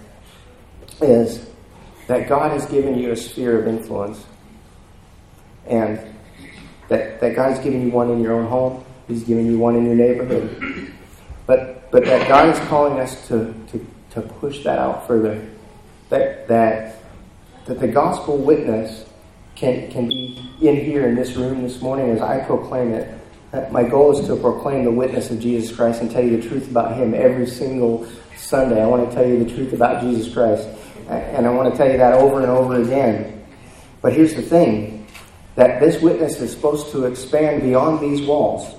is 1.00 1.48
that 2.08 2.28
God 2.28 2.50
has 2.50 2.66
given 2.66 2.98
you 2.98 3.12
a 3.12 3.16
sphere 3.16 3.60
of 3.60 3.66
influence. 3.66 4.26
And 5.66 6.11
that, 6.92 7.20
that 7.20 7.34
God's 7.34 7.58
given 7.60 7.82
you 7.82 7.90
one 7.90 8.10
in 8.10 8.20
your 8.20 8.34
own 8.34 8.46
home, 8.46 8.84
He's 9.08 9.24
given 9.24 9.46
you 9.46 9.58
one 9.58 9.74
in 9.76 9.86
your 9.86 9.94
neighborhood. 9.94 10.92
But, 11.46 11.90
but 11.90 12.04
that 12.04 12.28
God 12.28 12.54
is 12.54 12.58
calling 12.68 13.00
us 13.00 13.26
to, 13.28 13.54
to, 13.68 13.86
to 14.10 14.20
push 14.20 14.62
that 14.64 14.78
out 14.78 15.06
further. 15.06 15.48
That, 16.10 16.46
that, 16.48 16.96
that 17.64 17.80
the 17.80 17.88
gospel 17.88 18.36
witness 18.36 19.06
can, 19.54 19.90
can 19.90 20.08
be 20.08 20.50
in 20.60 20.76
here 20.84 21.08
in 21.08 21.14
this 21.14 21.34
room 21.34 21.62
this 21.62 21.80
morning 21.80 22.10
as 22.10 22.20
I 22.20 22.44
proclaim 22.44 22.92
it. 22.92 23.18
My 23.70 23.82
goal 23.82 24.18
is 24.18 24.26
to 24.26 24.36
proclaim 24.36 24.84
the 24.84 24.90
witness 24.90 25.30
of 25.30 25.40
Jesus 25.40 25.74
Christ 25.74 26.02
and 26.02 26.10
tell 26.10 26.22
you 26.22 26.40
the 26.40 26.48
truth 26.48 26.70
about 26.70 26.96
Him 26.96 27.14
every 27.14 27.46
single 27.46 28.06
Sunday. 28.36 28.82
I 28.82 28.86
want 28.86 29.08
to 29.08 29.14
tell 29.14 29.26
you 29.26 29.42
the 29.42 29.54
truth 29.54 29.72
about 29.72 30.02
Jesus 30.02 30.32
Christ. 30.32 30.68
And 31.08 31.46
I 31.46 31.50
want 31.50 31.72
to 31.72 31.76
tell 31.76 31.90
you 31.90 31.96
that 31.96 32.14
over 32.14 32.40
and 32.40 32.50
over 32.50 32.80
again. 32.80 33.44
But 34.02 34.12
here's 34.12 34.34
the 34.34 34.42
thing 34.42 35.01
that 35.54 35.80
this 35.80 36.00
witness 36.00 36.40
is 36.40 36.52
supposed 36.52 36.90
to 36.92 37.04
expand 37.04 37.62
beyond 37.62 38.00
these 38.00 38.26
walls. 38.26 38.74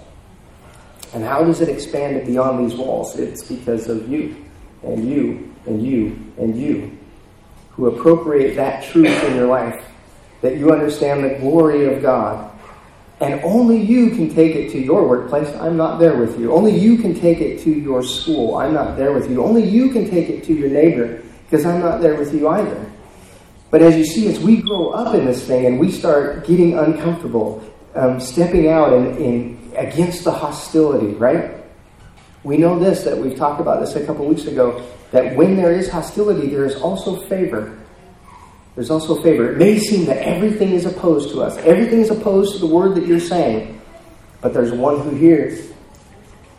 And 1.14 1.24
how 1.24 1.44
does 1.44 1.62
it 1.62 1.70
expand 1.70 2.26
beyond 2.26 2.66
these 2.68 2.78
walls? 2.78 3.18
It's 3.20 3.44
because 3.44 3.88
of 3.88 4.10
you, 4.10 4.36
and 4.82 5.08
you, 5.08 5.54
and 5.66 5.86
you, 5.86 6.18
and 6.38 6.60
you, 6.60 6.98
who 7.72 7.88
appropriate 7.88 8.56
that 8.56 8.84
truth 8.84 9.24
in 9.26 9.36
your 9.36 9.48
life 9.48 9.84
that 10.42 10.58
you 10.58 10.72
understand 10.72 11.24
the 11.24 11.40
glory 11.40 11.86
of 11.94 12.02
God. 12.02 12.52
And 13.22 13.42
only 13.44 13.80
you 13.80 14.10
can 14.10 14.34
take 14.34 14.56
it 14.56 14.72
to 14.72 14.80
your 14.80 15.08
workplace. 15.08 15.48
I'm 15.56 15.78
not 15.78 16.00
there 16.00 16.18
with 16.18 16.38
you. 16.38 16.52
Only 16.52 16.78
you 16.78 16.98
can 16.98 17.18
take 17.18 17.40
it 17.40 17.62
to 17.62 17.70
your 17.70 18.04
school. 18.04 18.58
I'm 18.58 18.74
not 18.74 18.98
there 18.98 19.14
with 19.14 19.30
you. 19.30 19.42
Only 19.42 19.64
you 19.64 19.92
can 19.92 20.10
take 20.10 20.30
it 20.30 20.44
to 20.46 20.54
your 20.54 20.70
neighbor 20.70 21.24
because 21.46 21.66
I'm 21.66 21.80
not 21.80 22.02
there 22.02 22.16
with 22.16 22.34
you 22.34 22.50
either. 22.50 22.92
But 23.74 23.82
as 23.82 23.98
you 23.98 24.06
see, 24.06 24.28
as 24.28 24.40
we 24.40 24.58
grow 24.58 24.92
up 24.92 25.16
in 25.16 25.26
this 25.26 25.48
thing 25.48 25.66
and 25.66 25.80
we 25.80 25.90
start 25.90 26.46
getting 26.46 26.78
uncomfortable, 26.78 27.64
um, 27.96 28.20
stepping 28.20 28.68
out 28.68 28.94
in, 28.94 29.18
in 29.18 29.72
against 29.76 30.26
the 30.26 30.32
hostility, 30.32 31.16
right? 31.16 31.56
We 32.44 32.58
know 32.58 32.78
this 32.78 33.04
that 33.04 33.18
we've 33.18 33.36
talked 33.36 33.60
about 33.60 33.80
this 33.80 33.96
a 33.96 34.06
couple 34.06 34.28
weeks 34.28 34.46
ago 34.46 34.88
that 35.10 35.36
when 35.36 35.56
there 35.56 35.72
is 35.72 35.90
hostility, 35.90 36.50
there 36.50 36.66
is 36.66 36.76
also 36.76 37.26
favor. 37.26 37.76
There's 38.76 38.92
also 38.92 39.20
favor. 39.24 39.54
It 39.54 39.58
may 39.58 39.80
seem 39.80 40.06
that 40.06 40.18
everything 40.18 40.70
is 40.74 40.86
opposed 40.86 41.32
to 41.32 41.42
us, 41.42 41.58
everything 41.58 42.02
is 42.02 42.12
opposed 42.12 42.54
to 42.54 42.60
the 42.60 42.68
word 42.68 42.94
that 42.94 43.08
you're 43.08 43.20
saying, 43.20 43.82
but 44.40 44.54
there's 44.54 44.72
one 44.72 45.00
who 45.02 45.16
hears. 45.16 45.72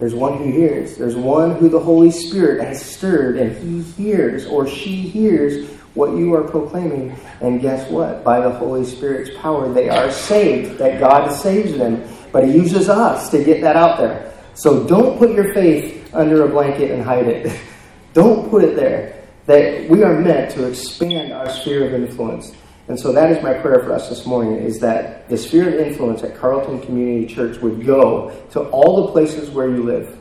There's 0.01 0.17
one 0.17 0.39
who 0.39 0.51
hears. 0.51 0.97
There's 0.97 1.15
one 1.15 1.55
who 1.55 1.69
the 1.69 1.79
Holy 1.79 2.11
Spirit 2.11 2.61
has 2.67 2.85
stirred, 2.85 3.37
and 3.37 3.57
he 3.57 3.83
hears 4.03 4.47
or 4.47 4.67
she 4.67 4.97
hears 4.97 5.71
what 5.95 6.17
you 6.17 6.35
are 6.35 6.43
proclaiming. 6.43 7.17
And 7.41 7.61
guess 7.61 7.89
what? 7.91 8.25
By 8.25 8.41
the 8.41 8.51
Holy 8.51 8.85
Spirit's 8.85 9.37
power, 9.39 9.73
they 9.73 9.89
are 9.89 10.11
saved, 10.11 10.79
that 10.79 11.01
God 11.01 11.33
saves 11.33 11.77
them. 11.77 12.07
But 12.33 12.45
He 12.45 12.53
uses 12.53 12.89
us 12.89 13.31
to 13.31 13.43
get 13.43 13.61
that 13.63 13.77
out 13.77 13.99
there. 13.99 14.33
So 14.55 14.87
don't 14.87 15.19
put 15.19 15.33
your 15.33 15.55
faith 15.55 16.15
under 16.15 16.45
a 16.45 16.49
blanket 16.49 16.91
and 16.91 17.03
hide 17.03 17.27
it. 17.27 17.61
don't 18.13 18.49
put 18.51 18.63
it 18.65 18.77
there 18.77 19.25
that 19.47 19.89
we 19.89 20.03
are 20.03 20.19
meant 20.19 20.51
to 20.53 20.67
expand 20.67 21.33
our 21.33 21.51
sphere 21.51 21.87
of 21.87 21.95
influence. 21.95 22.55
And 22.89 22.99
so 22.99 23.13
that 23.13 23.31
is 23.31 23.43
my 23.43 23.55
prayer 23.55 23.83
for 23.83 23.93
us 23.93 24.09
this 24.09 24.27
morning 24.27 24.57
is 24.57 24.79
that 24.81 25.29
the 25.29 25.39
sphere 25.39 25.69
of 25.69 25.87
influence 25.87 26.23
at 26.23 26.37
Carlton 26.37 26.81
Community 26.83 27.33
Church 27.33 27.59
would 27.59 27.85
go 27.85 28.31
to 28.51 28.61
all 28.71 29.07
the 29.07 29.13
places 29.13 29.51
where 29.51 29.69
you 29.69 29.83
live. 29.83 30.19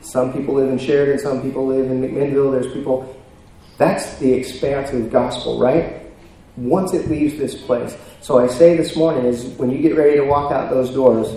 Some 0.00 0.32
people 0.32 0.54
live 0.54 0.68
in 0.68 0.78
Sheridan, 0.78 1.18
some 1.18 1.42
people 1.42 1.66
live 1.66 1.90
in 1.90 2.00
McMinnville, 2.00 2.52
there's 2.52 2.72
people. 2.72 3.19
That's 3.80 4.18
the 4.18 4.30
expansive 4.30 5.10
gospel, 5.10 5.58
right? 5.58 6.02
Once 6.58 6.92
it 6.92 7.08
leaves 7.08 7.38
this 7.38 7.54
place. 7.62 7.96
So 8.20 8.38
I 8.38 8.46
say 8.46 8.76
this 8.76 8.94
morning 8.94 9.24
is 9.24 9.46
when 9.56 9.70
you 9.70 9.78
get 9.78 9.96
ready 9.96 10.18
to 10.18 10.24
walk 10.26 10.52
out 10.52 10.68
those 10.68 10.90
doors, 10.90 11.34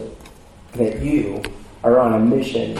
that 0.73 1.01
you 1.01 1.41
are 1.85 2.01
on 2.01 2.15
a 2.15 2.19
mission 2.19 2.77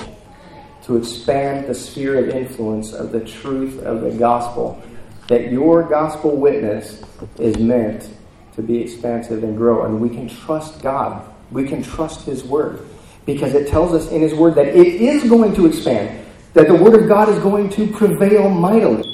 to 0.83 0.97
expand 0.97 1.67
the 1.67 1.73
sphere 1.73 2.19
of 2.19 2.35
influence 2.35 2.91
of 2.91 3.13
the 3.13 3.21
truth 3.21 3.81
of 3.83 4.01
the 4.01 4.11
gospel. 4.11 4.83
That 5.29 5.49
your 5.49 5.83
gospel 5.83 6.35
witness 6.35 7.01
is 7.39 7.57
meant 7.57 8.09
to 8.55 8.61
be 8.61 8.81
expansive 8.81 9.45
and 9.45 9.55
grow. 9.55 9.85
And 9.85 10.01
we 10.01 10.09
can 10.09 10.27
trust 10.27 10.81
God. 10.81 11.25
We 11.51 11.65
can 11.65 11.81
trust 11.81 12.25
His 12.25 12.43
Word. 12.43 12.85
Because 13.25 13.53
it 13.53 13.69
tells 13.69 13.93
us 13.93 14.11
in 14.11 14.19
His 14.19 14.33
Word 14.33 14.55
that 14.55 14.67
it 14.67 14.75
is 14.75 15.23
going 15.29 15.55
to 15.55 15.67
expand, 15.67 16.25
that 16.51 16.67
the 16.67 16.75
Word 16.75 17.01
of 17.01 17.07
God 17.07 17.29
is 17.29 17.39
going 17.39 17.69
to 17.69 17.87
prevail 17.87 18.49
mightily. 18.49 19.12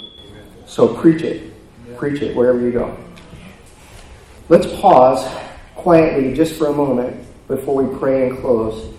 So 0.70 0.96
preach 0.96 1.22
it. 1.24 1.54
Preach 1.98 2.22
it 2.22 2.36
wherever 2.36 2.60
you 2.60 2.72
go. 2.72 2.98
Let's 4.48 4.68
pause 4.80 5.28
quietly 5.76 6.34
just 6.34 6.56
for 6.56 6.68
a 6.68 6.74
moment 6.74 7.26
before 7.48 7.84
we 7.84 7.98
pray 7.98 8.30
and 8.30 8.38
close 8.38 8.94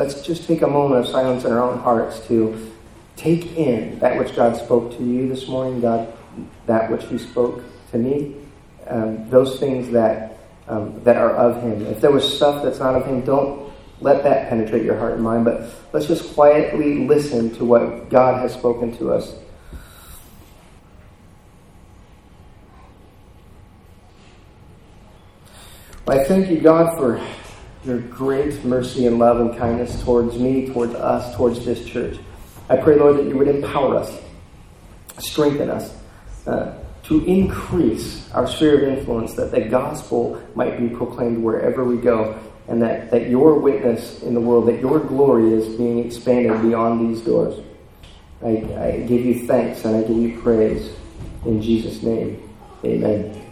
let's 0.00 0.22
just 0.22 0.46
take 0.46 0.62
a 0.62 0.66
moment 0.66 1.04
of 1.04 1.10
silence 1.10 1.44
in 1.44 1.52
our 1.52 1.62
own 1.62 1.78
hearts 1.78 2.26
to 2.26 2.72
take 3.16 3.54
in 3.58 3.98
that 3.98 4.18
which 4.18 4.34
God 4.34 4.56
spoke 4.56 4.96
to 4.96 5.04
you 5.04 5.28
this 5.28 5.46
morning, 5.46 5.82
God, 5.82 6.10
that 6.64 6.90
which 6.90 7.04
He 7.04 7.18
spoke 7.18 7.62
to 7.90 7.98
me, 7.98 8.36
um, 8.86 9.28
those 9.28 9.60
things 9.60 9.90
that 9.92 10.38
um, 10.68 11.02
that 11.04 11.16
are 11.16 11.34
of 11.34 11.62
Him. 11.62 11.84
If 11.86 12.00
there 12.00 12.10
was 12.10 12.24
stuff 12.36 12.64
that's 12.64 12.78
not 12.78 12.94
of 12.94 13.04
Him, 13.04 13.20
don't 13.20 13.70
let 14.00 14.22
that 14.22 14.48
penetrate 14.48 14.84
your 14.84 14.96
heart 14.96 15.14
and 15.14 15.22
mind. 15.22 15.44
But 15.44 15.70
let's 15.92 16.06
just 16.06 16.32
quietly 16.34 17.06
listen 17.06 17.54
to 17.56 17.64
what 17.66 18.08
God 18.08 18.40
has 18.40 18.54
spoken 18.54 18.96
to 18.96 19.12
us. 19.12 19.34
I 26.10 26.24
thank 26.24 26.50
you, 26.50 26.58
God, 26.58 26.98
for 26.98 27.24
your 27.84 28.00
great 28.00 28.64
mercy 28.64 29.06
and 29.06 29.20
love 29.20 29.40
and 29.40 29.56
kindness 29.56 30.02
towards 30.02 30.36
me, 30.36 30.66
towards 30.66 30.92
us, 30.92 31.36
towards 31.36 31.64
this 31.64 31.84
church. 31.84 32.18
I 32.68 32.78
pray, 32.78 32.96
Lord, 32.96 33.18
that 33.18 33.26
you 33.26 33.38
would 33.38 33.46
empower 33.46 33.96
us, 33.96 34.20
strengthen 35.20 35.70
us, 35.70 35.96
uh, 36.48 36.74
to 37.04 37.24
increase 37.26 38.28
our 38.32 38.48
sphere 38.48 38.82
of 38.82 38.98
influence, 38.98 39.34
that 39.34 39.52
the 39.52 39.60
gospel 39.60 40.42
might 40.56 40.80
be 40.80 40.88
proclaimed 40.88 41.44
wherever 41.44 41.84
we 41.84 41.96
go, 41.96 42.36
and 42.66 42.82
that, 42.82 43.12
that 43.12 43.30
your 43.30 43.60
witness 43.60 44.20
in 44.24 44.34
the 44.34 44.40
world, 44.40 44.66
that 44.66 44.80
your 44.80 44.98
glory 44.98 45.52
is 45.52 45.76
being 45.76 46.04
expanded 46.04 46.60
beyond 46.60 47.08
these 47.08 47.24
doors. 47.24 47.64
I, 48.42 48.48
I 48.48 49.04
give 49.06 49.24
you 49.24 49.46
thanks 49.46 49.84
and 49.84 49.94
I 49.94 50.00
give 50.00 50.16
you 50.16 50.40
praise. 50.40 50.92
In 51.44 51.62
Jesus' 51.62 52.02
name, 52.02 52.50
amen. 52.84 53.49